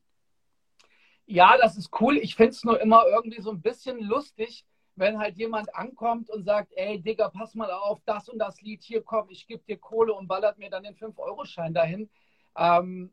Ja, 1.26 1.58
das 1.58 1.76
ist 1.76 1.90
cool. 2.00 2.16
Ich 2.16 2.34
finde 2.34 2.52
es 2.52 2.64
nur 2.64 2.80
immer 2.80 3.04
irgendwie 3.06 3.42
so 3.42 3.50
ein 3.50 3.60
bisschen 3.60 4.00
lustig, 4.00 4.64
wenn 4.96 5.18
halt 5.18 5.36
jemand 5.36 5.74
ankommt 5.74 6.30
und 6.30 6.44
sagt, 6.44 6.72
ey, 6.74 7.00
Digga, 7.00 7.28
pass 7.28 7.54
mal 7.54 7.70
auf, 7.70 8.00
das 8.04 8.28
und 8.28 8.38
das 8.38 8.60
Lied, 8.62 8.82
hier 8.82 9.02
komm, 9.02 9.28
ich 9.30 9.46
gebe 9.46 9.62
dir 9.64 9.76
Kohle 9.76 10.12
und 10.14 10.26
ballert 10.26 10.58
mir 10.58 10.70
dann 10.70 10.82
den 10.82 10.96
5-Euro-Schein 10.96 11.74
dahin. 11.74 12.10
Ähm, 12.56 13.12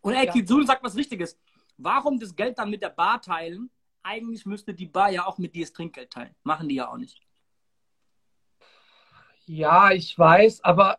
und 0.00 0.14
ey, 0.14 0.26
ja. 0.26 0.32
Kizun 0.32 0.66
sagt 0.66 0.82
was 0.82 0.96
Richtiges. 0.96 1.38
Warum 1.76 2.18
das 2.18 2.34
Geld 2.34 2.58
dann 2.58 2.70
mit 2.70 2.82
der 2.82 2.90
Bar 2.90 3.20
teilen? 3.20 3.70
Eigentlich 4.02 4.46
müsste 4.46 4.72
die 4.72 4.86
Bar 4.86 5.10
ja 5.10 5.26
auch 5.26 5.38
mit 5.38 5.54
dir 5.54 5.64
das 5.64 5.72
Trinkgeld 5.72 6.10
teilen. 6.10 6.34
Machen 6.42 6.68
die 6.68 6.76
ja 6.76 6.90
auch 6.90 6.96
nicht. 6.96 7.20
Ja, 9.46 9.90
ich 9.90 10.16
weiß, 10.18 10.62
aber 10.62 10.98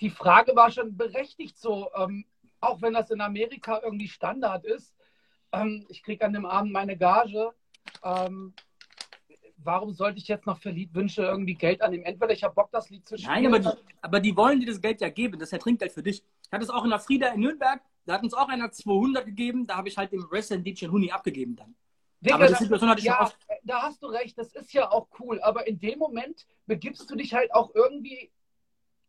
die 0.00 0.10
Frage 0.10 0.54
war 0.54 0.70
schon 0.70 0.96
berechtigt 0.96 1.58
so, 1.58 1.90
ähm, 1.96 2.24
auch 2.60 2.82
wenn 2.82 2.94
das 2.94 3.10
in 3.10 3.20
Amerika 3.20 3.80
irgendwie 3.82 4.08
Standard 4.08 4.64
ist. 4.64 4.94
Ähm, 5.52 5.86
ich 5.88 6.02
kriege 6.02 6.24
an 6.24 6.32
dem 6.32 6.46
Abend 6.46 6.72
meine 6.72 6.96
Gage. 6.96 7.52
Ähm, 8.02 8.54
warum 9.58 9.92
sollte 9.92 10.18
ich 10.18 10.28
jetzt 10.28 10.46
noch 10.46 10.58
für 10.58 10.70
Liedwünsche 10.70 11.22
irgendwie 11.22 11.54
Geld 11.54 11.82
annehmen? 11.82 12.04
Entweder 12.04 12.32
ich 12.32 12.44
habe 12.44 12.54
Bock, 12.54 12.70
das 12.70 12.90
Lied 12.90 13.06
zu 13.06 13.16
spielen. 13.16 13.42
Nein, 13.42 13.46
aber 13.46 13.58
die, 13.58 13.82
aber 14.02 14.20
die 14.20 14.36
wollen 14.36 14.60
dir 14.60 14.66
das 14.66 14.80
Geld 14.80 15.00
ja 15.00 15.08
geben. 15.08 15.38
Das 15.38 15.48
ist 15.48 15.52
ja 15.52 15.58
Trinkgeld 15.58 15.92
für 15.92 16.02
dich. 16.02 16.22
Ich 16.44 16.52
hatte 16.52 16.64
es 16.64 16.70
auch 16.70 16.84
in 16.84 16.90
der 16.90 17.00
Frieda 17.00 17.28
in 17.28 17.40
Nürnberg. 17.40 17.80
Da 18.06 18.14
hat 18.14 18.22
uns 18.22 18.34
auch 18.34 18.48
einer 18.48 18.70
200 18.70 19.26
gegeben. 19.26 19.66
Da 19.66 19.76
habe 19.76 19.88
ich 19.88 19.96
halt 19.96 20.12
dem 20.12 20.24
Resident 20.24 20.66
DJ 20.66 20.86
Huni 20.86 21.10
abgegeben 21.10 21.56
dann. 21.56 21.74
Digga, 22.20 22.34
aber 22.34 22.46
die 22.48 22.54
Situation 22.54 22.90
hatte 22.90 23.00
ich 23.00 23.06
ja, 23.06 23.20
oft. 23.20 23.36
Da 23.62 23.82
hast 23.82 24.02
du 24.02 24.06
recht, 24.06 24.36
das 24.38 24.52
ist 24.54 24.72
ja 24.72 24.90
auch 24.90 25.08
cool. 25.20 25.40
Aber 25.40 25.66
in 25.66 25.78
dem 25.78 25.98
Moment 25.98 26.46
begibst 26.66 27.08
du 27.10 27.16
dich 27.16 27.34
halt 27.34 27.52
auch 27.52 27.74
irgendwie. 27.74 28.30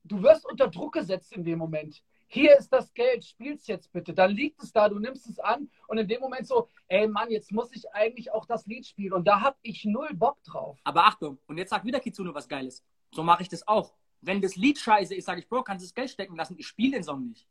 Du 0.09 0.21
wirst 0.21 0.45
unter 0.45 0.67
Druck 0.67 0.93
gesetzt 0.93 1.31
in 1.31 1.43
dem 1.45 1.57
Moment 1.57 2.01
hier 2.31 2.55
ist 2.57 2.71
das 2.71 2.93
Geld, 2.93 3.25
spiel's 3.25 3.65
jetzt 3.65 3.91
bitte. 3.91 4.13
Dann 4.13 4.31
liegt 4.31 4.61
es 4.61 4.71
da, 4.71 4.87
du 4.87 4.99
nimmst 4.99 5.27
es 5.27 5.39
an 5.39 5.67
und 5.87 5.97
in 5.97 6.07
dem 6.07 6.21
Moment 6.21 6.47
so, 6.47 6.69
ey 6.87 7.07
Mann, 7.07 7.31
jetzt 7.31 7.51
muss 7.51 7.71
ich 7.73 7.91
eigentlich 7.91 8.31
auch 8.31 8.45
das 8.45 8.67
Lied 8.67 8.85
spielen 8.85 9.13
und 9.13 9.27
da 9.27 9.41
hab 9.41 9.57
ich 9.63 9.83
null 9.83 10.13
Bock 10.13 10.41
drauf. 10.43 10.77
Aber 10.83 11.05
Achtung, 11.05 11.39
und 11.47 11.57
jetzt 11.57 11.71
sagt 11.71 11.85
wieder 11.85 11.99
Kitsune 11.99 12.33
was 12.33 12.47
Geiles. 12.47 12.83
So 13.11 13.23
mache 13.23 13.41
ich 13.41 13.49
das 13.49 13.67
auch. 13.67 13.95
Wenn 14.21 14.41
das 14.41 14.55
Lied 14.55 14.77
scheiße 14.77 15.15
ist, 15.15 15.25
sage 15.25 15.39
ich, 15.39 15.49
Bro, 15.49 15.63
kannst 15.63 15.83
du 15.83 15.87
das 15.87 15.95
Geld 15.95 16.11
stecken 16.11 16.35
lassen, 16.35 16.55
ich 16.59 16.67
spiele 16.67 16.97
den 16.97 17.03
Song 17.03 17.27
nicht. 17.27 17.47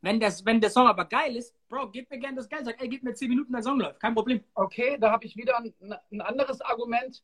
Wenn, 0.00 0.18
das, 0.18 0.44
wenn 0.44 0.60
der 0.60 0.70
Song 0.70 0.88
aber 0.88 1.04
geil 1.04 1.36
ist, 1.36 1.54
Bro, 1.68 1.90
gib 1.90 2.10
mir 2.10 2.18
gerne 2.18 2.36
das 2.36 2.48
Geld. 2.48 2.64
Sag, 2.64 2.82
ey, 2.82 2.88
gib 2.88 3.04
mir 3.04 3.14
10 3.14 3.28
Minuten, 3.28 3.52
der 3.52 3.62
Song 3.62 3.78
läuft. 3.78 4.00
Kein 4.00 4.14
Problem. 4.14 4.42
Okay, 4.54 4.98
da 4.98 5.12
habe 5.12 5.24
ich 5.26 5.36
wieder 5.36 5.56
ein, 5.58 5.72
ein 6.10 6.20
anderes 6.20 6.60
Argument 6.60 7.22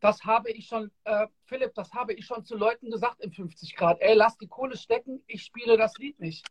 das 0.00 0.24
habe 0.24 0.50
ich 0.50 0.66
schon, 0.66 0.90
äh, 1.04 1.26
Philipp, 1.44 1.74
das 1.74 1.92
habe 1.92 2.14
ich 2.14 2.24
schon 2.24 2.44
zu 2.44 2.56
Leuten 2.56 2.90
gesagt 2.90 3.20
im 3.20 3.32
50 3.32 3.76
Grad. 3.76 4.00
Ey, 4.00 4.14
lass 4.14 4.38
die 4.38 4.48
Kohle 4.48 4.76
stecken, 4.76 5.22
ich 5.26 5.44
spiele 5.44 5.76
das 5.76 5.96
Lied 5.98 6.18
nicht. 6.18 6.46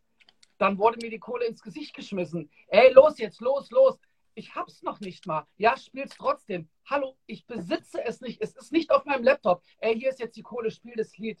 Dann 0.58 0.78
wurde 0.78 0.98
mir 1.02 1.10
die 1.10 1.18
Kohle 1.18 1.46
ins 1.46 1.62
Gesicht 1.62 1.94
geschmissen. 1.94 2.50
Ey, 2.68 2.92
los 2.92 3.18
jetzt, 3.18 3.40
los, 3.40 3.70
los. 3.70 3.98
Ich 4.34 4.54
hab's 4.54 4.82
noch 4.82 5.00
nicht 5.00 5.26
mal. 5.26 5.46
Ja, 5.56 5.76
spiel's 5.76 6.14
trotzdem. 6.16 6.68
Hallo, 6.88 7.16
ich 7.26 7.46
besitze 7.46 8.04
es 8.04 8.20
nicht. 8.20 8.40
Es 8.40 8.56
ist 8.56 8.70
nicht 8.70 8.90
auf 8.90 9.04
meinem 9.04 9.24
Laptop. 9.24 9.64
Ey, 9.78 9.98
hier 9.98 10.10
ist 10.10 10.20
jetzt 10.20 10.36
die 10.36 10.42
Kohle, 10.42 10.70
spiel 10.70 10.94
das 10.96 11.16
Lied. 11.18 11.40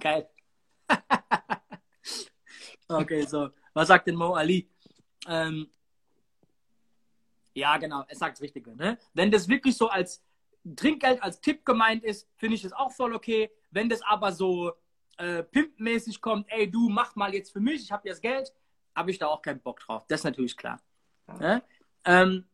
Geil. 0.00 0.28
okay, 2.88 3.22
so. 3.22 3.50
Was 3.72 3.88
sagt 3.88 4.08
denn 4.08 4.16
Mo 4.16 4.34
Ali? 4.34 4.68
Ähm, 5.28 5.70
ja, 7.54 7.76
genau, 7.76 8.04
er 8.08 8.16
sagt 8.16 8.36
das 8.36 8.42
Richtige. 8.42 8.74
Ne? 8.74 8.98
Wenn 9.14 9.30
das 9.30 9.48
wirklich 9.48 9.76
so 9.76 9.88
als 9.88 10.22
Trinkgeld 10.76 11.22
als 11.22 11.40
Tipp 11.40 11.64
gemeint 11.64 12.04
ist, 12.04 12.28
finde 12.36 12.54
ich 12.54 12.62
das 12.62 12.72
auch 12.72 12.92
voll 12.92 13.14
okay. 13.14 13.50
Wenn 13.70 13.88
das 13.88 14.02
aber 14.02 14.32
so 14.32 14.72
äh, 15.18 15.42
pimpmäßig 15.42 16.20
kommt, 16.20 16.46
ey, 16.50 16.70
du 16.70 16.88
mach 16.88 17.16
mal 17.16 17.34
jetzt 17.34 17.52
für 17.52 17.60
mich, 17.60 17.82
ich 17.82 17.92
habe 17.92 18.08
jetzt 18.08 18.22
Geld, 18.22 18.52
habe 18.94 19.10
ich 19.10 19.18
da 19.18 19.26
auch 19.26 19.42
keinen 19.42 19.60
Bock 19.60 19.80
drauf. 19.80 20.04
Das 20.08 20.20
ist 20.20 20.24
natürlich 20.24 20.56
klar. 20.56 20.80
Ja. 21.28 21.34
Ne? 21.38 21.62
Ähm, 22.04 22.48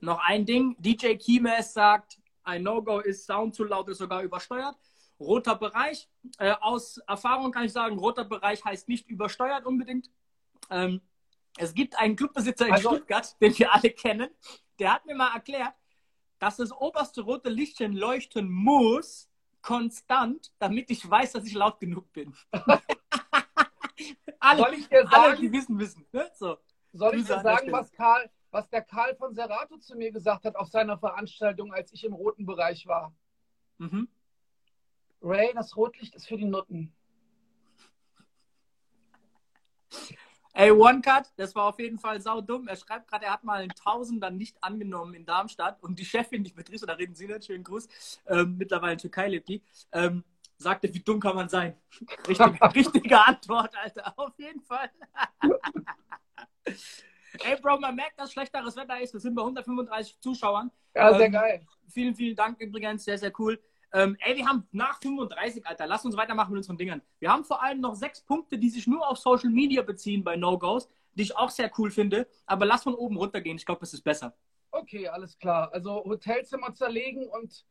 noch 0.00 0.20
ein 0.20 0.44
Ding, 0.44 0.76
DJ 0.78 1.14
Kimes 1.14 1.72
sagt, 1.72 2.18
ein 2.44 2.62
No-Go 2.62 3.00
ist 3.00 3.26
Sound 3.26 3.54
zu 3.54 3.64
laut, 3.64 3.88
ist 3.88 3.98
sogar 3.98 4.22
übersteuert. 4.22 4.76
Roter 5.18 5.56
Bereich, 5.56 6.08
äh, 6.38 6.52
aus 6.60 6.98
Erfahrung 6.98 7.50
kann 7.50 7.64
ich 7.64 7.72
sagen, 7.72 7.98
roter 7.98 8.24
Bereich 8.24 8.62
heißt 8.64 8.88
nicht 8.88 9.08
übersteuert 9.08 9.64
unbedingt. 9.64 10.10
Ähm, 10.70 11.00
es 11.56 11.72
gibt 11.72 11.98
einen 11.98 12.16
Clubbesitzer 12.16 12.66
in 12.66 12.74
also, 12.74 12.90
Stuttgart, 12.90 13.40
den 13.40 13.58
wir 13.58 13.72
alle 13.72 13.90
kennen, 13.90 14.28
der 14.78 14.94
hat 14.94 15.06
mir 15.06 15.14
mal 15.14 15.34
erklärt, 15.34 15.74
dass 16.38 16.56
das 16.56 16.72
oberste 16.72 17.22
rote 17.22 17.48
Lichtchen 17.48 17.92
leuchten 17.92 18.50
muss, 18.50 19.28
konstant, 19.62 20.52
damit 20.58 20.90
ich 20.90 21.08
weiß, 21.08 21.32
dass 21.32 21.44
ich 21.44 21.54
laut 21.54 21.80
genug 21.80 22.12
bin. 22.12 22.34
alle, 24.38 24.62
soll 24.62 24.74
ich 24.74 24.88
dir 24.88 25.02
sagen, 25.02 25.14
alle, 25.14 25.36
die 25.36 25.52
wissen, 25.52 25.78
wissen. 25.78 26.06
Ne? 26.12 26.30
So, 26.34 26.58
soll 26.92 27.16
ich 27.16 27.26
dir 27.26 27.40
sagen, 27.40 27.72
was, 27.72 27.90
Karl, 27.92 28.30
was 28.50 28.68
der 28.70 28.82
Karl 28.82 29.16
von 29.16 29.34
Serato 29.34 29.78
zu 29.78 29.96
mir 29.96 30.12
gesagt 30.12 30.44
hat 30.44 30.56
auf 30.56 30.68
seiner 30.68 30.98
Veranstaltung, 30.98 31.72
als 31.72 31.92
ich 31.92 32.04
im 32.04 32.12
roten 32.12 32.46
Bereich 32.46 32.86
war? 32.86 33.14
Mhm. 33.78 34.08
Ray, 35.22 35.52
das 35.54 35.76
Rotlicht 35.76 36.14
ist 36.14 36.28
für 36.28 36.36
die 36.36 36.44
Nutten. 36.44 36.92
Ey, 40.58 40.70
One 40.70 41.02
Cut, 41.02 41.30
das 41.36 41.54
war 41.54 41.64
auf 41.64 41.78
jeden 41.78 41.98
Fall 41.98 42.18
saudumm. 42.18 42.66
Er 42.66 42.76
schreibt 42.76 43.08
gerade, 43.08 43.26
er 43.26 43.34
hat 43.34 43.44
mal 43.44 43.60
einen 43.60 43.74
Tausender 43.74 44.30
nicht 44.30 44.56
angenommen 44.62 45.12
in 45.12 45.26
Darmstadt 45.26 45.82
und 45.82 45.98
die 45.98 46.04
Chefin, 46.06 46.44
die 46.44 46.52
Betriebs, 46.52 46.80
da 46.80 46.94
reden 46.94 47.14
Sie 47.14 47.26
nicht, 47.26 47.44
schönen 47.44 47.62
Gruß, 47.62 47.86
ähm, 48.26 48.56
mittlerweile 48.56 48.94
in 48.94 48.98
Türkei 48.98 49.28
lebt 49.28 49.50
die, 49.50 49.62
ähm, 49.92 50.24
sagte, 50.56 50.94
wie 50.94 51.00
dumm 51.00 51.20
kann 51.20 51.36
man 51.36 51.50
sein? 51.50 51.76
Richtig, 52.26 52.58
richtige 52.74 53.22
Antwort, 53.22 53.76
Alter, 53.76 54.14
auf 54.16 54.32
jeden 54.38 54.62
Fall. 54.62 54.90
Ey, 56.64 57.60
Bro, 57.60 57.80
man 57.80 57.94
merkt, 57.94 58.18
dass 58.18 58.32
schlechteres 58.32 58.76
Wetter 58.76 58.98
ist. 58.98 59.12
Wir 59.12 59.20
sind 59.20 59.34
bei 59.34 59.42
135 59.42 60.18
Zuschauern. 60.20 60.70
Ja, 60.94 61.12
sehr 61.12 61.26
ähm, 61.26 61.32
geil. 61.32 61.66
Vielen, 61.86 62.14
vielen 62.14 62.34
Dank 62.34 62.58
übrigens, 62.62 63.04
sehr, 63.04 63.18
sehr 63.18 63.32
cool. 63.38 63.60
Ähm, 63.96 64.14
ey, 64.20 64.36
wir 64.36 64.46
haben 64.46 64.68
nach 64.72 65.00
35, 65.00 65.66
Alter, 65.66 65.86
lass 65.86 66.04
uns 66.04 66.18
weitermachen 66.18 66.50
mit 66.50 66.58
unseren 66.58 66.76
Dingern. 66.76 67.00
Wir 67.18 67.32
haben 67.32 67.46
vor 67.46 67.62
allem 67.62 67.80
noch 67.80 67.94
sechs 67.94 68.20
Punkte, 68.20 68.58
die 68.58 68.68
sich 68.68 68.86
nur 68.86 69.08
auf 69.08 69.16
Social 69.16 69.48
Media 69.48 69.80
beziehen 69.80 70.22
bei 70.22 70.36
No-Gos, 70.36 70.90
die 71.14 71.22
ich 71.22 71.34
auch 71.34 71.48
sehr 71.48 71.72
cool 71.78 71.90
finde. 71.90 72.28
Aber 72.44 72.66
lass 72.66 72.82
von 72.82 72.94
oben 72.94 73.16
runtergehen, 73.16 73.56
ich 73.56 73.64
glaube, 73.64 73.80
das 73.80 73.94
ist 73.94 74.02
besser. 74.02 74.36
Okay, 74.70 75.08
alles 75.08 75.38
klar. 75.38 75.72
Also 75.72 76.04
Hotelzimmer 76.04 76.74
zerlegen 76.74 77.26
und 77.26 77.64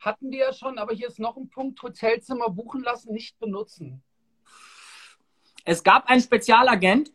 hatten 0.00 0.32
die 0.32 0.38
ja 0.38 0.52
schon, 0.52 0.76
aber 0.76 0.92
hier 0.92 1.06
ist 1.06 1.20
noch 1.20 1.36
ein 1.36 1.48
Punkt: 1.48 1.80
Hotelzimmer 1.80 2.50
buchen 2.50 2.82
lassen, 2.82 3.12
nicht 3.12 3.38
benutzen. 3.38 4.02
Es 5.64 5.84
gab 5.84 6.10
einen 6.10 6.20
Spezialagent, 6.20 7.12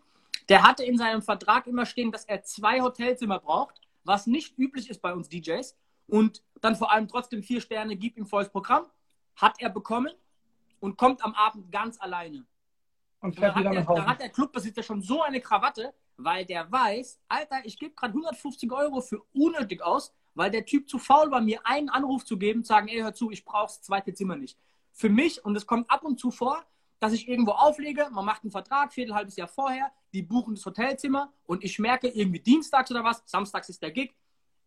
der 0.47 0.63
hatte 0.63 0.85
in 0.85 0.97
seinem 0.97 1.21
Vertrag 1.21 1.67
immer 1.67 1.85
stehen, 1.85 2.13
dass 2.13 2.23
er 2.23 2.41
zwei 2.43 2.79
Hotelzimmer 2.79 3.39
braucht, 3.39 3.81
was 4.05 4.27
nicht 4.27 4.57
üblich 4.57 4.89
ist 4.89 5.01
bei 5.01 5.13
uns 5.13 5.27
DJs 5.27 5.75
und 6.09 6.43
dann 6.61 6.75
vor 6.75 6.91
allem 6.91 7.07
trotzdem 7.07 7.43
vier 7.43 7.61
Sterne, 7.61 7.95
gib 7.95 8.17
ihm 8.17 8.25
volles 8.25 8.49
Programm, 8.49 8.85
hat 9.35 9.55
er 9.59 9.69
bekommen 9.69 10.13
und 10.79 10.97
kommt 10.97 11.23
am 11.23 11.33
Abend 11.33 11.71
ganz 11.71 11.99
alleine. 11.99 12.45
Und 13.21 13.35
fährt 13.35 13.55
wieder 13.57 13.73
nach 13.73 13.87
Hause. 13.87 14.01
Da 14.01 14.07
hat 14.07 14.21
der 14.21 14.29
Clubbesitzer 14.29 14.83
schon 14.83 15.01
so 15.01 15.21
eine 15.21 15.41
Krawatte, 15.41 15.93
weil 16.17 16.45
der 16.45 16.71
weiß, 16.71 17.19
Alter, 17.27 17.61
ich 17.63 17.77
gebe 17.77 17.93
gerade 17.95 18.11
150 18.11 18.71
Euro 18.71 19.01
für 19.01 19.21
unnötig 19.33 19.81
aus, 19.81 20.13
weil 20.35 20.51
der 20.51 20.65
Typ 20.65 20.89
zu 20.89 20.99
faul 20.99 21.31
war, 21.31 21.41
mir 21.41 21.65
einen 21.65 21.89
Anruf 21.89 22.23
zu 22.23 22.37
geben, 22.37 22.63
zu 22.63 22.69
sagen, 22.69 22.87
ey, 22.87 23.01
hör 23.01 23.13
zu, 23.13 23.31
ich 23.31 23.43
brauche 23.43 23.67
das 23.67 23.81
zweite 23.81 24.13
Zimmer 24.13 24.35
nicht. 24.35 24.57
Für 24.91 25.09
mich, 25.09 25.43
und 25.43 25.55
es 25.55 25.65
kommt 25.65 25.89
ab 25.89 26.03
und 26.03 26.19
zu 26.19 26.31
vor, 26.31 26.63
dass 26.99 27.13
ich 27.13 27.27
irgendwo 27.27 27.51
auflege, 27.51 28.09
man 28.11 28.25
macht 28.25 28.43
einen 28.43 28.51
Vertrag, 28.51 28.93
viertel 28.93 29.15
halbes 29.15 29.37
Jahr 29.37 29.47
vorher, 29.47 29.91
die 30.13 30.21
buchen 30.21 30.55
das 30.55 30.65
Hotelzimmer 30.65 31.31
und 31.45 31.63
ich 31.63 31.79
merke 31.79 32.09
irgendwie 32.09 32.39
dienstags 32.39 32.91
oder 32.91 33.03
was, 33.03 33.23
samstags 33.25 33.69
ist 33.69 33.81
der 33.81 33.91
Gig, 33.91 34.13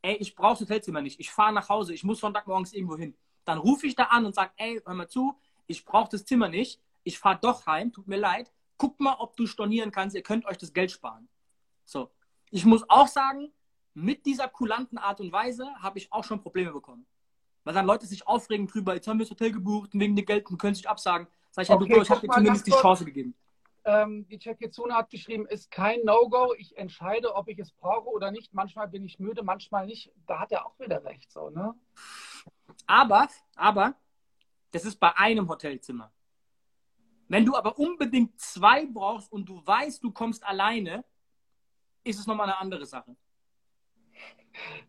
ey, 0.02 0.16
ich 0.16 0.34
brauche 0.34 0.54
das 0.54 0.62
Hotelzimmer 0.62 1.00
nicht, 1.00 1.20
ich 1.20 1.30
fahre 1.30 1.52
nach 1.52 1.68
Hause, 1.68 1.94
ich 1.94 2.04
muss 2.04 2.20
Sonntagmorgens 2.20 2.72
irgendwo 2.72 2.96
hin. 2.96 3.14
Dann 3.44 3.58
rufe 3.58 3.86
ich 3.86 3.94
da 3.94 4.04
an 4.04 4.26
und 4.26 4.34
sage, 4.34 4.52
ey, 4.56 4.80
hör 4.84 4.94
mal 4.94 5.08
zu, 5.08 5.38
ich 5.66 5.84
brauche 5.84 6.10
das 6.10 6.24
Zimmer 6.24 6.48
nicht, 6.48 6.80
ich 7.04 7.18
fahre 7.18 7.38
doch 7.40 7.66
heim, 7.66 7.92
tut 7.92 8.06
mir 8.06 8.18
leid, 8.18 8.52
guck 8.76 9.00
mal, 9.00 9.16
ob 9.18 9.36
du 9.36 9.46
stornieren 9.46 9.90
kannst, 9.90 10.14
ihr 10.14 10.22
könnt 10.22 10.44
euch 10.44 10.58
das 10.58 10.72
Geld 10.72 10.90
sparen. 10.90 11.28
So. 11.84 12.10
Ich 12.50 12.64
muss 12.64 12.88
auch 12.88 13.08
sagen, 13.08 13.52
mit 13.94 14.26
dieser 14.26 14.48
kulanten 14.48 14.98
Art 14.98 15.20
und 15.20 15.32
Weise 15.32 15.66
habe 15.80 15.98
ich 15.98 16.12
auch 16.12 16.24
schon 16.24 16.40
Probleme 16.40 16.72
bekommen. 16.72 17.06
Weil 17.64 17.74
dann 17.74 17.86
Leute 17.86 18.06
sich 18.06 18.26
aufregen 18.26 18.66
drüber, 18.66 18.94
jetzt 18.94 19.06
haben 19.06 19.18
wir 19.18 19.24
das 19.24 19.30
Hotel 19.30 19.52
gebucht, 19.52 19.90
wegen 19.92 20.16
dem 20.16 20.26
Geld 20.26 20.48
und 20.50 20.58
können 20.58 20.74
sich 20.74 20.88
absagen. 20.88 21.28
Sag 21.50 21.64
ich, 21.64 21.70
okay, 21.70 21.88
ja, 21.88 21.96
du, 21.96 22.02
ich 22.02 22.10
habe 22.10 22.20
dir 22.20 22.32
zumindest 22.32 22.66
die 22.66 22.72
Chance 22.72 23.04
gegeben. 23.04 23.34
Ähm, 23.84 24.26
die 24.28 24.38
Cekizuna 24.38 24.96
hat 24.96 25.10
geschrieben, 25.10 25.46
ist 25.46 25.70
kein 25.70 26.04
No-Go. 26.04 26.54
Ich 26.56 26.76
entscheide, 26.76 27.34
ob 27.34 27.48
ich 27.48 27.58
es 27.58 27.72
brauche 27.72 28.08
oder 28.08 28.30
nicht. 28.30 28.54
Manchmal 28.54 28.88
bin 28.88 29.04
ich 29.04 29.18
müde, 29.18 29.42
manchmal 29.42 29.86
nicht. 29.86 30.12
Da 30.26 30.38
hat 30.38 30.52
er 30.52 30.66
auch 30.66 30.78
wieder 30.78 31.04
recht, 31.04 31.32
so, 31.32 31.50
ne? 31.50 31.74
Aber, 32.86 33.28
aber, 33.56 33.94
das 34.70 34.84
ist 34.84 35.00
bei 35.00 35.16
einem 35.16 35.48
Hotelzimmer. 35.48 36.12
Wenn 37.28 37.44
du 37.44 37.56
aber 37.56 37.78
unbedingt 37.78 38.38
zwei 38.38 38.86
brauchst 38.86 39.32
und 39.32 39.48
du 39.48 39.66
weißt, 39.66 40.02
du 40.02 40.12
kommst 40.12 40.44
alleine, 40.44 41.04
ist 42.04 42.18
es 42.18 42.26
nochmal 42.26 42.48
eine 42.48 42.58
andere 42.58 42.86
Sache. 42.86 43.16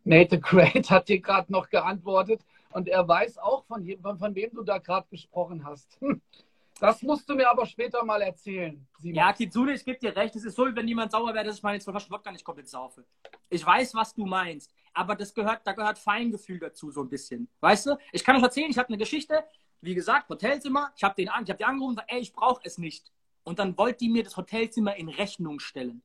Nate 0.03 0.39
Great 0.39 0.89
hat 0.89 1.07
dir 1.07 1.21
gerade 1.21 1.51
noch 1.51 1.69
geantwortet 1.69 2.45
und 2.71 2.87
er 2.87 3.07
weiß 3.07 3.37
auch, 3.37 3.65
von, 3.65 3.87
von, 4.01 4.19
von 4.19 4.35
wem 4.35 4.51
du 4.53 4.63
da 4.63 4.77
gerade 4.77 5.07
gesprochen 5.09 5.63
hast. 5.63 5.97
Das 6.83 7.01
musst 7.01 7.29
du 7.29 7.35
mir 7.35 7.49
aber 7.49 7.65
später 7.65 8.03
mal 8.03 8.21
erzählen. 8.21 8.85
Simon. 8.99 9.15
Ja, 9.15 9.31
Kitsune, 9.31 9.71
ich 9.71 9.85
gebe 9.85 9.97
dir 9.97 10.13
recht. 10.13 10.35
Es 10.35 10.43
ist 10.43 10.53
so, 10.53 10.65
wenn 10.75 10.85
jemand 10.85 11.13
sauer 11.13 11.33
wäre, 11.33 11.45
dass 11.45 11.55
ich 11.55 11.63
meine 11.63 11.79
zwei 11.79 11.93
Flaschen 11.93 12.11
Wodka 12.11 12.29
nicht 12.29 12.43
komplett 12.43 12.67
saufe. 12.67 13.05
Ich 13.49 13.65
weiß, 13.65 13.95
was 13.95 14.13
du 14.13 14.25
meinst, 14.25 14.69
aber 14.93 15.15
das 15.15 15.33
gehört, 15.33 15.65
da 15.65 15.71
gehört 15.71 15.97
Feingefühl 15.97 16.59
dazu, 16.59 16.91
so 16.91 16.99
ein 16.99 17.07
bisschen. 17.07 17.47
Weißt 17.61 17.85
du? 17.85 17.97
Ich 18.11 18.21
kann 18.21 18.35
euch 18.35 18.43
erzählen, 18.43 18.69
ich 18.69 18.77
habe 18.77 18.89
eine 18.89 18.97
Geschichte, 18.97 19.45
wie 19.79 19.95
gesagt, 19.95 20.27
Hotelzimmer. 20.27 20.91
Ich 20.97 21.03
habe 21.05 21.23
hab 21.25 21.57
die 21.57 21.63
angerufen 21.63 21.91
und 21.91 21.95
gesagt, 21.95 22.11
ey, 22.11 22.19
ich 22.19 22.33
brauche 22.33 22.59
es 22.65 22.77
nicht. 22.77 23.13
Und 23.45 23.59
dann 23.59 23.77
wollte 23.77 23.99
die 23.99 24.09
mir 24.09 24.23
das 24.23 24.35
Hotelzimmer 24.35 24.97
in 24.97 25.07
Rechnung 25.07 25.61
stellen. 25.61 26.03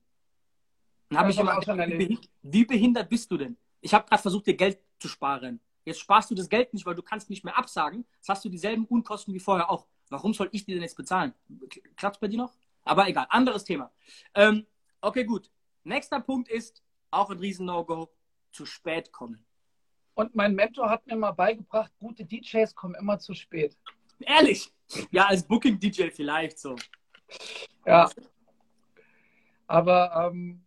Dann 1.09 1.19
habe 1.19 1.31
ich 1.31 1.39
immer 1.39 1.59
gesagt, 1.59 1.77
wie, 1.89 2.19
wie 2.41 2.63
behindert 2.63 3.09
bist 3.09 3.29
du 3.29 3.37
denn? 3.37 3.57
Ich 3.81 3.93
habe 3.93 4.07
gerade 4.07 4.21
versucht, 4.21 4.47
dir 4.47 4.55
Geld 4.55 4.79
zu 4.97 5.09
sparen. 5.09 5.59
Jetzt 5.83 5.99
sparst 5.99 6.31
du 6.31 6.35
das 6.35 6.47
Geld 6.47 6.73
nicht, 6.73 6.85
weil 6.85 6.95
du 6.95 7.03
kannst 7.03 7.29
nicht 7.29 7.43
mehr 7.43 7.57
absagen. 7.57 8.05
Jetzt 8.15 8.29
hast 8.29 8.45
du 8.45 8.49
dieselben 8.49 8.85
Unkosten 8.85 9.33
wie 9.33 9.39
vorher 9.39 9.69
auch. 9.69 9.85
Warum 10.09 10.33
soll 10.33 10.49
ich 10.51 10.65
dir 10.65 10.75
denn 10.75 10.83
jetzt 10.83 10.97
bezahlen? 10.97 11.33
Klappt 11.95 12.19
bei 12.19 12.27
dir 12.27 12.37
noch? 12.37 12.53
Aber 12.83 13.07
egal, 13.07 13.27
anderes 13.29 13.63
Thema. 13.63 13.91
Ähm, 14.33 14.65
okay, 15.01 15.23
gut. 15.23 15.51
Nächster 15.83 16.19
Punkt 16.19 16.49
ist, 16.49 16.83
auch 17.11 17.29
ein 17.29 17.39
riesen 17.39 17.65
No-Go, 17.65 18.09
zu 18.51 18.65
spät 18.65 19.11
kommen. 19.11 19.45
Und 20.15 20.35
mein 20.35 20.55
Mentor 20.55 20.89
hat 20.89 21.05
mir 21.07 21.15
mal 21.15 21.31
beigebracht, 21.31 21.91
gute 21.99 22.25
DJs 22.25 22.75
kommen 22.75 22.95
immer 22.95 23.19
zu 23.19 23.33
spät. 23.33 23.77
Ehrlich? 24.19 24.73
Ja, 25.11 25.27
als 25.27 25.43
Booking-DJ 25.43 26.09
vielleicht 26.09 26.59
so. 26.59 26.75
Ja. 27.85 28.09
Aber 29.67 30.31
ähm, 30.31 30.65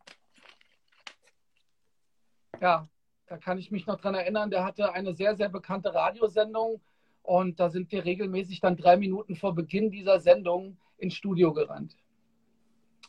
ja, 2.61 2.89
da 3.27 3.37
kann 3.37 3.59
ich 3.59 3.71
mich 3.71 3.87
noch 3.87 4.01
dran 4.01 4.15
erinnern, 4.15 4.51
der 4.51 4.65
hatte 4.65 4.93
eine 4.93 5.15
sehr, 5.15 5.37
sehr 5.37 5.49
bekannte 5.49 5.93
Radiosendung 5.93 6.81
und 7.23 7.61
da 7.61 7.71
sind 7.71 7.91
wir 7.93 8.05
regelmäßig 8.05 8.61
dann 8.61 8.77
drei 8.77 8.97
Minuten 8.97 9.37
vor 9.37 9.55
Beginn 9.55 9.91
dieser 9.91 10.21
Sendung 10.21 10.77
ins 10.99 11.15
Studio 11.15 11.53
gerannt. 11.53 11.97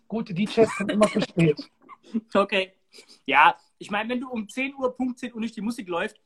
Gute 0.08 0.34
DJs 0.34 0.70
sind 0.78 0.92
immer 0.92 1.08
zu 1.08 1.22
spät. 1.22 1.70
Okay. 2.36 2.74
Ja, 3.26 3.58
ich 3.80 3.90
meine, 3.90 4.10
wenn 4.10 4.20
du 4.20 4.30
um 4.30 4.48
10 4.48 4.76
Uhr, 4.76 4.96
Punkt 4.96 5.18
10 5.18 5.34
Uhr 5.34 5.40
nicht 5.40 5.56
die 5.56 5.62
Musik 5.62 5.88
läuft, 5.88 6.22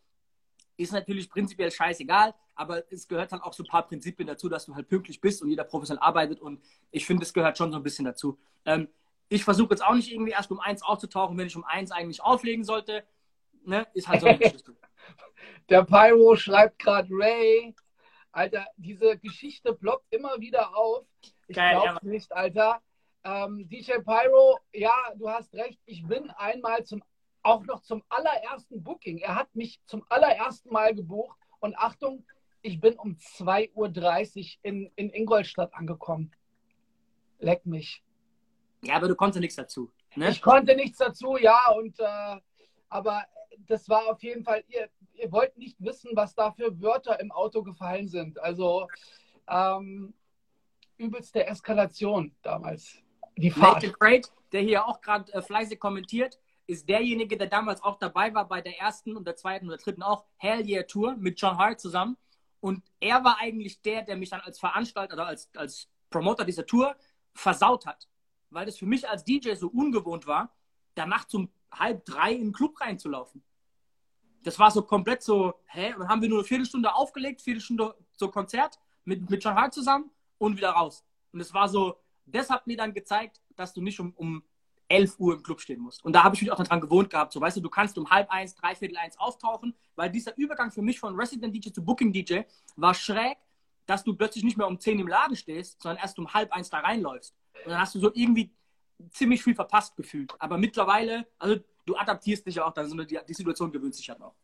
ist 0.76 0.92
natürlich 0.92 1.30
prinzipiell 1.30 1.72
scheißegal, 1.72 2.34
aber 2.56 2.84
es 2.92 3.08
gehört 3.08 3.32
dann 3.32 3.42
auch 3.42 3.54
so 3.54 3.64
ein 3.64 3.68
paar 3.68 3.88
Prinzipien 3.88 4.28
dazu, 4.28 4.50
dass 4.50 4.66
du 4.66 4.76
halt 4.76 4.90
pünktlich 4.90 5.22
bist 5.22 5.42
und 5.42 5.50
jeder 5.50 5.64
professionell 5.64 6.04
arbeitet 6.04 6.42
und 6.42 6.62
ich 6.92 7.06
finde, 7.06 7.24
es 7.24 7.34
gehört 7.34 7.58
schon 7.58 7.72
so 7.72 7.78
ein 7.78 7.84
bisschen 7.84 8.04
dazu. 8.04 8.38
Ähm, 8.66 8.90
ich 9.30 9.44
versuche 9.44 9.72
jetzt 9.72 9.84
auch 9.84 9.94
nicht 9.94 10.12
irgendwie 10.12 10.32
erst 10.32 10.52
um 10.52 10.60
eins 10.60 10.82
aufzutauchen, 10.84 11.38
wenn 11.38 11.48
ich 11.48 11.56
um 11.56 11.64
eins 11.64 11.92
eigentlich 11.92 12.22
auflegen 12.22 12.64
sollte. 12.64 13.04
Ne? 13.68 13.86
Ist 13.94 14.08
halt 14.08 14.22
so 14.22 14.28
eine 14.28 14.38
Geschichte. 14.38 14.78
Der 15.70 15.84
Pyro 15.84 16.38
schreibt 16.38 16.80
gerade 16.80 17.10
Ray. 17.12 17.76
Alter, 18.32 18.66
diese 18.78 19.18
Geschichte 19.18 19.74
ploppt 19.74 20.06
immer 20.10 20.40
wieder 20.40 20.76
auf. 20.76 21.06
Ich 21.48 21.56
glaube 21.56 21.86
ja. 21.86 22.00
nicht, 22.02 22.32
Alter. 22.32 22.82
Ähm, 23.26 23.68
DJ 23.68 23.96
Pyro, 24.06 24.58
ja, 24.72 24.96
du 25.16 25.30
hast 25.30 25.54
recht. 25.54 25.82
Ich 25.86 26.08
bin 26.08 26.30
einmal 26.32 26.86
zum, 26.86 27.04
auch 27.44 27.66
noch 27.66 27.82
zum 27.82 28.04
allerersten 28.08 28.82
Booking. 28.82 29.18
Er 29.18 29.36
hat 29.36 29.54
mich 29.54 29.82
zum 29.86 30.06
allerersten 30.08 30.72
Mal 30.72 30.96
gebucht. 30.96 31.38
Und 31.60 31.78
Achtung, 31.78 32.26
ich 32.62 32.80
bin 32.80 32.98
um 32.98 33.18
2.30 33.18 33.76
Uhr 33.76 34.60
in, 34.62 34.92
in 34.96 35.10
Ingolstadt 35.10 35.74
angekommen. 35.74 36.32
Leck 37.40 37.66
mich. 37.66 38.02
Ja, 38.82 38.96
aber 38.96 39.10
du 39.10 39.16
konntest 39.16 39.42
nichts 39.42 39.58
dazu. 39.58 39.92
Ne? 40.16 40.30
Ich 40.30 40.42
konnte 40.42 40.74
nichts 40.74 41.00
dazu, 41.00 41.36
ja. 41.36 41.72
Und 41.72 42.00
äh, 42.00 42.40
aber 42.90 43.26
das 43.68 43.90
war 43.90 44.08
auf 44.08 44.22
jeden 44.24 44.44
Fall, 44.44 44.64
ihr, 44.68 44.90
ihr 45.14 45.32
wollt 45.32 45.58
nicht 45.58 45.78
wissen, 45.80 46.12
was 46.14 46.36
da 46.36 46.52
für 46.52 46.80
Wörter 46.82 47.20
im 47.20 47.32
Auto 47.32 47.64
gefallen 47.64 48.08
sind. 48.08 48.40
Also 48.40 48.88
ähm, 49.48 50.14
übelste 50.98 51.46
Eskalation 51.46 52.36
damals. 52.42 52.98
Die 53.38 53.52
Fahrt. 53.52 53.84
Nate 53.84 53.92
Great, 53.92 54.32
der 54.52 54.62
hier 54.62 54.86
auch 54.86 55.02
gerade 55.02 55.32
äh, 55.34 55.42
fleißig 55.42 55.80
kommentiert, 55.80 56.40
ist 56.66 56.90
derjenige, 56.90 57.38
der 57.38 57.48
damals 57.48 57.82
auch 57.82 57.98
dabei 57.98 58.34
war 58.34 58.48
bei 58.48 58.62
der 58.62 58.78
ersten 58.80 59.16
und 59.16 59.26
der 59.26 59.36
zweiten 59.36 59.68
oder 59.68 59.78
dritten 59.78 60.04
auch 60.04 60.26
Hell 60.38 60.68
Yeah 60.68 60.84
Tour 60.84 61.16
mit 61.16 61.40
John 61.40 61.58
Hart 61.58 61.80
zusammen. 61.80 62.18
Und 62.60 62.84
er 63.00 63.24
war 63.24 63.38
eigentlich 63.40 63.82
der, 63.82 64.02
der 64.02 64.18
mich 64.18 64.30
dann 64.30 64.42
als 64.42 64.60
Veranstalter 64.60 65.14
oder 65.14 65.28
als, 65.28 65.50
als 65.56 65.88
Promoter 66.10 66.44
dieser 66.44 66.66
Tour 66.66 66.96
versaut 67.34 67.86
hat. 67.86 68.08
Weil 68.50 68.66
das 68.66 68.78
für 68.78 68.86
mich 68.86 69.08
als 69.08 69.24
DJ 69.24 69.54
so 69.54 69.68
ungewohnt 69.68 70.28
war, 70.28 70.54
da 70.96 71.06
nachts 71.06 71.34
um 71.34 71.50
halb 71.72 72.04
drei 72.06 72.34
in 72.34 72.46
den 72.46 72.54
Club 72.54 72.80
reinzulaufen. 72.82 73.44
Das 74.44 74.58
war 74.60 74.72
so 74.72 74.82
komplett 74.82 75.24
so, 75.24 75.54
hä? 75.68 75.94
Und 75.94 76.02
dann 76.02 76.10
haben 76.10 76.22
wir 76.22 76.30
nur 76.30 76.40
eine 76.40 76.48
Viertelstunde 76.48 76.94
aufgelegt, 76.94 77.42
Viertelstunde 77.42 77.96
so 78.14 78.30
Konzert 78.30 78.80
mit, 79.04 79.30
mit 79.30 79.46
Hart 79.46 79.74
zusammen 79.74 80.12
und 80.38 80.58
wieder 80.58 80.72
raus. 80.72 81.04
Und 81.32 81.40
es 81.40 81.54
war 81.54 81.68
so, 81.68 81.98
das 82.26 82.50
hat 82.50 82.68
mir 82.68 82.78
dann 82.78 82.94
gezeigt, 82.94 83.42
dass 83.56 83.74
du 83.74 83.82
nicht 83.82 84.00
um, 84.00 84.14
um 84.14 84.44
11 84.90 85.20
Uhr 85.20 85.34
im 85.36 85.44
Club 85.44 85.60
stehen 85.60 85.82
musst. 85.82 86.04
Und 86.04 86.14
da 86.14 86.24
habe 86.24 86.36
ich 86.36 86.42
mich 86.42 86.52
auch 86.52 86.58
daran 86.58 86.82
gewohnt 86.82 87.10
gehabt. 87.10 87.34
So, 87.34 87.42
weißt 87.42 87.58
du, 87.58 87.62
du 87.62 87.70
kannst 87.70 87.98
um 87.98 88.10
halb 88.10 88.30
eins, 88.30 88.56
dreiviertel 88.56 88.98
eins 88.98 89.20
auftauchen, 89.20 89.76
weil 89.96 90.10
dieser 90.10 90.38
Übergang 90.38 90.72
für 90.72 90.82
mich 90.82 91.00
von 91.00 91.16
Resident 91.16 91.54
DJ 91.54 91.72
zu 91.72 91.84
Booking 91.84 92.14
DJ 92.14 92.42
war 92.76 92.94
schräg, 92.94 93.38
dass 93.86 94.04
du 94.04 94.16
plötzlich 94.16 94.44
nicht 94.44 94.58
mehr 94.58 94.68
um 94.68 94.80
10 94.80 95.00
im 95.00 95.08
Laden 95.08 95.36
stehst, 95.36 95.82
sondern 95.82 96.02
erst 96.02 96.20
um 96.20 96.34
halb 96.34 96.52
eins 96.52 96.70
da 96.70 96.80
reinläufst. 96.80 97.36
Und 97.66 97.72
dann 97.72 97.80
hast 97.80 97.96
du 97.96 98.00
so 98.00 98.12
irgendwie 98.14 98.54
ziemlich 99.10 99.44
viel 99.44 99.56
verpasst 99.56 99.96
gefühlt. 99.96 100.34
Aber 100.40 100.58
mittlerweile, 100.58 101.28
also 101.38 101.58
du 101.88 101.96
adaptierst 101.96 102.46
dich 102.46 102.56
ja 102.56 102.66
auch, 102.66 102.74
dann 102.74 102.88
so 102.88 102.94
eine, 102.94 103.06
die, 103.06 103.18
die 103.28 103.34
Situation 103.34 103.72
gewöhnt 103.72 103.96
sich 103.96 104.10
halt 104.10 104.22
auch. 104.22 104.36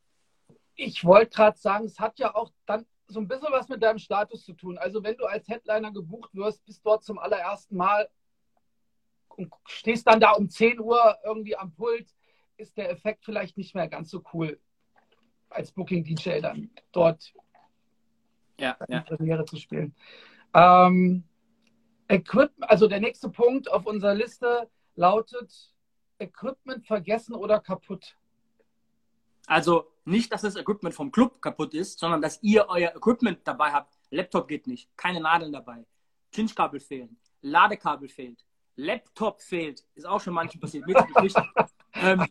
Ich 0.76 1.06
wollte 1.06 1.36
gerade 1.36 1.58
sagen, 1.58 1.86
es 1.86 2.00
hat 2.00 2.18
ja 2.18 2.34
auch 2.34 2.52
dann 2.66 2.86
so 3.08 3.20
ein 3.20 3.28
bisschen 3.28 3.52
was 3.52 3.70
mit 3.70 3.84
deinem 3.84 4.00
Status 4.00 4.44
zu 4.44 4.54
tun. 4.54 4.78
Also 4.78 5.04
wenn 5.04 5.18
du 5.18 5.26
als 5.26 5.48
Headliner 5.48 5.92
gebucht 5.92 6.34
wirst, 6.34 6.66
bist 6.66 6.84
dort 6.86 7.04
zum 7.04 7.20
allerersten 7.20 7.76
Mal 7.76 8.10
und 9.28 9.54
stehst 9.68 10.08
dann 10.08 10.20
da 10.20 10.32
um 10.32 10.50
10 10.50 10.80
Uhr 10.80 11.18
irgendwie 11.24 11.56
am 11.56 11.74
Pult, 11.74 12.08
ist 12.58 12.78
der 12.78 12.90
Effekt 12.90 13.26
vielleicht 13.26 13.58
nicht 13.58 13.76
mehr 13.76 13.88
ganz 13.88 14.10
so 14.10 14.24
cool, 14.34 14.60
als 15.50 15.72
Booking-DJ 15.72 16.40
dann 16.40 16.72
dort 16.92 17.34
ja, 18.60 18.78
ja. 18.88 19.02
Premiere 19.02 19.46
zu 19.46 19.58
spielen. 19.58 19.94
Ähm, 20.54 21.24
Equipment, 22.08 22.70
also 22.70 22.88
der 22.88 23.00
nächste 23.00 23.30
Punkt 23.30 23.70
auf 23.72 23.86
unserer 23.86 24.14
Liste 24.14 24.70
lautet 24.96 25.74
Equipment 26.20 26.86
vergessen 26.86 27.34
oder 27.34 27.60
kaputt. 27.60 28.16
Also 29.48 29.92
nicht, 30.06 30.32
dass 30.32 30.42
das 30.42 30.56
Equipment 30.56 30.96
vom 30.96 31.12
Club 31.12 31.42
kaputt 31.42 31.74
ist, 31.74 32.00
sondern 32.00 32.22
dass 32.22 32.42
ihr 32.44 32.68
euer 32.70 32.96
Equipment 32.96 33.40
dabei 33.44 33.72
habt. 33.72 33.98
Laptop 34.10 34.48
geht 34.48 34.68
nicht, 34.68 34.90
keine 34.96 35.22
Nadeln 35.22 35.52
dabei, 35.52 35.86
Clinchkabel 36.32 36.80
fehlen, 36.80 37.18
Ladekabel 37.42 38.08
fehlt, 38.08 38.46
Laptop 38.76 39.42
fehlt, 39.42 39.84
ist 39.96 40.06
auch 40.06 40.22
schon 40.22 40.34
manchmal 40.34 40.62
passiert. 40.62 40.86
Ähm, 41.96 42.26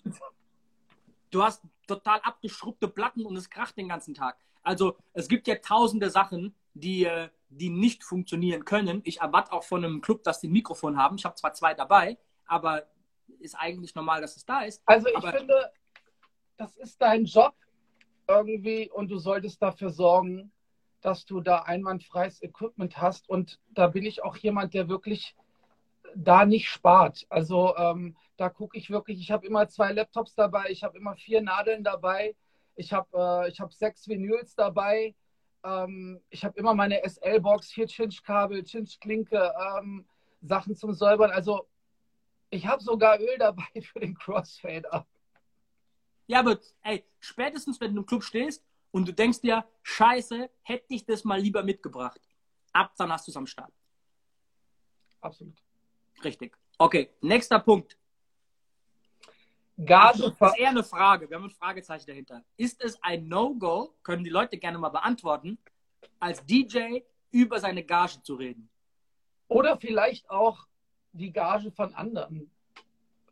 du 1.31 1.41
hast 1.41 1.63
total 1.87 2.19
abgeschrubbte 2.21 2.89
Platten 2.89 3.25
und 3.25 3.37
es 3.37 3.49
kracht 3.49 3.77
den 3.77 3.89
ganzen 3.89 4.13
Tag. 4.13 4.37
Also 4.65 4.97
es 5.13 5.29
gibt 5.29 5.47
ja 5.47 5.55
tausende 5.55 6.11
Sachen, 6.11 6.55
die, 6.75 7.05
äh, 7.05 7.29
die 7.49 7.71
nicht 7.71 8.03
funktionieren 8.03 8.65
können. 8.65 9.03
Ich 9.05 9.21
erwarte 9.21 9.53
auch 9.53 9.63
von 9.63 9.85
einem 9.85 10.01
Club, 10.01 10.25
dass 10.25 10.41
die 10.41 10.49
ein 10.49 10.53
Mikrofon 10.53 10.97
haben. 10.97 11.17
Ich 11.17 11.25
habe 11.25 11.37
zwar 11.37 11.53
zwei 11.55 11.75
dabei, 11.75 12.19
aber 12.47 12.87
ist 13.43 13.55
eigentlich 13.55 13.95
normal, 13.95 14.21
dass 14.21 14.37
es 14.37 14.45
da 14.45 14.63
ist. 14.63 14.83
Also 14.87 15.09
ich 15.09 15.31
finde, 15.31 15.71
das 16.57 16.77
ist 16.77 17.01
dein 17.01 17.25
Job 17.25 17.55
irgendwie 18.29 18.91
und 18.91 19.09
du 19.09 19.19
solltest 19.19 19.61
dafür 19.63 19.91
sorgen, 19.91 20.53
dass 21.01 21.27
du 21.27 21.41
da 21.41 21.59
einwandfreies 21.59 22.43
Equipment 22.43 23.01
hast. 23.01 23.29
Und 23.29 23.59
da 23.71 23.89
bin 23.89 24.05
ich 24.05 24.23
auch 24.23 24.37
jemand, 24.37 24.75
der 24.75 24.89
wirklich 24.89 25.35
da 26.15 26.45
nicht 26.45 26.69
spart. 26.69 27.27
Also 27.29 27.77
ähm, 27.77 28.17
da 28.37 28.49
gucke 28.49 28.77
ich 28.77 28.91
wirklich, 28.91 29.21
ich 29.21 29.31
habe 29.31 29.47
immer 29.47 29.69
zwei 29.69 29.93
Laptops 29.93 30.35
dabei, 30.35 30.67
ich 30.71 30.83
habe 30.85 30.97
immer 30.97 31.17
vier 31.17 31.43
Nadeln 31.43 31.85
dabei, 31.85 32.37
ich 32.77 32.93
habe 32.93 33.49
äh, 33.49 33.53
hab 33.53 33.73
sechs 33.73 34.09
Vinyls 34.09 34.55
dabei, 34.55 35.15
ähm, 35.65 36.21
ich 36.31 36.45
habe 36.45 36.59
immer 36.59 36.75
meine 36.75 37.03
SL-Box, 37.03 37.73
vier 37.73 37.87
Cinch-Kabel, 37.87 38.65
Cinch-Klinke, 38.65 39.53
ähm, 39.79 40.05
Sachen 40.43 40.77
zum 40.77 40.93
Säubern. 40.93 41.31
Also 41.31 41.67
ich 42.53 42.67
habe 42.67 42.83
sogar 42.83 43.19
Öl 43.19 43.39
dabei 43.39 43.65
für 43.83 44.01
den 44.01 44.15
Crossfader. 44.15 45.07
Ja, 46.27 46.41
aber 46.41 46.61
ey, 46.83 47.05
spätestens 47.19 47.81
wenn 47.81 47.95
du 47.95 48.03
im 48.03 48.07
Club 48.07 48.23
stehst 48.23 48.63
und 48.91 49.09
du 49.09 49.13
denkst 49.13 49.41
dir, 49.41 49.65
scheiße, 49.83 50.51
hätte 50.63 50.87
ich 50.89 51.05
das 51.05 51.25
mal 51.25 51.41
lieber 51.41 51.63
mitgebracht. 51.63 52.21
Ab 52.73 52.93
dann 52.97 53.11
hast 53.11 53.27
du 53.27 53.33
es 53.33 53.37
am 53.37 53.47
Start. 53.47 53.73
Absolut. 55.21 55.57
Richtig. 56.23 56.57
Okay, 56.79 57.11
nächster 57.21 57.59
Punkt. 57.59 57.97
Gage. 59.79 60.35
Das 60.39 60.53
ist 60.53 60.59
eher 60.59 60.69
eine 60.69 60.85
Frage. 60.85 61.29
Wir 61.29 61.39
haben 61.39 61.45
ein 61.45 61.51
Fragezeichen 61.51 62.07
dahinter. 62.07 62.45
Ist 62.57 62.85
es 62.85 63.03
ein 63.03 63.29
No-Go, 63.29 63.95
können 64.03 64.25
die 64.25 64.31
Leute 64.31 64.59
gerne 64.59 64.79
mal 64.79 64.91
beantworten, 64.91 65.59
als 66.21 66.45
DJ 66.45 67.01
über 67.31 67.59
seine 67.59 67.83
Gage 67.83 68.23
zu 68.23 68.35
reden? 68.35 68.69
Oder 69.49 69.79
vielleicht 69.79 70.29
auch 70.29 70.67
die 71.13 71.33
Gage 71.33 71.71
von 71.71 71.95
anderen 71.95 72.51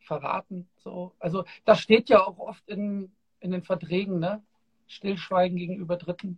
verraten. 0.00 0.68
So. 0.76 1.14
Also 1.18 1.44
das 1.64 1.80
steht 1.80 2.08
ja 2.08 2.26
auch 2.26 2.38
oft 2.38 2.66
in, 2.68 3.12
in 3.40 3.52
den 3.52 3.62
Verträgen, 3.62 4.18
ne? 4.18 4.42
Stillschweigen 4.86 5.56
gegenüber 5.56 5.96
Dritten. 5.96 6.36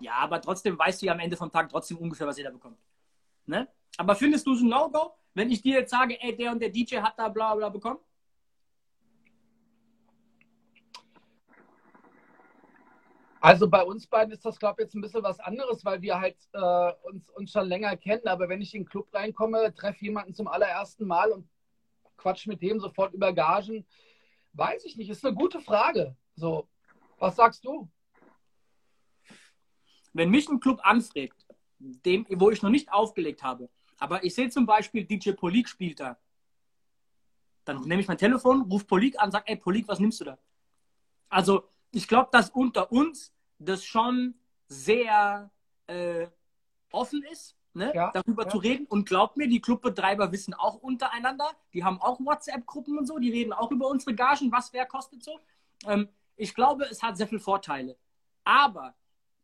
Ja, 0.00 0.14
aber 0.14 0.40
trotzdem 0.40 0.76
weißt 0.76 1.00
du 1.00 1.06
ja 1.06 1.12
am 1.12 1.20
Ende 1.20 1.36
vom 1.36 1.50
Tag 1.50 1.68
trotzdem 1.68 1.98
ungefähr, 1.98 2.26
was 2.26 2.36
jeder 2.36 2.50
bekommt. 2.50 2.78
Ne? 3.46 3.68
Aber 3.96 4.16
findest 4.16 4.46
du 4.46 4.54
es 4.54 4.60
ein 4.60 4.68
No-Go, 4.68 5.12
wenn 5.34 5.50
ich 5.50 5.62
dir 5.62 5.78
jetzt 5.78 5.90
sage, 5.90 6.20
ey, 6.20 6.36
der 6.36 6.50
und 6.50 6.60
der 6.60 6.70
DJ 6.70 6.96
hat 6.96 7.16
da 7.16 7.28
bla 7.28 7.54
bla 7.54 7.68
bekommen? 7.68 8.00
Also 13.42 13.68
bei 13.68 13.82
uns 13.82 14.06
beiden 14.06 14.32
ist 14.32 14.44
das, 14.44 14.56
glaube 14.56 14.80
ich, 14.80 14.84
jetzt 14.84 14.94
ein 14.94 15.00
bisschen 15.00 15.24
was 15.24 15.40
anderes, 15.40 15.84
weil 15.84 16.00
wir 16.00 16.20
halt 16.20 16.36
äh, 16.52 16.92
uns, 17.02 17.28
uns 17.30 17.50
schon 17.50 17.66
länger 17.66 17.96
kennen. 17.96 18.28
Aber 18.28 18.48
wenn 18.48 18.62
ich 18.62 18.72
in 18.72 18.82
den 18.82 18.88
Club 18.88 19.12
reinkomme, 19.12 19.74
treffe 19.74 20.04
jemanden 20.04 20.32
zum 20.32 20.46
allerersten 20.46 21.08
Mal 21.08 21.32
und 21.32 21.48
quatsch 22.16 22.46
mit 22.46 22.62
dem 22.62 22.78
sofort 22.78 23.12
über 23.14 23.32
Gagen, 23.32 23.84
weiß 24.52 24.84
ich 24.84 24.96
nicht. 24.96 25.10
Ist 25.10 25.26
eine 25.26 25.34
gute 25.34 25.60
Frage. 25.60 26.14
So, 26.36 26.68
was 27.18 27.34
sagst 27.34 27.64
du? 27.64 27.90
Wenn 30.12 30.30
mich 30.30 30.48
ein 30.48 30.60
Club 30.60 30.78
anfragt, 30.84 31.44
dem, 31.80 32.24
wo 32.30 32.50
ich 32.50 32.62
noch 32.62 32.70
nicht 32.70 32.92
aufgelegt 32.92 33.42
habe, 33.42 33.68
aber 33.98 34.22
ich 34.22 34.36
sehe 34.36 34.50
zum 34.50 34.66
Beispiel, 34.66 35.04
DJ 35.04 35.32
Polik 35.32 35.68
spielt 35.68 35.98
da, 35.98 36.16
dann 37.64 37.80
nehme 37.88 38.02
ich 38.02 38.06
mein 38.06 38.18
Telefon, 38.18 38.62
rufe 38.70 38.84
Polik 38.84 39.20
an, 39.20 39.32
sage, 39.32 39.48
ey 39.48 39.56
Polik, 39.56 39.88
was 39.88 39.98
nimmst 39.98 40.20
du 40.20 40.26
da? 40.26 40.38
Also 41.28 41.71
ich 41.92 42.08
glaube, 42.08 42.30
dass 42.32 42.50
unter 42.50 42.90
uns 42.90 43.32
das 43.58 43.84
schon 43.84 44.34
sehr 44.66 45.50
äh, 45.86 46.26
offen 46.90 47.22
ist, 47.30 47.54
ne? 47.74 47.92
ja, 47.94 48.10
darüber 48.12 48.44
ja. 48.44 48.48
zu 48.48 48.58
reden. 48.58 48.86
Und 48.86 49.06
glaubt 49.08 49.36
mir, 49.36 49.46
die 49.46 49.60
Clubbetreiber 49.60 50.32
wissen 50.32 50.54
auch 50.54 50.76
untereinander, 50.76 51.48
die 51.72 51.84
haben 51.84 52.00
auch 52.00 52.18
WhatsApp-Gruppen 52.18 52.98
und 52.98 53.06
so, 53.06 53.18
die 53.18 53.30
reden 53.30 53.52
auch 53.52 53.70
über 53.70 53.88
unsere 53.88 54.14
Gagen, 54.14 54.50
was 54.50 54.72
wer 54.72 54.86
kostet 54.86 55.22
so. 55.22 55.38
Ähm, 55.86 56.08
ich 56.36 56.54
glaube, 56.54 56.84
es 56.90 57.02
hat 57.02 57.16
sehr 57.16 57.28
viele 57.28 57.40
Vorteile. 57.40 57.96
Aber 58.44 58.94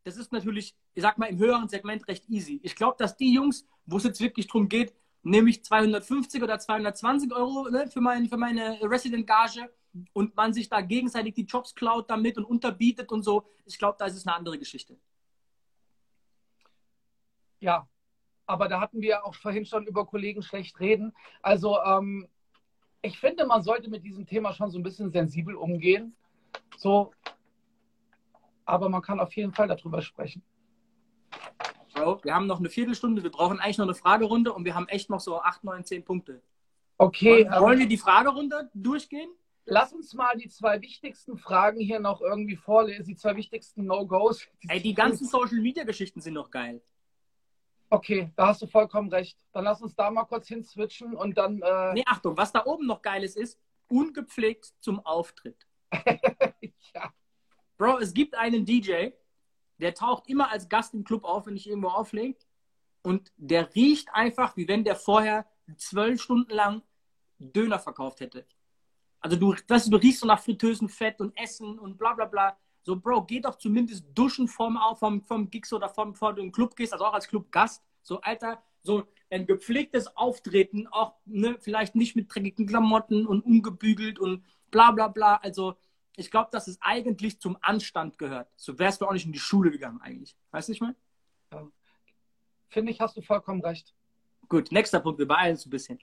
das 0.04 0.16
ist 0.16 0.32
natürlich, 0.32 0.74
ich 0.94 1.02
sag 1.02 1.18
mal, 1.18 1.26
im 1.26 1.38
höheren 1.38 1.68
Segment 1.68 2.08
recht 2.08 2.28
easy. 2.28 2.60
Ich 2.62 2.74
glaube, 2.74 2.96
dass 2.98 3.16
die 3.16 3.32
Jungs, 3.32 3.66
wo 3.86 3.98
es 3.98 4.04
jetzt 4.04 4.20
wirklich 4.20 4.46
darum 4.46 4.68
geht, 4.68 4.94
nämlich 5.22 5.64
250 5.64 6.42
oder 6.42 6.58
220 6.58 7.32
Euro 7.34 7.68
ne, 7.68 7.86
für, 7.88 8.00
mein, 8.00 8.28
für 8.28 8.36
meine 8.36 8.78
Resident-Gage, 8.82 9.70
und 10.12 10.36
man 10.36 10.52
sich 10.52 10.68
da 10.68 10.80
gegenseitig 10.80 11.34
die 11.34 11.44
Jobs 11.44 11.74
klaut 11.74 12.10
damit 12.10 12.36
und 12.38 12.44
unterbietet 12.44 13.10
und 13.12 13.22
so. 13.22 13.44
Ich 13.66 13.78
glaube, 13.78 13.96
da 13.98 14.06
ist 14.06 14.14
es 14.14 14.26
eine 14.26 14.36
andere 14.36 14.58
Geschichte. 14.58 14.96
Ja, 17.60 17.88
aber 18.46 18.68
da 18.68 18.80
hatten 18.80 19.00
wir 19.00 19.24
auch 19.24 19.34
vorhin 19.34 19.66
schon 19.66 19.86
über 19.86 20.06
Kollegen 20.06 20.42
schlecht 20.42 20.78
reden. 20.80 21.12
Also 21.42 21.78
ähm, 21.82 22.28
ich 23.02 23.18
finde, 23.18 23.46
man 23.46 23.62
sollte 23.62 23.90
mit 23.90 24.04
diesem 24.04 24.26
Thema 24.26 24.52
schon 24.52 24.70
so 24.70 24.78
ein 24.78 24.82
bisschen 24.82 25.10
sensibel 25.10 25.54
umgehen. 25.54 26.16
So, 26.76 27.12
aber 28.64 28.88
man 28.88 29.02
kann 29.02 29.20
auf 29.20 29.32
jeden 29.34 29.52
Fall 29.52 29.68
darüber 29.68 30.02
sprechen. 30.02 30.42
Bro, 31.94 32.22
wir 32.22 32.34
haben 32.34 32.46
noch 32.46 32.58
eine 32.58 32.70
Viertelstunde, 32.70 33.22
wir 33.22 33.30
brauchen 33.30 33.58
eigentlich 33.58 33.78
noch 33.78 33.86
eine 33.86 33.94
Fragerunde 33.94 34.52
und 34.52 34.64
wir 34.64 34.74
haben 34.74 34.88
echt 34.88 35.10
noch 35.10 35.20
so 35.20 35.40
acht, 35.40 35.64
neun, 35.64 35.84
zehn 35.84 36.04
Punkte. 36.04 36.42
Okay. 36.96 37.48
Wollen, 37.48 37.62
wollen 37.62 37.78
wir 37.78 37.88
die 37.88 37.98
Fragerunde 37.98 38.70
durchgehen? 38.74 39.30
Lass 39.70 39.92
uns 39.92 40.14
mal 40.14 40.36
die 40.36 40.48
zwei 40.48 40.80
wichtigsten 40.80 41.36
Fragen 41.36 41.78
hier 41.78 42.00
noch 42.00 42.22
irgendwie 42.22 42.56
vorlesen, 42.56 43.04
die 43.04 43.16
zwei 43.16 43.36
wichtigsten 43.36 43.84
No-Gos. 43.84 44.46
Ey, 44.66 44.80
die 44.80 44.94
ganzen 44.94 45.26
Social-Media-Geschichten 45.26 46.22
sind 46.22 46.34
noch 46.34 46.50
geil. 46.50 46.80
Okay, 47.90 48.30
da 48.36 48.48
hast 48.48 48.62
du 48.62 48.66
vollkommen 48.66 49.10
recht. 49.10 49.38
Dann 49.52 49.64
lass 49.64 49.82
uns 49.82 49.94
da 49.94 50.10
mal 50.10 50.24
kurz 50.24 50.48
hinswitchen 50.48 51.14
und 51.14 51.36
dann. 51.36 51.60
Äh... 51.60 51.94
Nee, 51.94 52.04
Achtung, 52.06 52.36
was 52.36 52.52
da 52.52 52.64
oben 52.64 52.86
noch 52.86 53.02
geil 53.02 53.22
ist, 53.22 53.36
ist 53.36 53.58
ungepflegt 53.88 54.72
zum 54.80 55.04
Auftritt. 55.04 55.66
ja. 56.94 57.12
Bro, 57.76 57.98
es 57.98 58.14
gibt 58.14 58.34
einen 58.34 58.64
DJ, 58.64 59.10
der 59.78 59.94
taucht 59.94 60.28
immer 60.28 60.50
als 60.50 60.68
Gast 60.68 60.94
im 60.94 61.04
Club 61.04 61.24
auf, 61.24 61.46
wenn 61.46 61.56
ich 61.56 61.68
irgendwo 61.68 61.88
auflege. 61.88 62.38
Und 63.02 63.32
der 63.36 63.74
riecht 63.74 64.08
einfach, 64.12 64.56
wie 64.56 64.66
wenn 64.66 64.84
der 64.84 64.96
vorher 64.96 65.46
zwölf 65.76 66.22
Stunden 66.22 66.52
lang 66.52 66.82
Döner 67.38 67.78
verkauft 67.78 68.20
hätte. 68.20 68.46
Also 69.20 69.36
du, 69.36 69.54
weißt 69.66 69.86
du, 69.86 69.90
du 69.90 69.96
riechst 69.96 70.20
so 70.20 70.26
nach 70.26 70.40
fritösen 70.40 70.88
Fett 70.88 71.20
und 71.20 71.36
Essen 71.36 71.78
und 71.78 71.98
bla 71.98 72.14
bla 72.14 72.24
bla. 72.24 72.56
So, 72.82 72.96
Bro, 72.96 73.24
geh 73.24 73.40
doch 73.40 73.56
zumindest 73.56 74.06
duschen 74.14 74.48
vom, 74.48 74.78
vom, 74.96 75.22
vom 75.22 75.50
Gigs 75.50 75.72
oder 75.72 75.88
vom, 75.88 76.12
bevor 76.12 76.34
du 76.34 76.50
Club 76.50 76.74
gehst, 76.74 76.92
also 76.92 77.04
auch 77.04 77.12
als 77.12 77.28
Clubgast. 77.28 77.82
So, 78.02 78.20
Alter, 78.20 78.62
so 78.82 79.04
ein 79.30 79.46
gepflegtes 79.46 80.16
Auftreten, 80.16 80.86
auch 80.86 81.14
ne, 81.26 81.56
vielleicht 81.60 81.94
nicht 81.94 82.16
mit 82.16 82.34
dreckigen 82.34 82.66
Klamotten 82.66 83.26
und 83.26 83.42
ungebügelt 83.42 84.18
und 84.18 84.42
bla 84.70 84.92
bla 84.92 85.08
bla. 85.08 85.36
Also, 85.36 85.76
ich 86.16 86.30
glaube, 86.30 86.48
dass 86.50 86.66
es 86.66 86.78
eigentlich 86.80 87.38
zum 87.40 87.58
Anstand 87.60 88.18
gehört. 88.18 88.48
So 88.56 88.78
wärst 88.78 89.00
du 89.00 89.06
auch 89.06 89.12
nicht 89.12 89.26
in 89.26 89.32
die 89.32 89.38
Schule 89.38 89.70
gegangen, 89.70 90.00
eigentlich. 90.00 90.34
Weißt 90.50 90.68
du, 90.68 90.72
ich 90.72 90.80
meine? 90.80 90.96
Ja. 91.52 91.68
Finde 92.68 92.92
ich, 92.92 93.00
hast 93.00 93.16
du 93.16 93.22
vollkommen 93.22 93.60
recht. 93.60 93.94
Gut, 94.48 94.72
nächster 94.72 95.00
Punkt, 95.00 95.18
wir 95.18 95.28
beeilen 95.28 95.52
uns 95.52 95.66
ein 95.66 95.70
bisschen. 95.70 95.98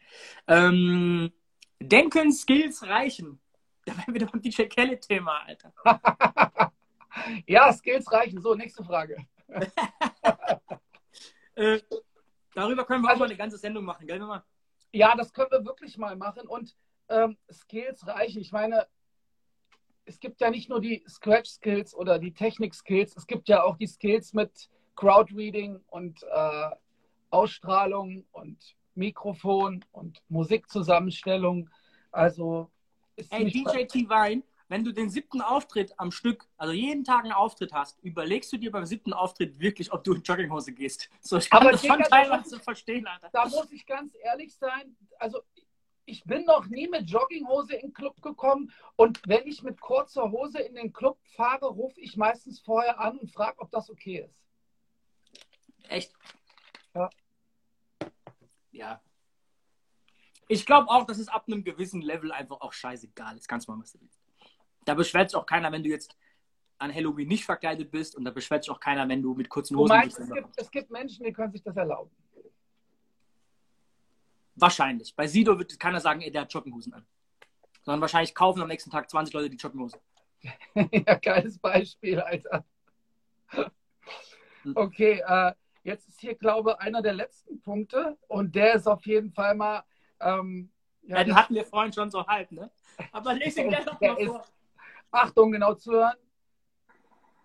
Ähm, 0.47 1.31
Denken 1.79 2.31
Skills 2.31 2.83
reichen. 2.83 3.39
Da 3.85 3.95
wären 3.97 4.13
wir 4.13 4.25
doch 4.25 4.33
ein 4.33 4.41
DJ 4.41 4.63
Kelly-Thema, 4.63 5.43
Alter. 5.45 5.73
ja, 7.47 7.71
Skills 7.73 8.11
reichen. 8.11 8.41
So, 8.41 8.55
nächste 8.55 8.83
Frage. 8.83 9.17
äh, 11.55 11.79
darüber 12.53 12.85
können 12.85 13.03
wir 13.03 13.09
also, 13.09 13.17
auch 13.17 13.19
mal 13.19 13.25
eine 13.25 13.37
ganze 13.37 13.57
Sendung 13.57 13.85
machen, 13.85 14.07
gell, 14.07 14.19
mal? 14.19 14.43
Ja, 14.91 15.15
das 15.15 15.31
können 15.31 15.51
wir 15.51 15.63
wirklich 15.65 15.97
mal 15.97 16.15
machen. 16.15 16.47
Und 16.47 16.75
ähm, 17.09 17.37
Skills 17.51 18.07
reichen. 18.07 18.41
Ich 18.41 18.51
meine, 18.51 18.87
es 20.05 20.19
gibt 20.19 20.41
ja 20.41 20.49
nicht 20.49 20.69
nur 20.69 20.81
die 20.81 21.03
Scratch-Skills 21.07 21.95
oder 21.95 22.19
die 22.19 22.33
Technik-Skills, 22.33 23.15
es 23.17 23.27
gibt 23.27 23.49
ja 23.49 23.63
auch 23.63 23.77
die 23.77 23.87
Skills 23.87 24.33
mit 24.33 24.69
Crowd-Reading 24.95 25.81
und 25.87 26.23
äh, 26.23 26.69
Ausstrahlung 27.29 28.25
und 28.31 28.75
Mikrofon 28.95 29.83
und 29.91 30.21
Musikzusammenstellung. 30.29 31.69
Also 32.11 32.69
Ey, 33.29 33.49
DJ 33.49 33.85
T-Vine, 33.85 34.43
wenn 34.67 34.83
du 34.83 34.91
den 34.91 35.09
siebten 35.09 35.41
Auftritt 35.41 35.93
am 35.97 36.11
Stück, 36.11 36.47
also 36.57 36.73
jeden 36.73 37.03
Tag 37.03 37.23
einen 37.23 37.33
Auftritt 37.33 37.71
hast, 37.73 37.99
überlegst 38.03 38.51
du 38.51 38.57
dir 38.57 38.71
beim 38.71 38.85
siebten 38.85 39.13
Auftritt 39.13 39.59
wirklich, 39.59 39.91
ob 39.93 40.03
du 40.03 40.13
in 40.13 40.21
Jogginghose 40.21 40.73
gehst. 40.73 41.09
So, 41.21 41.37
ich 41.37 41.49
kann 41.49 41.61
Aber 41.61 41.71
das 41.71 41.85
schon 41.85 42.01
teilweise 42.01 42.59
verstehen, 42.59 43.07
Alter. 43.07 43.29
Da 43.31 43.47
muss 43.47 43.71
ich 43.71 43.85
ganz 43.85 44.13
ehrlich 44.23 44.55
sein, 44.55 44.95
also 45.19 45.41
ich 46.07 46.23
bin 46.23 46.45
noch 46.45 46.65
nie 46.67 46.87
mit 46.87 47.09
Jogginghose 47.09 47.75
in 47.75 47.89
den 47.89 47.93
Club 47.93 48.21
gekommen 48.21 48.71
und 48.95 49.21
wenn 49.27 49.47
ich 49.47 49.63
mit 49.63 49.79
kurzer 49.79 50.31
Hose 50.31 50.59
in 50.59 50.75
den 50.75 50.93
Club 50.93 51.17
fahre, 51.35 51.67
rufe 51.67 51.99
ich 51.99 52.15
meistens 52.15 52.59
vorher 52.59 52.99
an 52.99 53.17
und 53.17 53.31
frage, 53.31 53.59
ob 53.59 53.71
das 53.71 53.89
okay 53.89 54.27
ist. 54.27 54.39
Echt? 55.89 56.13
Ja 56.93 57.09
ja. 58.75 59.01
Ich 60.47 60.65
glaube 60.65 60.89
auch, 60.89 61.05
dass 61.05 61.17
es 61.17 61.27
ab 61.27 61.45
einem 61.47 61.63
gewissen 61.63 62.01
Level 62.01 62.31
einfach 62.31 62.61
auch 62.61 62.73
scheißegal 62.73 63.35
ist. 63.37 63.47
Kannst 63.47 63.67
du 63.67 63.71
mal, 63.71 63.81
was 63.81 63.93
du 63.93 64.01
willst. 64.01 64.21
Da 64.85 64.93
beschwert 64.93 65.31
sich 65.31 65.37
auch 65.37 65.45
keiner, 65.45 65.71
wenn 65.71 65.83
du 65.83 65.89
jetzt 65.89 66.15
an 66.77 66.93
Halloween 66.93 67.27
nicht 67.27 67.45
verkleidet 67.45 67.89
bist 67.89 68.15
und 68.15 68.25
da 68.25 68.31
beschwert 68.31 68.63
sich 68.63 68.71
auch 68.71 68.79
keiner, 68.79 69.07
wenn 69.07 69.21
du 69.21 69.33
mit 69.33 69.49
kurzen 69.49 69.77
Hosen 69.77 69.99
bist. 70.03 70.19
Es 70.19 70.29
gibt, 70.29 70.49
es 70.57 70.71
gibt 70.71 70.91
Menschen, 70.91 71.23
die 71.25 71.33
können 71.33 71.51
sich 71.51 71.63
das 71.63 71.75
erlauben. 71.75 72.11
Wahrscheinlich. 74.55 75.15
Bei 75.15 75.27
Sido 75.27 75.57
wird 75.57 75.79
keiner 75.79 75.99
sagen, 75.99 76.21
ey, 76.21 76.31
der 76.31 76.41
hat 76.41 76.53
Joggenhosen 76.53 76.93
an. 76.93 77.05
Sondern 77.83 78.01
wahrscheinlich 78.01 78.33
kaufen 78.35 78.61
am 78.61 78.67
nächsten 78.67 78.91
Tag 78.91 79.09
20 79.09 79.33
Leute 79.33 79.49
die 79.49 79.57
Joggenhose. 79.57 79.99
ja, 80.75 81.15
geiles 81.15 81.57
Beispiel, 81.57 82.19
Alter. 82.19 82.65
Hm. 83.49 84.73
Okay, 84.75 85.23
äh, 85.25 85.53
Jetzt 85.85 86.09
ist 86.09 86.19
hier, 86.19 86.33
glaube 86.33 86.71
ich, 86.71 86.79
einer 86.79 87.03
der 87.03 87.13
letzten 87.13 87.61
Punkte 87.61 88.17
und 88.27 88.55
der 88.55 88.73
ist 88.73 88.87
auf 88.87 89.05
jeden 89.05 89.31
Fall 89.31 89.53
mal. 89.53 89.83
Ähm, 90.19 90.71
ja, 91.03 91.17
ja, 91.17 91.23
den 91.23 91.35
hatten 91.35 91.53
wir 91.53 91.63
vorhin 91.63 91.93
schon 91.93 92.09
so 92.09 92.25
halb, 92.25 92.51
ne? 92.51 92.71
Aber 93.11 93.35
lese 93.35 93.61
ihn 93.61 93.69
gerne 93.69 93.85
nochmal 93.85 94.15
vor. 94.25 94.45
Achtung, 95.11 95.51
genau 95.51 95.75
zu 95.75 95.91
hören. 95.91 96.17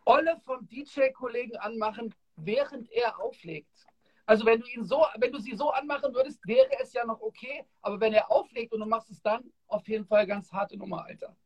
Olle 0.07 0.39
vom 0.41 0.67
DJ-Kollegen 0.67 1.59
anmachen, 1.59 2.15
während 2.37 2.91
er 2.91 3.21
auflegt. 3.21 3.87
Also 4.25 4.47
wenn 4.47 4.61
du 4.61 4.69
ihn 4.69 4.85
so, 4.85 5.05
wenn 5.19 5.33
du 5.33 5.39
sie 5.39 5.55
so 5.55 5.71
anmachen 5.73 6.15
würdest, 6.15 6.41
wäre 6.47 6.71
es 6.81 6.95
ja 6.95 7.05
noch 7.05 7.21
okay. 7.21 7.67
Aber 7.83 8.01
wenn 8.01 8.15
er 8.15 8.31
auflegt 8.31 8.73
und 8.73 8.81
du 8.81 8.87
machst 8.87 9.11
es 9.11 9.21
dann, 9.21 9.53
auf 9.67 9.87
jeden 9.87 10.07
Fall 10.07 10.27
ganz 10.27 10.51
harte 10.51 10.79
Nummer, 10.79 11.05
Alter. 11.05 11.37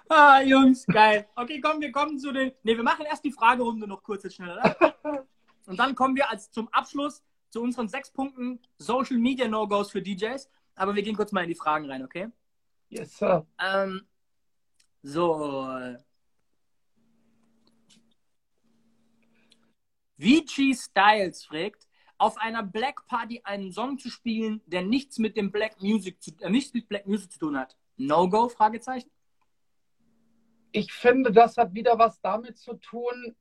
Ah, 0.08 0.40
Jungs, 0.40 0.86
geil. 0.86 1.28
Okay, 1.34 1.60
komm, 1.60 1.80
wir 1.80 1.90
kommen 1.90 2.18
zu 2.18 2.32
den. 2.32 2.52
Ne, 2.62 2.76
wir 2.76 2.82
machen 2.82 3.06
erst 3.06 3.24
die 3.24 3.32
Fragerunde 3.32 3.86
noch 3.86 4.02
kurz 4.02 4.22
jetzt 4.24 4.36
schnell, 4.36 4.52
oder? 4.52 5.26
Und 5.66 5.78
dann 5.78 5.94
kommen 5.94 6.14
wir 6.14 6.30
als 6.30 6.50
zum 6.50 6.68
Abschluss 6.68 7.22
zu 7.50 7.60
unseren 7.60 7.88
sechs 7.88 8.10
Punkten 8.10 8.60
Social 8.78 9.18
Media 9.18 9.48
No-Gos 9.48 9.90
für 9.90 10.02
DJs. 10.02 10.48
Aber 10.76 10.94
wir 10.94 11.02
gehen 11.02 11.16
kurz 11.16 11.32
mal 11.32 11.42
in 11.42 11.48
die 11.48 11.54
Fragen 11.54 11.90
rein, 11.90 12.04
okay? 12.04 12.28
Yes, 12.88 13.16
sir. 13.16 13.46
Ähm, 13.58 14.06
so. 15.02 15.68
VG 20.18 20.74
Styles 20.74 21.44
fragt, 21.44 21.86
auf 22.18 22.38
einer 22.38 22.62
Black 22.62 23.06
Party 23.06 23.40
einen 23.44 23.72
Song 23.72 23.98
zu 23.98 24.08
spielen, 24.08 24.62
der 24.66 24.82
nichts 24.82 25.18
mit 25.18 25.36
dem 25.36 25.50
Black 25.50 25.82
Music 25.82 26.22
zu, 26.22 26.30
äh, 26.40 26.48
nichts 26.48 26.72
mit 26.72 26.88
Black 26.88 27.06
Music 27.06 27.32
zu 27.32 27.38
tun 27.38 27.58
hat. 27.58 27.76
No-Go? 27.96 28.48
Fragezeichen. 28.48 29.10
Ich 30.76 30.92
finde, 30.92 31.32
das 31.32 31.56
hat 31.56 31.72
wieder 31.72 31.98
was 31.98 32.20
damit 32.20 32.58
zu 32.58 32.74
tun, 32.74 33.34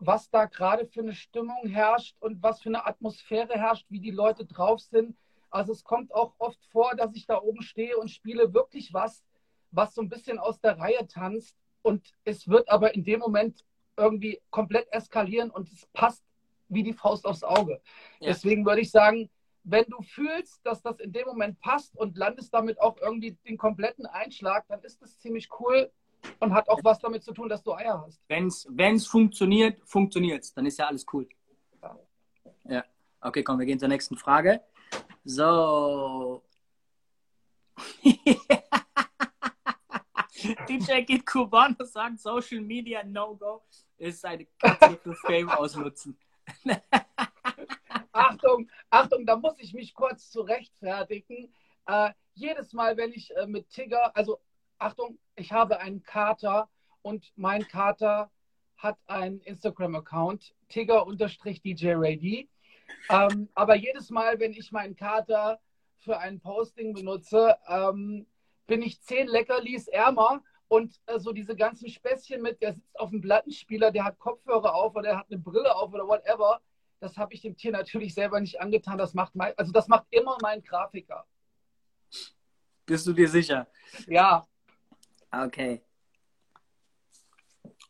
was 0.00 0.28
da 0.28 0.44
gerade 0.44 0.84
für 0.84 1.00
eine 1.00 1.14
Stimmung 1.14 1.66
herrscht 1.66 2.14
und 2.20 2.42
was 2.42 2.60
für 2.60 2.68
eine 2.68 2.84
Atmosphäre 2.84 3.54
herrscht, 3.54 3.86
wie 3.88 4.00
die 4.00 4.10
Leute 4.10 4.44
drauf 4.44 4.80
sind. 4.80 5.16
Also 5.48 5.72
es 5.72 5.82
kommt 5.82 6.12
auch 6.12 6.34
oft 6.36 6.62
vor, 6.66 6.94
dass 6.94 7.14
ich 7.14 7.24
da 7.24 7.40
oben 7.40 7.62
stehe 7.62 7.96
und 7.96 8.10
spiele 8.10 8.52
wirklich 8.52 8.92
was, 8.92 9.24
was 9.70 9.94
so 9.94 10.02
ein 10.02 10.10
bisschen 10.10 10.38
aus 10.38 10.60
der 10.60 10.78
Reihe 10.78 11.06
tanzt 11.06 11.56
und 11.80 12.12
es 12.26 12.48
wird 12.48 12.68
aber 12.68 12.94
in 12.94 13.02
dem 13.02 13.20
Moment 13.20 13.64
irgendwie 13.96 14.42
komplett 14.50 14.86
eskalieren 14.92 15.48
und 15.50 15.72
es 15.72 15.86
passt 15.94 16.22
wie 16.68 16.82
die 16.82 16.92
Faust 16.92 17.24
aufs 17.24 17.44
Auge. 17.44 17.80
Ja. 18.20 18.28
Deswegen 18.28 18.66
würde 18.66 18.82
ich 18.82 18.90
sagen, 18.90 19.30
wenn 19.62 19.86
du 19.86 20.02
fühlst, 20.02 20.60
dass 20.66 20.82
das 20.82 21.00
in 21.00 21.12
dem 21.12 21.26
Moment 21.28 21.58
passt 21.60 21.96
und 21.96 22.18
landest 22.18 22.52
damit 22.52 22.78
auch 22.78 22.98
irgendwie 23.00 23.38
den 23.48 23.56
kompletten 23.56 24.04
Einschlag, 24.04 24.66
dann 24.68 24.82
ist 24.82 25.00
das 25.00 25.18
ziemlich 25.18 25.48
cool 25.58 25.90
und 26.40 26.52
hat 26.52 26.68
auch 26.68 26.80
was 26.82 26.98
damit 26.98 27.22
zu 27.22 27.32
tun, 27.32 27.48
dass 27.48 27.62
du 27.62 27.74
Eier 27.74 28.04
hast. 28.06 28.20
Wenn 28.28 28.96
es 28.96 29.06
funktioniert, 29.06 29.80
funktioniert 29.84 30.44
es. 30.44 30.52
Dann 30.54 30.66
ist 30.66 30.78
ja 30.78 30.86
alles 30.86 31.06
cool. 31.12 31.28
Ja. 31.82 31.98
ja. 32.64 32.84
Okay, 33.20 33.42
komm, 33.42 33.58
wir 33.58 33.66
gehen 33.66 33.78
zur 33.78 33.88
nächsten 33.88 34.16
Frage. 34.16 34.60
So. 35.24 36.42
DJ 40.68 41.02
Kid 41.04 41.24
Cubano 41.24 41.84
sagt, 41.84 42.20
Social 42.20 42.60
Media 42.60 43.02
No-Go 43.02 43.62
ist 43.96 44.24
eine 44.24 44.46
Katze 44.58 44.98
für 45.02 45.14
Fame 45.14 45.48
ausnutzen. 45.48 46.18
Achtung, 48.12 48.68
Achtung, 48.90 49.26
da 49.26 49.36
muss 49.36 49.58
ich 49.58 49.72
mich 49.72 49.94
kurz 49.94 50.30
zurechtfertigen. 50.30 51.52
Äh, 51.86 52.10
jedes 52.34 52.72
Mal, 52.72 52.96
wenn 52.96 53.12
ich 53.12 53.34
äh, 53.36 53.46
mit 53.46 53.70
Tigger, 53.70 54.14
also 54.16 54.40
Achtung, 54.78 55.18
ich 55.36 55.52
habe 55.52 55.80
einen 55.80 56.02
Kater 56.02 56.68
und 57.02 57.32
mein 57.36 57.66
Kater 57.66 58.30
hat 58.76 58.98
einen 59.06 59.40
Instagram-Account, 59.40 60.54
Tigger-DJ 60.68 61.94
Ray 61.94 62.48
ähm, 63.08 63.48
aber 63.54 63.74
jedes 63.74 64.10
Mal, 64.10 64.38
wenn 64.40 64.52
ich 64.52 64.72
meinen 64.72 64.96
Kater 64.96 65.60
für 65.98 66.18
ein 66.18 66.40
Posting 66.40 66.94
benutze, 66.94 67.56
ähm, 67.68 68.26
bin 68.66 68.82
ich 68.82 69.00
zehn 69.02 69.28
Leckerlis 69.28 69.88
ärmer 69.88 70.42
und 70.68 70.98
äh, 71.06 71.18
so 71.18 71.32
diese 71.32 71.56
ganzen 71.56 71.88
Späßchen 71.88 72.42
mit, 72.42 72.60
der 72.62 72.74
sitzt 72.74 72.98
auf 72.98 73.10
dem 73.10 73.20
Plattenspieler, 73.20 73.90
der 73.90 74.04
hat 74.04 74.18
Kopfhörer 74.18 74.74
auf 74.74 74.94
oder 74.94 75.10
der 75.10 75.18
hat 75.18 75.26
eine 75.30 75.38
Brille 75.38 75.74
auf 75.74 75.92
oder 75.92 76.06
whatever. 76.06 76.60
Das 77.00 77.16
habe 77.18 77.34
ich 77.34 77.42
dem 77.42 77.56
Tier 77.56 77.72
natürlich 77.72 78.14
selber 78.14 78.40
nicht 78.40 78.60
angetan. 78.60 78.96
Das 78.96 79.12
macht 79.12 79.34
mein, 79.34 79.52
also 79.58 79.72
das 79.72 79.88
macht 79.88 80.06
immer 80.10 80.38
mein 80.40 80.62
Grafiker. 80.62 81.26
Bist 82.86 83.06
du 83.06 83.12
dir 83.12 83.28
sicher? 83.28 83.66
Ja. 84.06 84.46
Okay. 85.42 85.82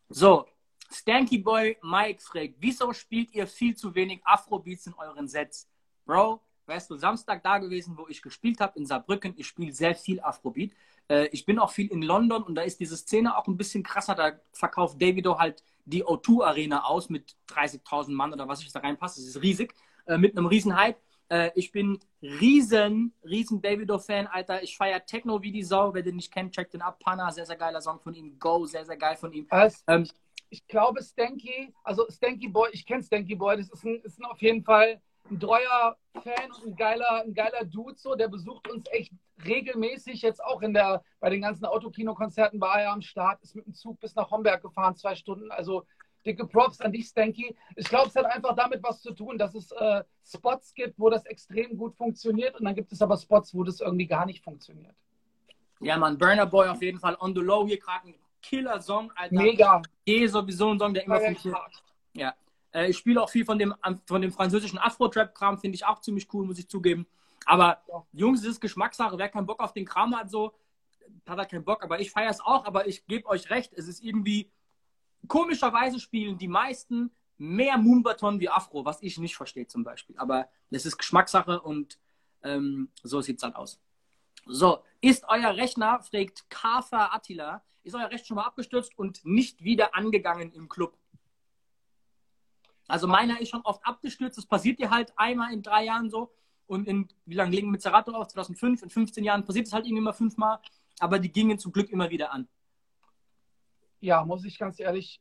So, 0.09 0.47
Stanky 0.90 1.38
Boy 1.38 1.76
Mike 1.82 2.20
fragt, 2.22 2.55
wieso 2.59 2.92
spielt 2.92 3.34
ihr 3.34 3.47
viel 3.47 3.76
zu 3.76 3.95
wenig 3.95 4.20
Afrobeats 4.24 4.86
in 4.86 4.95
euren 4.95 5.28
Sets? 5.28 5.68
Bro, 6.07 6.40
wärst 6.66 6.90
du 6.90 6.97
Samstag 6.97 7.42
da 7.42 7.59
gewesen, 7.59 7.97
wo 7.99 8.07
ich 8.09 8.22
gespielt 8.22 8.61
habe 8.61 8.78
in 8.78 8.86
Saarbrücken, 8.86 9.34
ich 9.36 9.47
spiele 9.47 9.72
sehr 9.72 9.95
viel 9.95 10.20
Afrobeat. 10.20 10.72
Äh, 11.09 11.26
ich 11.28 11.45
bin 11.45 11.59
auch 11.59 11.70
viel 11.70 11.88
in 11.88 12.03
London 12.03 12.42
und 12.42 12.55
da 12.55 12.62
ist 12.62 12.80
diese 12.80 12.97
Szene 12.97 13.36
auch 13.36 13.47
ein 13.47 13.57
bisschen 13.57 13.82
krasser. 13.82 14.14
Da 14.14 14.38
verkauft 14.53 15.01
Davido 15.01 15.38
halt 15.38 15.62
die 15.84 16.05
O2 16.05 16.45
Arena 16.45 16.84
aus 16.84 17.11
mit 17.11 17.36
30.000 17.49 18.12
Mann 18.12 18.32
oder 18.32 18.49
was 18.49 18.62
ich 18.62 18.72
da 18.72 18.80
reinpasse. 18.80 19.20
Das 19.20 19.28
ist 19.28 19.42
riesig, 19.42 19.74
äh, 20.07 20.16
mit 20.16 20.36
einem 20.36 20.47
riesen 20.47 20.76
Hype. 20.76 20.99
Äh, 21.29 21.51
ich 21.55 21.72
bin 21.72 21.99
riesen, 22.22 23.14
riesen 23.25 23.61
Davido-Fan, 23.61 24.27
Alter. 24.27 24.62
Ich 24.62 24.77
feiere 24.77 25.05
Techno 25.05 25.43
wie 25.43 25.53
die 25.53 25.62
Sau. 25.64 25.95
Wer 25.95 26.03
den 26.03 26.16
nicht 26.16 26.33
kennt, 26.33 26.55
checkt 26.55 26.75
den 26.75 26.83
ab. 26.83 26.99
Pana, 27.01 27.31
sehr, 27.31 27.47
sehr 27.47 27.57
geiler 27.57 27.81
Song 27.81 28.01
von 28.01 28.14
ihm. 28.14 28.39
Go, 28.39 28.66
sehr, 28.66 28.85
sehr 28.85 28.97
geil 28.97 29.16
von 29.16 29.33
ihm. 29.33 29.47
Also, 29.51 29.79
ähm, 29.89 30.07
ich 30.51 30.66
glaube, 30.66 31.03
Stanky, 31.03 31.75
also 31.83 32.07
Stanky 32.09 32.49
Boy, 32.49 32.70
ich 32.72 32.87
kenne 32.87 33.03
Stanky 33.03 33.35
Boy, 33.35 33.57
das 33.57 33.70
ist, 33.70 33.85
ein, 33.85 34.01
ist 34.03 34.20
ein 34.20 34.25
auf 34.25 34.41
jeden 34.41 34.62
Fall 34.62 35.01
ein 35.31 35.41
treuer 35.41 35.97
Fan 36.22 36.53
und 36.53 36.66
ein 36.66 36.77
geiler, 36.77 37.22
ein 37.22 37.35
geiler 37.35 37.64
Dude, 37.64 37.97
so, 37.97 38.14
der 38.14 38.29
besucht 38.29 38.70
uns 38.70 38.87
echt 38.91 39.12
regelmäßig. 39.45 40.22
Jetzt 40.22 40.45
auch 40.45 40.62
in 40.62 40.75
der, 40.75 41.03
bei 41.18 41.31
den 41.31 41.43
ganzen 41.43 41.64
Autokino-Konzerten 41.64 42.61
war 42.61 42.81
er 42.81 42.93
am 42.93 43.03
Start, 43.03 43.43
ist 43.43 43.57
mit 43.57 43.66
dem 43.66 43.75
Zug 43.75 43.99
bis 44.01 44.14
nach 44.14 44.31
Homberg 44.31 44.62
gefahren, 44.62 44.97
zwei 44.97 45.14
Stunden. 45.14 45.51
Also 45.51 45.87
dicke 46.25 46.47
Props 46.47 46.81
an 46.81 46.93
dich, 46.93 47.07
Stanky. 47.07 47.55
Ich 47.77 47.89
glaube, 47.89 48.09
es 48.09 48.16
hat 48.16 48.27
einfach 48.27 48.55
damit 48.55 48.83
was 48.83 49.03
zu 49.03 49.12
tun, 49.12 49.39
dass 49.39 49.55
es 49.55 49.70
äh, 49.72 50.03
Spots 50.25 50.75
gibt, 50.75 50.99
wo 50.99 51.11
das 51.11 51.25
extrem 51.27 51.77
gut 51.77 51.95
funktioniert 51.97 52.59
und 52.59 52.64
dann 52.64 52.75
gibt 52.75 52.93
es 52.93 53.03
aber 53.03 53.16
Spots, 53.16 53.55
wo 53.55 53.64
das 53.64 53.81
irgendwie 53.81 54.07
gar 54.07 54.27
nicht 54.27 54.43
funktioniert. 54.43 54.95
Ja, 55.81 55.97
man, 55.97 56.16
Burner 56.16 56.47
Boy 56.47 56.68
auf 56.68 56.83
jeden 56.83 56.99
Fall 56.99 57.16
on 57.20 57.35
the 57.35 57.41
low 57.41 57.66
hier 57.66 57.79
gerade 57.79 58.09
ein 58.09 58.14
Killer-Song, 58.43 59.12
Alter. 59.16 59.35
Mega. 59.35 59.83
Eh 60.07 60.27
sowieso 60.27 60.70
ein 60.70 60.79
Song, 60.79 60.95
der 60.95 61.05
immer 61.05 61.20
funktioniert. 61.20 61.83
Ja. 62.14 62.35
Äh, 62.72 62.91
ich 62.91 62.99
spiele 62.99 63.22
auch 63.22 63.31
viel 63.31 63.45
von 63.45 63.59
dem, 63.59 63.75
von 64.07 64.20
dem 64.20 64.33
französischen 64.33 64.79
Afro-Trap-Kram, 64.79 65.59
finde 65.59 65.77
ich 65.77 65.85
auch 65.85 66.01
ziemlich 66.01 66.29
cool, 66.33 66.47
muss 66.47 66.59
ich 66.59 66.68
zugeben. 66.68 67.07
Aber 67.47 67.83
ja. 67.89 68.05
Jungs, 68.12 68.41
es 68.41 68.47
ist 68.47 68.61
Geschmackssache. 68.61 69.18
Wer 69.18 69.29
keinen 69.29 69.47
Bock 69.47 69.61
auf 69.61 69.72
den 69.72 69.85
Kram 69.85 70.16
hat, 70.16 70.31
so, 70.31 70.55
hat 71.27 71.39
er 71.39 71.47
keinen 71.47 71.64
Bock. 71.64 71.83
Aber 71.83 72.01
ich 72.01 72.11
feiere 72.11 72.31
es 72.31 72.41
auch. 72.41 72.64
Aber 72.64 72.87
ich 72.87 73.07
gebe 73.07 73.29
euch 73.29 73.51
recht, 73.51 73.72
es 73.75 73.89
ist 73.89 74.03
irgendwie, 74.03 74.51
komischerweise 75.29 76.01
spielen 76.01 76.39
die 76.39 76.49
meisten 76.49 77.11
mehr 77.37 77.79
Moonbaton 77.79 78.41
wie 78.41 78.49
Afro, 78.49 78.85
was 78.85 79.03
ich 79.03 79.18
nicht 79.18 79.37
verstehe 79.37 79.66
zum 79.66 79.85
Beispiel. 79.85 80.16
Aber 80.18 80.49
es 80.70 80.87
ist 80.87 80.97
Geschmackssache 80.97 81.61
und 81.61 81.99
ähm, 82.43 82.91
so 83.03 83.20
sieht 83.20 83.37
es 83.37 83.43
dann 83.43 83.55
aus. 83.55 83.81
So, 84.47 84.85
ist 85.01 85.25
euer 85.29 85.57
Rechner, 85.57 86.01
fragt 86.01 86.49
Kafa 86.51 87.14
Attila, 87.14 87.64
ist 87.83 87.95
euer 87.95 88.11
Rechner 88.11 88.27
schon 88.27 88.37
mal 88.37 88.45
abgestürzt 88.45 88.97
und 88.99 89.25
nicht 89.25 89.64
wieder 89.64 89.95
angegangen 89.95 90.53
im 90.53 90.68
Club? 90.68 90.97
Also 92.87 93.07
meiner 93.07 93.41
ist 93.41 93.49
schon 93.49 93.62
oft 93.62 93.85
abgestürzt. 93.87 94.37
Das 94.37 94.47
passiert 94.47 94.79
dir 94.79 94.91
halt 94.91 95.12
einmal 95.16 95.53
in 95.53 95.62
drei 95.62 95.85
Jahren 95.85 96.11
so. 96.11 96.33
Und 96.66 96.87
in, 96.87 97.09
wie 97.27 97.35
lange 97.35 97.55
legen 97.55 97.72
wir 97.72 97.79
Zerato 97.79 98.12
auf? 98.12 98.29
2005, 98.29 98.83
in 98.83 98.91
15 98.91 99.25
Jahren 99.25 99.45
passiert 99.45 99.66
es 99.66 99.72
halt 99.72 99.87
irgendwie 99.87 100.03
immer 100.03 100.12
fünfmal. 100.12 100.59
Aber 100.99 101.18
die 101.18 101.33
gingen 101.33 101.59
zum 101.59 101.72
Glück 101.72 101.91
immer 101.91 102.11
wieder 102.11 102.33
an. 102.33 102.49
Ja, 104.05 104.22
muss 104.22 104.44
ich 104.44 104.59
ganz 104.59 104.78
ehrlich 104.80 105.18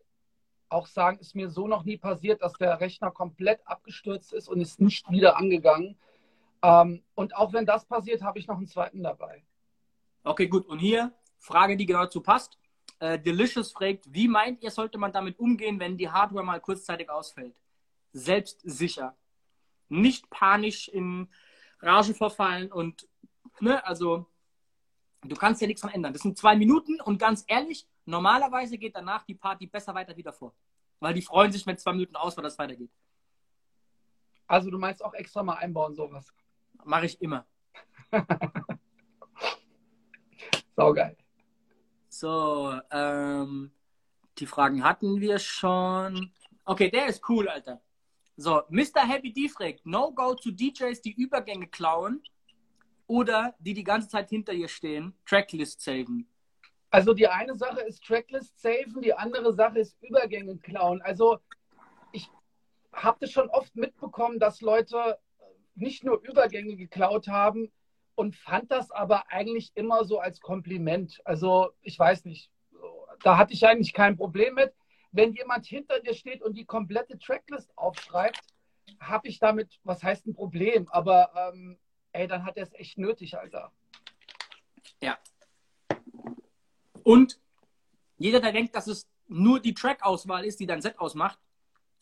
auch 0.67 0.87
sagen, 0.87 1.17
ist 1.19 1.35
mir 1.35 1.49
so 1.49 1.69
noch 1.69 1.85
nie 1.85 1.95
passiert, 1.95 2.41
dass 2.41 2.51
der 2.55 2.81
Rechner 2.81 3.11
komplett 3.11 3.65
abgestürzt 3.65 4.33
ist 4.33 4.49
und 4.49 4.59
ist 4.59 4.81
nicht 4.81 5.09
wieder 5.09 5.37
angegangen. 5.37 5.97
Ähm, 6.61 7.01
und 7.15 7.33
auch 7.33 7.53
wenn 7.53 7.65
das 7.65 7.85
passiert, 7.85 8.21
habe 8.23 8.39
ich 8.39 8.47
noch 8.47 8.57
einen 8.57 8.67
zweiten 8.67 9.01
dabei. 9.01 9.45
Okay, 10.25 10.47
gut. 10.47 10.65
Und 10.65 10.79
hier, 10.79 11.13
Frage, 11.37 11.77
die 11.77 11.85
genau 11.85 12.03
dazu 12.03 12.19
passt. 12.19 12.59
Äh, 12.99 13.17
Delicious 13.19 13.71
fragt, 13.71 14.13
wie 14.13 14.27
meint 14.27 14.61
ihr, 14.61 14.71
sollte 14.71 14.97
man 14.97 15.13
damit 15.13 15.39
umgehen, 15.39 15.79
wenn 15.79 15.97
die 15.97 16.09
Hardware 16.09 16.43
mal 16.43 16.59
kurzzeitig 16.59 17.09
ausfällt? 17.09 17.55
Selbstsicher. 18.11 19.15
Nicht 19.87 20.29
panisch 20.29 20.89
in 20.89 21.29
Rage 21.79 22.13
verfallen 22.13 22.69
und, 22.69 23.07
ne, 23.61 23.85
also, 23.85 24.25
du 25.21 25.37
kannst 25.37 25.61
ja 25.61 25.67
nichts 25.67 25.83
dran 25.83 25.93
ändern. 25.93 26.11
Das 26.11 26.23
sind 26.23 26.37
zwei 26.37 26.57
Minuten 26.57 26.99
und 26.99 27.17
ganz 27.17 27.45
ehrlich, 27.47 27.87
normalerweise 28.05 28.77
geht 28.77 28.95
danach 28.95 29.23
die 29.23 29.35
Party 29.35 29.67
besser 29.67 29.93
weiter 29.93 30.15
wieder 30.15 30.33
vor. 30.33 30.53
Weil 30.99 31.13
die 31.13 31.21
freuen 31.21 31.51
sich, 31.51 31.65
wenn 31.65 31.77
zwei 31.77 31.93
Minuten 31.93 32.15
aus, 32.15 32.35
weil 32.37 32.43
das 32.43 32.57
weitergeht. 32.57 32.91
Also, 34.47 34.69
du 34.69 34.77
meinst 34.77 35.03
auch 35.03 35.13
extra 35.13 35.43
mal 35.43 35.55
einbauen, 35.55 35.95
sowas? 35.95 36.33
Mache 36.83 37.05
ich 37.05 37.21
immer. 37.21 37.45
Saugeil. 40.75 41.17
So, 42.09 42.79
ähm, 42.91 43.71
die 44.37 44.45
Fragen 44.45 44.83
hatten 44.83 45.19
wir 45.19 45.39
schon. 45.39 46.31
Okay, 46.65 46.89
der 46.89 47.07
ist 47.07 47.27
cool, 47.29 47.47
Alter. 47.47 47.81
So, 48.35 48.63
Mr. 48.69 49.07
Happy 49.07 49.31
D 49.31 49.49
fragt, 49.49 49.85
No-Go 49.85 50.35
zu 50.35 50.51
DJs, 50.51 51.01
die 51.01 51.13
Übergänge 51.13 51.67
klauen 51.67 52.23
oder 53.05 53.55
die 53.59 53.73
die 53.73 53.83
ganze 53.83 54.07
Zeit 54.07 54.29
hinter 54.29 54.53
ihr 54.53 54.67
stehen, 54.67 55.13
Tracklist 55.25 55.81
saven? 55.81 56.27
Also 56.93 57.13
die 57.13 57.27
eine 57.27 57.55
Sache 57.55 57.81
ist 57.81 58.03
Tracklist 58.03 58.61
saven, 58.61 59.01
die 59.01 59.13
andere 59.13 59.53
Sache 59.53 59.79
ist 59.79 60.01
Übergänge 60.01 60.57
klauen. 60.57 61.01
Also 61.01 61.39
ich 62.11 62.29
habe 62.93 63.17
das 63.21 63.31
schon 63.31 63.49
oft 63.49 63.75
mitbekommen, 63.75 64.39
dass 64.39 64.61
Leute 64.61 65.17
nicht 65.75 66.03
nur 66.03 66.21
Übergänge 66.21 66.75
geklaut 66.75 67.27
haben, 67.27 67.71
und 68.15 68.35
fand 68.35 68.71
das 68.71 68.91
aber 68.91 69.31
eigentlich 69.31 69.71
immer 69.75 70.05
so 70.05 70.19
als 70.19 70.39
Kompliment. 70.39 71.21
Also 71.25 71.71
ich 71.81 71.97
weiß 71.97 72.25
nicht, 72.25 72.51
da 73.23 73.37
hatte 73.37 73.53
ich 73.53 73.65
eigentlich 73.65 73.93
kein 73.93 74.17
Problem 74.17 74.55
mit. 74.55 74.73
Wenn 75.11 75.33
jemand 75.33 75.65
hinter 75.65 75.99
dir 75.99 76.13
steht 76.13 76.41
und 76.41 76.57
die 76.57 76.65
komplette 76.65 77.17
Tracklist 77.17 77.71
aufschreibt, 77.75 78.41
habe 78.99 79.27
ich 79.27 79.39
damit, 79.39 79.79
was 79.83 80.03
heißt 80.03 80.27
ein 80.27 80.33
Problem? 80.33 80.87
Aber 80.89 81.31
ähm, 81.35 81.79
ey, 82.11 82.27
dann 82.27 82.45
hat 82.45 82.57
er 82.57 82.63
es 82.63 82.73
echt 82.73 82.97
nötig, 82.97 83.37
Alter. 83.37 83.71
Ja. 85.01 85.17
Und 87.03 87.39
jeder, 88.17 88.39
der 88.39 88.51
denkt, 88.51 88.75
dass 88.75 88.87
es 88.87 89.07
nur 89.27 89.59
die 89.59 89.73
Track-Auswahl 89.73 90.45
ist, 90.45 90.59
die 90.59 90.65
dein 90.65 90.81
Set 90.81 90.99
ausmacht, 90.99 91.39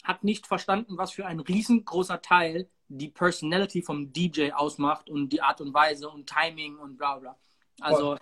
hat 0.04 0.24
nicht 0.24 0.48
verstanden, 0.48 0.98
was 0.98 1.12
für 1.12 1.26
ein 1.26 1.40
riesengroßer 1.40 2.22
Teil 2.22 2.70
die 2.88 3.10
Personality 3.10 3.82
vom 3.82 4.12
DJ 4.12 4.52
ausmacht 4.52 5.10
und 5.10 5.30
die 5.30 5.42
Art 5.42 5.62
und 5.62 5.74
Weise 5.74 6.10
und 6.10 6.28
Timing 6.28 6.78
und 6.78 6.98
bla 6.98 7.18
bla. 7.18 7.38
Also, 7.80 8.18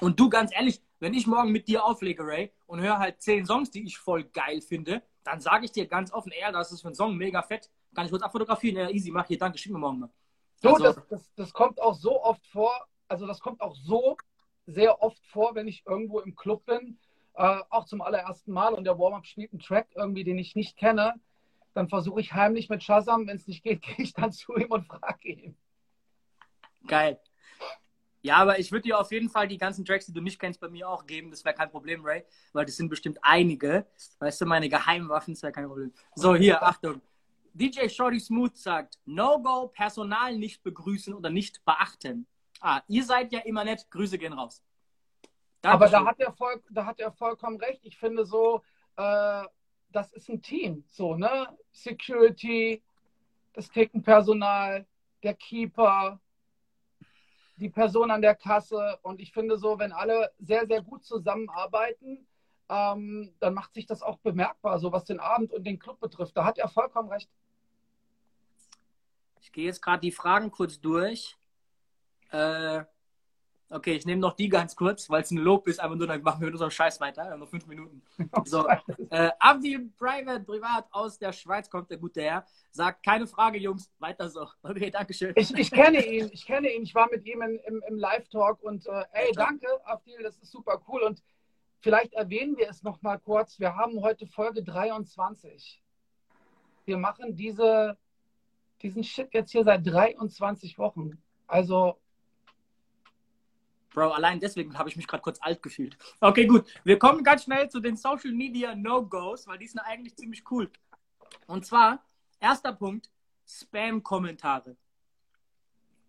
Und 0.00 0.18
du, 0.20 0.28
ganz 0.28 0.52
ehrlich, 0.54 0.80
wenn 1.00 1.14
ich 1.14 1.26
morgen 1.26 1.50
mit 1.50 1.68
dir 1.68 1.84
auflege, 1.84 2.24
Ray, 2.24 2.52
und 2.66 2.80
höre 2.80 2.98
halt 2.98 3.20
zehn 3.20 3.44
Songs, 3.44 3.70
die 3.70 3.84
ich 3.84 3.98
voll 3.98 4.24
geil 4.24 4.60
finde, 4.60 5.02
dann 5.24 5.40
sage 5.40 5.64
ich 5.64 5.72
dir 5.72 5.86
ganz 5.86 6.12
offen, 6.12 6.32
ey, 6.32 6.52
das 6.52 6.72
ist 6.72 6.82
für 6.82 6.88
ein 6.88 6.94
Song 6.94 7.16
mega 7.16 7.42
fett. 7.42 7.70
Kann 7.94 8.04
ich 8.04 8.10
kurz 8.10 8.22
abfotografieren? 8.22 8.76
Ja, 8.76 8.90
easy, 8.90 9.10
mach 9.10 9.26
hier, 9.26 9.38
danke, 9.38 9.58
schick 9.58 9.72
mir 9.72 9.78
morgen 9.78 10.00
mal. 10.00 10.10
So, 10.62 10.70
also, 10.70 10.84
das, 10.84 11.08
das, 11.08 11.34
das 11.34 11.52
kommt 11.52 11.80
auch 11.80 11.94
so 11.94 12.22
oft 12.22 12.46
vor, 12.46 12.72
also 13.08 13.26
das 13.26 13.40
kommt 13.40 13.60
auch 13.60 13.74
so 13.74 14.16
sehr 14.66 15.02
oft 15.02 15.24
vor, 15.26 15.54
wenn 15.54 15.68
ich 15.68 15.84
irgendwo 15.86 16.20
im 16.20 16.34
Club 16.34 16.64
bin, 16.66 16.98
äh, 17.34 17.60
auch 17.70 17.86
zum 17.86 18.00
allerersten 18.00 18.52
Mal 18.52 18.74
und 18.74 18.84
der 18.84 18.98
Warm-Up 18.98 19.26
spielt 19.26 19.52
einen 19.52 19.60
Track 19.60 19.88
irgendwie, 19.94 20.24
den 20.24 20.38
ich 20.38 20.54
nicht 20.54 20.76
kenne, 20.76 21.14
dann 21.74 21.88
versuche 21.88 22.20
ich 22.20 22.32
heimlich 22.32 22.68
mit 22.68 22.82
Shazam, 22.82 23.26
wenn 23.26 23.36
es 23.36 23.46
nicht 23.46 23.62
geht, 23.62 23.82
gehe 23.82 24.04
ich 24.04 24.14
dann 24.14 24.32
zu 24.32 24.54
ihm 24.56 24.70
und 24.70 24.86
frage 24.86 25.28
ihn. 25.28 25.56
Geil. 26.86 27.18
Ja, 28.22 28.36
aber 28.36 28.58
ich 28.58 28.72
würde 28.72 28.84
dir 28.84 28.98
auf 28.98 29.12
jeden 29.12 29.28
Fall 29.28 29.48
die 29.48 29.58
ganzen 29.58 29.84
Tracks, 29.84 30.06
die 30.06 30.12
du 30.12 30.22
nicht 30.22 30.38
kennst, 30.38 30.58
bei 30.58 30.68
mir 30.70 30.88
auch 30.88 31.06
geben. 31.06 31.30
Das 31.30 31.44
wäre 31.44 31.54
kein 31.54 31.70
Problem, 31.70 32.02
Ray, 32.02 32.24
weil 32.54 32.64
das 32.64 32.76
sind 32.76 32.88
bestimmt 32.88 33.18
einige. 33.20 33.86
Weißt 34.18 34.40
du, 34.40 34.46
meine 34.46 34.70
Geheimwaffen, 34.70 35.34
das 35.34 35.42
wäre 35.42 35.52
kein 35.52 35.66
Problem. 35.66 35.92
So, 36.14 36.34
hier, 36.34 36.62
Achtung. 36.62 37.02
DJ 37.52 37.88
Shorty 37.88 38.18
Smooth 38.18 38.56
sagt, 38.56 38.98
No-Go, 39.04 39.68
Personal 39.68 40.38
nicht 40.38 40.62
begrüßen 40.62 41.12
oder 41.12 41.28
nicht 41.28 41.64
beachten. 41.66 42.26
Ah, 42.60 42.82
ihr 42.88 43.04
seid 43.04 43.32
ja 43.32 43.40
immer 43.40 43.64
nett, 43.64 43.90
Grüße 43.90 44.18
gehen 44.18 44.32
raus. 44.32 44.62
Dankeschön. 45.60 45.94
Aber 45.94 46.04
da 46.04 46.10
hat, 46.10 46.20
er 46.20 46.32
voll, 46.32 46.62
da 46.70 46.86
hat 46.86 47.00
er 47.00 47.12
vollkommen 47.12 47.58
recht. 47.58 47.80
Ich 47.84 47.98
finde 47.98 48.24
so, 48.24 48.62
äh, 48.96 49.44
das 49.90 50.12
ist 50.12 50.28
ein 50.28 50.42
Team. 50.42 50.84
So, 50.88 51.14
ne? 51.14 51.48
Security, 51.72 52.82
das 53.54 53.70
Theke-Personal, 53.70 54.86
der 55.22 55.34
Keeper, 55.34 56.20
die 57.56 57.70
Person 57.70 58.10
an 58.10 58.20
der 58.20 58.34
Kasse. 58.34 58.98
Und 59.02 59.20
ich 59.20 59.32
finde 59.32 59.56
so, 59.56 59.78
wenn 59.78 59.92
alle 59.92 60.32
sehr, 60.38 60.66
sehr 60.66 60.82
gut 60.82 61.04
zusammenarbeiten, 61.04 62.26
ähm, 62.68 63.34
dann 63.40 63.54
macht 63.54 63.74
sich 63.74 63.86
das 63.86 64.02
auch 64.02 64.18
bemerkbar, 64.18 64.78
so 64.78 64.92
was 64.92 65.04
den 65.04 65.20
Abend 65.20 65.52
und 65.52 65.64
den 65.64 65.78
Club 65.78 66.00
betrifft. 66.00 66.36
Da 66.36 66.44
hat 66.44 66.58
er 66.58 66.68
vollkommen 66.68 67.10
recht. 67.10 67.30
Ich 69.40 69.52
gehe 69.52 69.66
jetzt 69.66 69.82
gerade 69.82 70.00
die 70.00 70.12
Fragen 70.12 70.50
kurz 70.50 70.80
durch. 70.80 71.36
Äh, 72.34 72.84
Okay, 73.74 73.94
ich 73.94 74.06
nehme 74.06 74.20
noch 74.20 74.34
die 74.34 74.48
ganz 74.48 74.76
kurz, 74.76 75.10
weil 75.10 75.22
es 75.22 75.30
ein 75.32 75.38
Lob 75.38 75.66
ist, 75.66 75.80
aber 75.80 75.96
nur 75.96 76.06
dann 76.06 76.22
machen 76.22 76.40
wir 76.40 76.46
mit 76.46 76.54
unserem 76.54 76.70
Scheiß 76.70 77.00
weiter. 77.00 77.24
Wir 77.24 77.32
haben 77.32 77.40
noch 77.40 77.48
fünf 77.48 77.66
Minuten. 77.66 78.02
So, 78.44 78.68
äh, 79.10 79.30
Abdi 79.40 79.90
Private, 79.98 80.44
privat 80.44 80.86
aus 80.92 81.18
der 81.18 81.32
Schweiz 81.32 81.68
kommt 81.68 81.90
der 81.90 81.96
gute 81.96 82.22
Herr. 82.22 82.46
Sagt, 82.70 83.04
keine 83.04 83.26
Frage, 83.26 83.58
Jungs, 83.58 83.90
weiter 83.98 84.28
so. 84.28 84.48
Okay, 84.62 84.90
Dankeschön. 84.90 85.32
Ich, 85.34 85.52
ich 85.54 85.70
kenne 85.72 86.06
ihn, 86.06 86.28
ich 86.32 86.46
kenne 86.46 86.72
ihn. 86.72 86.82
Ich 86.82 86.94
war 86.94 87.08
mit 87.10 87.26
ihm 87.26 87.42
in, 87.42 87.58
im, 87.66 87.82
im 87.88 87.96
Live-Talk 87.96 88.62
und 88.62 88.86
äh, 88.86 89.04
ey, 89.12 89.32
danke, 89.32 89.66
Abdi, 89.84 90.12
das 90.22 90.36
ist 90.38 90.52
super 90.52 90.80
cool. 90.86 91.02
Und 91.02 91.22
vielleicht 91.80 92.12
erwähnen 92.12 92.56
wir 92.56 92.68
es 92.68 92.82
noch 92.82 93.02
mal 93.02 93.18
kurz. 93.18 93.58
Wir 93.58 93.74
haben 93.74 94.02
heute 94.02 94.26
Folge 94.26 94.62
23. 94.62 95.82
Wir 96.84 96.98
machen 96.98 97.34
diese, 97.34 97.96
diesen 98.82 99.02
Shit 99.02 99.30
jetzt 99.32 99.50
hier 99.50 99.64
seit 99.64 99.84
23 99.84 100.78
Wochen. 100.78 101.20
Also 101.48 101.98
Bro, 103.94 104.10
allein 104.10 104.40
deswegen 104.40 104.76
habe 104.76 104.88
ich 104.88 104.96
mich 104.96 105.06
gerade 105.06 105.22
kurz 105.22 105.38
alt 105.40 105.62
gefühlt. 105.62 105.96
Okay, 106.20 106.46
gut. 106.46 106.66
Wir 106.82 106.98
kommen 106.98 107.22
ganz 107.22 107.44
schnell 107.44 107.70
zu 107.70 107.78
den 107.78 107.96
Social 107.96 108.32
Media 108.32 108.74
No-Gos, 108.74 109.46
weil 109.46 109.56
die 109.56 109.68
sind 109.68 109.78
eigentlich 109.78 110.16
ziemlich 110.16 110.42
cool. 110.50 110.68
Und 111.46 111.64
zwar, 111.64 112.04
erster 112.40 112.72
Punkt, 112.72 113.08
Spam-Kommentare. 113.46 114.76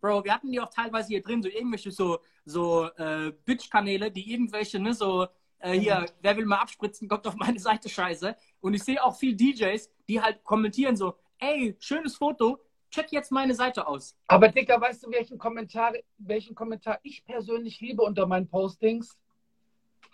Bro, 0.02 0.24
wir 0.24 0.34
hatten 0.34 0.52
die 0.52 0.60
auch 0.60 0.70
teilweise 0.70 1.10
hier 1.10 1.22
drin, 1.22 1.44
so 1.44 1.50
irgendwelche 1.50 1.92
so, 1.92 2.20
so 2.44 2.90
äh, 2.98 3.32
Bitch-Kanäle, 3.46 4.12
die 4.12 4.34
irgendwelche, 4.34 4.80
ne, 4.80 4.94
so, 4.94 5.28
äh, 5.60 5.74
hier, 5.74 6.08
wer 6.22 6.36
will 6.38 6.46
mal 6.46 6.58
abspritzen, 6.58 7.08
kommt 7.08 7.28
auf 7.28 7.36
meine 7.36 7.60
Seite 7.60 7.88
Scheiße. 7.88 8.36
Und 8.62 8.74
ich 8.74 8.84
sehe 8.84 9.04
auch 9.04 9.16
viel 9.16 9.36
DJs, 9.36 9.92
die 10.08 10.20
halt 10.20 10.44
kommentieren 10.44 10.96
so, 10.96 11.20
ey, 11.38 11.76
schönes 11.80 12.16
Foto, 12.16 12.60
check 12.96 13.12
jetzt 13.12 13.32
meine 13.32 13.54
Seite 13.54 13.88
aus. 13.88 14.16
Aber 14.28 14.48
Dicker, 14.48 14.80
weißt 14.80 15.04
du, 15.04 15.12
welchen 15.12 15.38
Kommentar, 15.38 15.94
welchen 16.18 16.56
Kommentar 16.56 17.00
ich 17.04 17.26
persönlich 17.26 17.82
liebe 17.82 18.02
unter 18.02 18.26
meinen 18.26 18.48
Postings? 18.48 19.18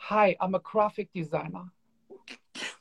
Hi, 0.10 0.36
I'm 0.40 0.56
a 0.56 0.60
Graphic 0.60 1.14
Designer. 1.14 1.72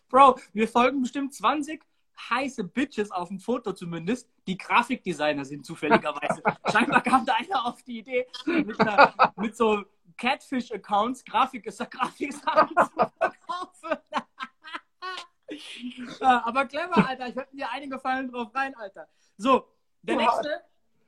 Bro, 0.09 0.38
wir 0.53 0.66
folgen 0.66 1.03
bestimmt 1.03 1.34
20 1.34 1.82
heiße 2.30 2.64
Bitches 2.64 3.11
auf 3.11 3.28
dem 3.28 3.38
Foto 3.38 3.72
zumindest, 3.72 4.28
die 4.46 4.57
Grafikdesigner 4.57 5.44
sind 5.44 5.64
zufälligerweise. 5.64 6.42
Scheinbar 6.72 7.03
kam 7.03 7.24
da 7.24 7.34
einer 7.34 7.66
auf 7.66 7.82
die 7.82 7.98
Idee, 7.98 8.26
mit, 8.46 8.78
einer, 8.80 9.32
mit 9.36 9.57
so 9.57 9.84
Catfish-Accounts 10.16 11.24
Grafik 11.24 11.66
ist 11.66 11.78
Grafik 11.90 12.32
zu 12.32 12.40
verkaufen. 12.40 13.98
Aber 16.20 16.66
clever, 16.66 17.09
Alter. 17.09 17.28
Ich 17.28 17.36
hätte 17.36 17.57
dir 17.57 17.70
einige 17.70 17.98
Fallen 17.98 18.30
drauf 18.30 18.55
rein, 18.55 18.74
Alter. 18.76 19.09
So, 19.36 19.66
der 20.03 20.16
nächste, 20.16 20.62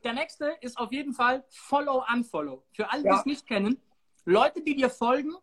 der 0.05 0.13
nächste 0.13 0.57
ist 0.61 0.79
auf 0.79 0.93
jeden 0.93 1.13
Fall 1.13 1.45
Follow, 1.49 2.05
Unfollow. 2.13 2.63
Für 2.73 2.91
alle, 2.91 3.03
die 3.03 3.09
ja. 3.09 3.19
es 3.19 3.27
nicht 3.27 3.47
kennen, 3.47 3.81
Leute, 4.25 4.63
die 4.63 4.75
dir 4.75 4.91
folgen, 4.91 5.35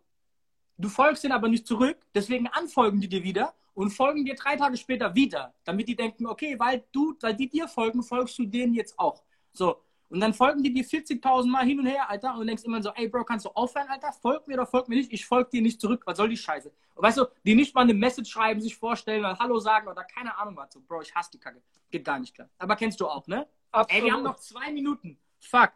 du 0.78 0.90
folgst 0.90 1.24
ihnen 1.24 1.34
aber 1.34 1.50
nicht 1.50 1.68
zurück, 1.68 1.98
deswegen 2.14 2.48
anfolgen 2.48 3.02
die 3.02 3.10
dir 3.10 3.24
wieder 3.24 3.54
und 3.74 3.92
folgen 3.92 4.26
dir 4.26 4.36
drei 4.36 4.56
Tage 4.56 4.78
später 4.78 5.14
wieder, 5.16 5.54
damit 5.64 5.88
die 5.88 5.96
denken, 5.96 6.28
okay, 6.28 6.58
weil 6.60 6.84
du, 6.92 7.16
weil 7.22 7.36
die 7.36 7.50
dir 7.50 7.68
folgen, 7.68 8.04
folgst 8.04 8.38
du 8.38 8.46
denen 8.46 8.74
jetzt 8.74 8.98
auch. 8.98 9.24
So. 9.52 9.82
Und 10.10 10.20
dann 10.22 10.34
folgen 10.34 10.64
die 10.64 10.74
dir 10.74 10.84
40.000 10.84 11.48
Mal 11.48 11.66
hin 11.66 11.80
und 11.80 11.86
her, 11.86 12.10
Alter, 12.10 12.34
und 12.34 12.40
du 12.40 12.46
denkst 12.46 12.64
immer 12.64 12.82
so, 12.82 12.90
ey, 12.96 13.08
Bro, 13.08 13.26
kannst 13.26 13.46
du 13.46 13.50
aufhören, 13.50 13.88
Alter? 13.88 14.12
Folg 14.12 14.48
mir 14.48 14.56
oder 14.56 14.66
folg 14.66 14.90
mir 14.90 14.96
nicht? 14.96 15.14
Ich 15.14 15.26
folge 15.26 15.52
dir 15.52 15.62
nicht 15.62 15.80
zurück. 15.80 16.02
Was 16.06 16.18
soll 16.18 16.30
die 16.30 16.38
Scheiße? 16.38 16.72
Und 16.96 17.04
weißt 17.04 17.20
du, 17.20 17.26
die 17.44 17.54
nicht 17.54 17.76
mal 17.76 17.82
eine 17.82 17.94
Message 17.94 18.32
schreiben, 18.32 18.60
sich 18.60 18.76
vorstellen, 18.76 19.20
oder 19.20 19.38
Hallo 19.38 19.60
sagen 19.60 19.88
oder 19.88 20.04
keine 20.04 20.36
Ahnung 20.36 20.58
was. 20.58 20.74
So, 20.74 20.82
Bro, 20.82 21.04
ich 21.04 21.14
hasse 21.14 21.32
die 21.32 21.40
Kacke. 21.40 21.62
Geht 21.92 22.04
gar 22.04 22.18
nicht 22.18 22.34
klar. 22.34 22.50
Aber 22.58 22.76
kennst 22.76 23.00
du 23.00 23.08
auch, 23.08 23.28
ne? 23.28 23.48
Absolut. 23.72 24.02
Ey, 24.02 24.06
wir 24.06 24.14
haben 24.14 24.24
noch 24.24 24.38
zwei 24.38 24.72
Minuten. 24.72 25.20
Fuck. 25.40 25.74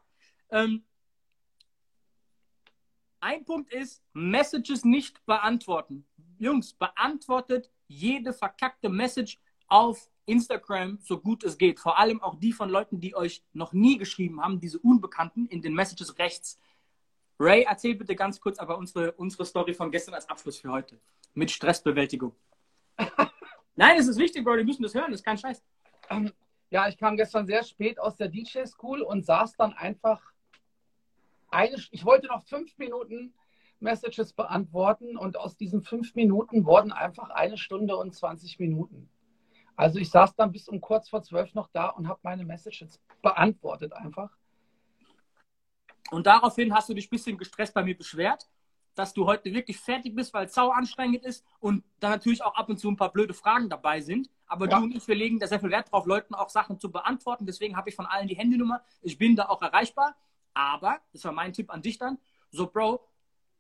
Ähm, 0.49 0.83
ein 3.19 3.45
Punkt 3.45 3.71
ist, 3.71 4.03
Messages 4.13 4.83
nicht 4.83 5.23
beantworten. 5.25 6.05
Jungs, 6.39 6.73
beantwortet 6.73 7.69
jede 7.87 8.33
verkackte 8.33 8.89
Message 8.89 9.39
auf 9.67 10.09
Instagram 10.25 10.99
so 11.01 11.19
gut 11.19 11.43
es 11.43 11.57
geht. 11.57 11.79
Vor 11.79 11.97
allem 11.97 12.21
auch 12.21 12.35
die 12.39 12.53
von 12.53 12.69
Leuten, 12.69 12.99
die 12.99 13.15
euch 13.15 13.43
noch 13.53 13.73
nie 13.73 13.97
geschrieben 13.97 14.41
haben, 14.41 14.59
diese 14.59 14.79
Unbekannten 14.79 15.47
in 15.47 15.61
den 15.61 15.73
Messages 15.73 16.17
rechts. 16.17 16.59
Ray, 17.39 17.63
erzähl 17.63 17.95
bitte 17.95 18.15
ganz 18.15 18.39
kurz 18.39 18.59
aber 18.59 18.77
unsere, 18.77 19.11
unsere 19.13 19.45
Story 19.45 19.73
von 19.73 19.91
gestern 19.91 20.13
als 20.13 20.29
Abschluss 20.29 20.57
für 20.59 20.71
heute. 20.71 20.99
Mit 21.33 21.51
Stressbewältigung. 21.51 22.33
Nein, 23.75 23.99
es 23.99 24.07
ist 24.07 24.17
wichtig, 24.17 24.43
Bro, 24.43 24.57
die 24.57 24.63
müssen 24.63 24.83
das 24.83 24.93
hören, 24.93 25.11
das 25.11 25.21
ist 25.21 25.25
kein 25.25 25.37
Scheiß. 25.37 25.63
Ähm, 26.09 26.31
ja, 26.69 26.87
ich 26.87 26.97
kam 26.97 27.17
gestern 27.17 27.45
sehr 27.45 27.63
spät 27.63 27.99
aus 27.99 28.15
der 28.15 28.29
DJ 28.29 28.65
School 28.65 29.01
und 29.01 29.25
saß 29.25 29.55
dann 29.57 29.73
einfach 29.73 30.21
eine, 31.49 31.75
ich 31.91 32.05
wollte 32.05 32.27
noch 32.27 32.43
fünf 32.43 32.77
Minuten 32.77 33.33
Messages 33.79 34.33
beantworten 34.33 35.17
und 35.17 35.37
aus 35.37 35.57
diesen 35.57 35.81
fünf 35.81 36.15
Minuten 36.15 36.65
wurden 36.65 36.91
einfach 36.91 37.29
eine 37.29 37.57
Stunde 37.57 37.97
und 37.97 38.15
20 38.15 38.59
Minuten. 38.59 39.09
Also 39.75 39.99
ich 39.99 40.09
saß 40.09 40.35
dann 40.35 40.51
bis 40.51 40.67
um 40.67 40.79
kurz 40.79 41.09
vor 41.09 41.23
zwölf 41.23 41.53
noch 41.53 41.67
da 41.67 41.87
und 41.87 42.07
habe 42.07 42.19
meine 42.23 42.45
Messages 42.45 42.99
beantwortet 43.21 43.93
einfach. 43.93 44.29
Und 46.11 46.27
daraufhin 46.27 46.73
hast 46.73 46.89
du 46.89 46.93
dich 46.93 47.07
ein 47.07 47.09
bisschen 47.09 47.37
gestresst 47.37 47.73
bei 47.73 47.83
mir 47.83 47.97
beschwert, 47.97 48.47
dass 48.93 49.13
du 49.13 49.25
heute 49.25 49.51
wirklich 49.51 49.79
fertig 49.79 50.13
bist, 50.13 50.33
weil 50.33 50.45
es 50.45 50.53
sau 50.53 50.69
anstrengend 50.69 51.23
ist 51.23 51.43
und 51.59 51.83
dann 51.99 52.11
natürlich 52.11 52.43
auch 52.43 52.55
ab 52.55 52.69
und 52.69 52.77
zu 52.77 52.89
ein 52.89 52.95
paar 52.95 53.11
blöde 53.11 53.33
Fragen 53.33 53.69
dabei 53.69 54.01
sind. 54.01 54.29
Aber 54.45 54.69
ja. 54.69 54.77
du 54.77 54.83
und 54.83 54.95
ich, 54.95 55.07
wir 55.07 55.15
legen 55.15 55.39
da 55.39 55.47
sehr 55.47 55.59
viel 55.59 55.71
Wert 55.71 55.91
drauf, 55.91 56.05
Leuten 56.05 56.35
auch 56.35 56.49
Sachen 56.49 56.79
zu 56.79 56.91
beantworten. 56.91 57.47
Deswegen 57.47 57.75
habe 57.75 57.89
ich 57.89 57.95
von 57.95 58.05
allen 58.05 58.27
die 58.27 58.35
Handynummer. 58.35 58.83
Ich 59.01 59.17
bin 59.17 59.35
da 59.35 59.49
auch 59.49 59.61
erreichbar. 59.63 60.15
Aber, 60.53 60.99
das 61.11 61.23
war 61.25 61.31
mein 61.31 61.53
Tipp 61.53 61.73
an 61.73 61.81
dich 61.81 61.97
dann, 61.97 62.19
so 62.51 62.67
Bro, 62.67 63.03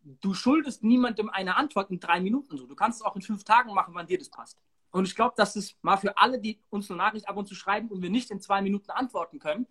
du 0.03 0.35
schuldest 0.35 0.83
niemandem 0.83 1.29
eine 1.29 1.55
Antwort 1.55 1.89
in 1.89 1.99
drei 1.99 2.19
Minuten 2.19 2.55
so. 2.55 2.67
Du 2.67 2.75
kannst 2.75 3.01
es 3.01 3.05
auch 3.05 3.15
in 3.15 3.23
fünf 3.23 3.43
Tagen 3.43 3.73
machen, 3.73 3.95
wann 3.95 4.05
dir 4.05 4.19
das 4.19 4.29
passt. 4.29 4.59
Und 4.93 5.07
ich 5.07 5.15
glaube, 5.15 5.33
dass 5.35 5.55
es 5.55 5.75
mal 5.81 5.97
für 5.97 6.15
alle, 6.19 6.39
die 6.39 6.59
uns 6.69 6.89
eine 6.91 6.99
Nachricht 6.99 7.27
ab 7.27 7.35
und 7.35 7.47
zu 7.47 7.55
schreiben 7.55 7.89
und 7.89 8.03
wir 8.03 8.11
nicht 8.11 8.29
in 8.29 8.39
zwei 8.39 8.61
Minuten 8.61 8.91
antworten 8.91 9.39
können, 9.39 9.65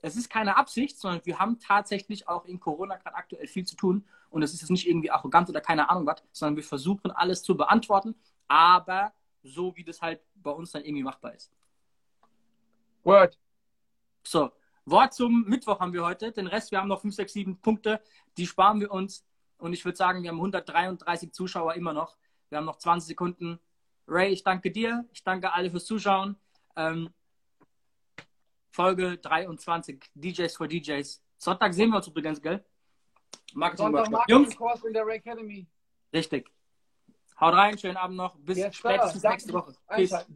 es 0.00 0.16
ist 0.16 0.30
keine 0.30 0.56
Absicht, 0.56 0.98
sondern 0.98 1.20
wir 1.26 1.38
haben 1.38 1.58
tatsächlich 1.58 2.28
auch 2.28 2.46
in 2.46 2.58
Corona 2.58 2.96
gerade 2.96 3.14
aktuell 3.14 3.46
viel 3.46 3.66
zu 3.66 3.76
tun. 3.76 4.06
Und 4.30 4.42
es 4.42 4.54
ist 4.54 4.62
jetzt 4.62 4.70
nicht 4.70 4.88
irgendwie 4.88 5.10
arrogant 5.10 5.50
oder 5.50 5.60
keine 5.60 5.90
Ahnung 5.90 6.06
was, 6.06 6.22
sondern 6.32 6.56
wir 6.56 6.64
versuchen 6.64 7.10
alles 7.10 7.42
zu 7.42 7.58
beantworten, 7.58 8.14
aber 8.46 9.12
so, 9.42 9.76
wie 9.76 9.84
das 9.84 10.00
halt 10.00 10.22
bei 10.36 10.50
uns 10.50 10.72
dann 10.72 10.82
irgendwie 10.82 11.02
machbar 11.02 11.34
ist. 11.34 11.52
Word. 13.04 13.38
So, 14.26 14.50
Wort 14.86 15.12
zum 15.12 15.44
Mittwoch 15.44 15.78
haben 15.78 15.92
wir 15.92 16.06
heute. 16.06 16.32
Den 16.32 16.46
Rest, 16.46 16.70
wir 16.70 16.78
haben 16.78 16.88
noch 16.88 17.02
5, 17.02 17.14
6, 17.14 17.32
7 17.34 17.60
Punkte, 17.60 18.00
die 18.38 18.46
sparen 18.46 18.80
wir 18.80 18.90
uns. 18.90 19.26
Und 19.58 19.74
ich 19.74 19.84
würde 19.84 19.96
sagen, 19.96 20.22
wir 20.22 20.30
haben 20.30 20.38
133 20.38 21.32
Zuschauer 21.32 21.74
immer 21.74 21.92
noch. 21.92 22.16
Wir 22.48 22.56
haben 22.56 22.64
noch 22.64 22.78
20 22.78 23.08
Sekunden. 23.08 23.58
Ray, 24.08 24.32
ich 24.32 24.42
danke 24.42 24.70
dir. 24.70 25.04
Ich 25.12 25.22
danke 25.22 25.52
alle 25.52 25.70
fürs 25.70 25.84
Zuschauen. 25.84 26.36
Ähm, 26.76 27.10
Folge 28.70 29.18
23, 29.18 30.02
DJs 30.14 30.56
for 30.56 30.66
DJs. 30.66 31.22
Sonntag 31.36 31.74
sehen 31.74 31.90
wir 31.90 31.96
uns 31.96 32.08
übrigens, 32.08 32.40
gell? 32.40 32.64
Marketing-Workshop. 33.54 34.24
Jungs, 34.28 34.54
Sonntag-Marketing-Kurs 34.54 34.84
in 34.84 34.92
der 34.94 35.06
Ray 35.06 35.16
Academy. 35.16 35.66
richtig. 36.12 36.50
Haut 37.40 37.54
rein, 37.54 37.78
schönen 37.78 37.96
Abend 37.96 38.16
noch. 38.16 38.34
Bis 38.36 38.58
spätestens 38.74 39.22
nächste 39.22 39.52
Woche. 39.52 39.72
Peace. 39.88 40.26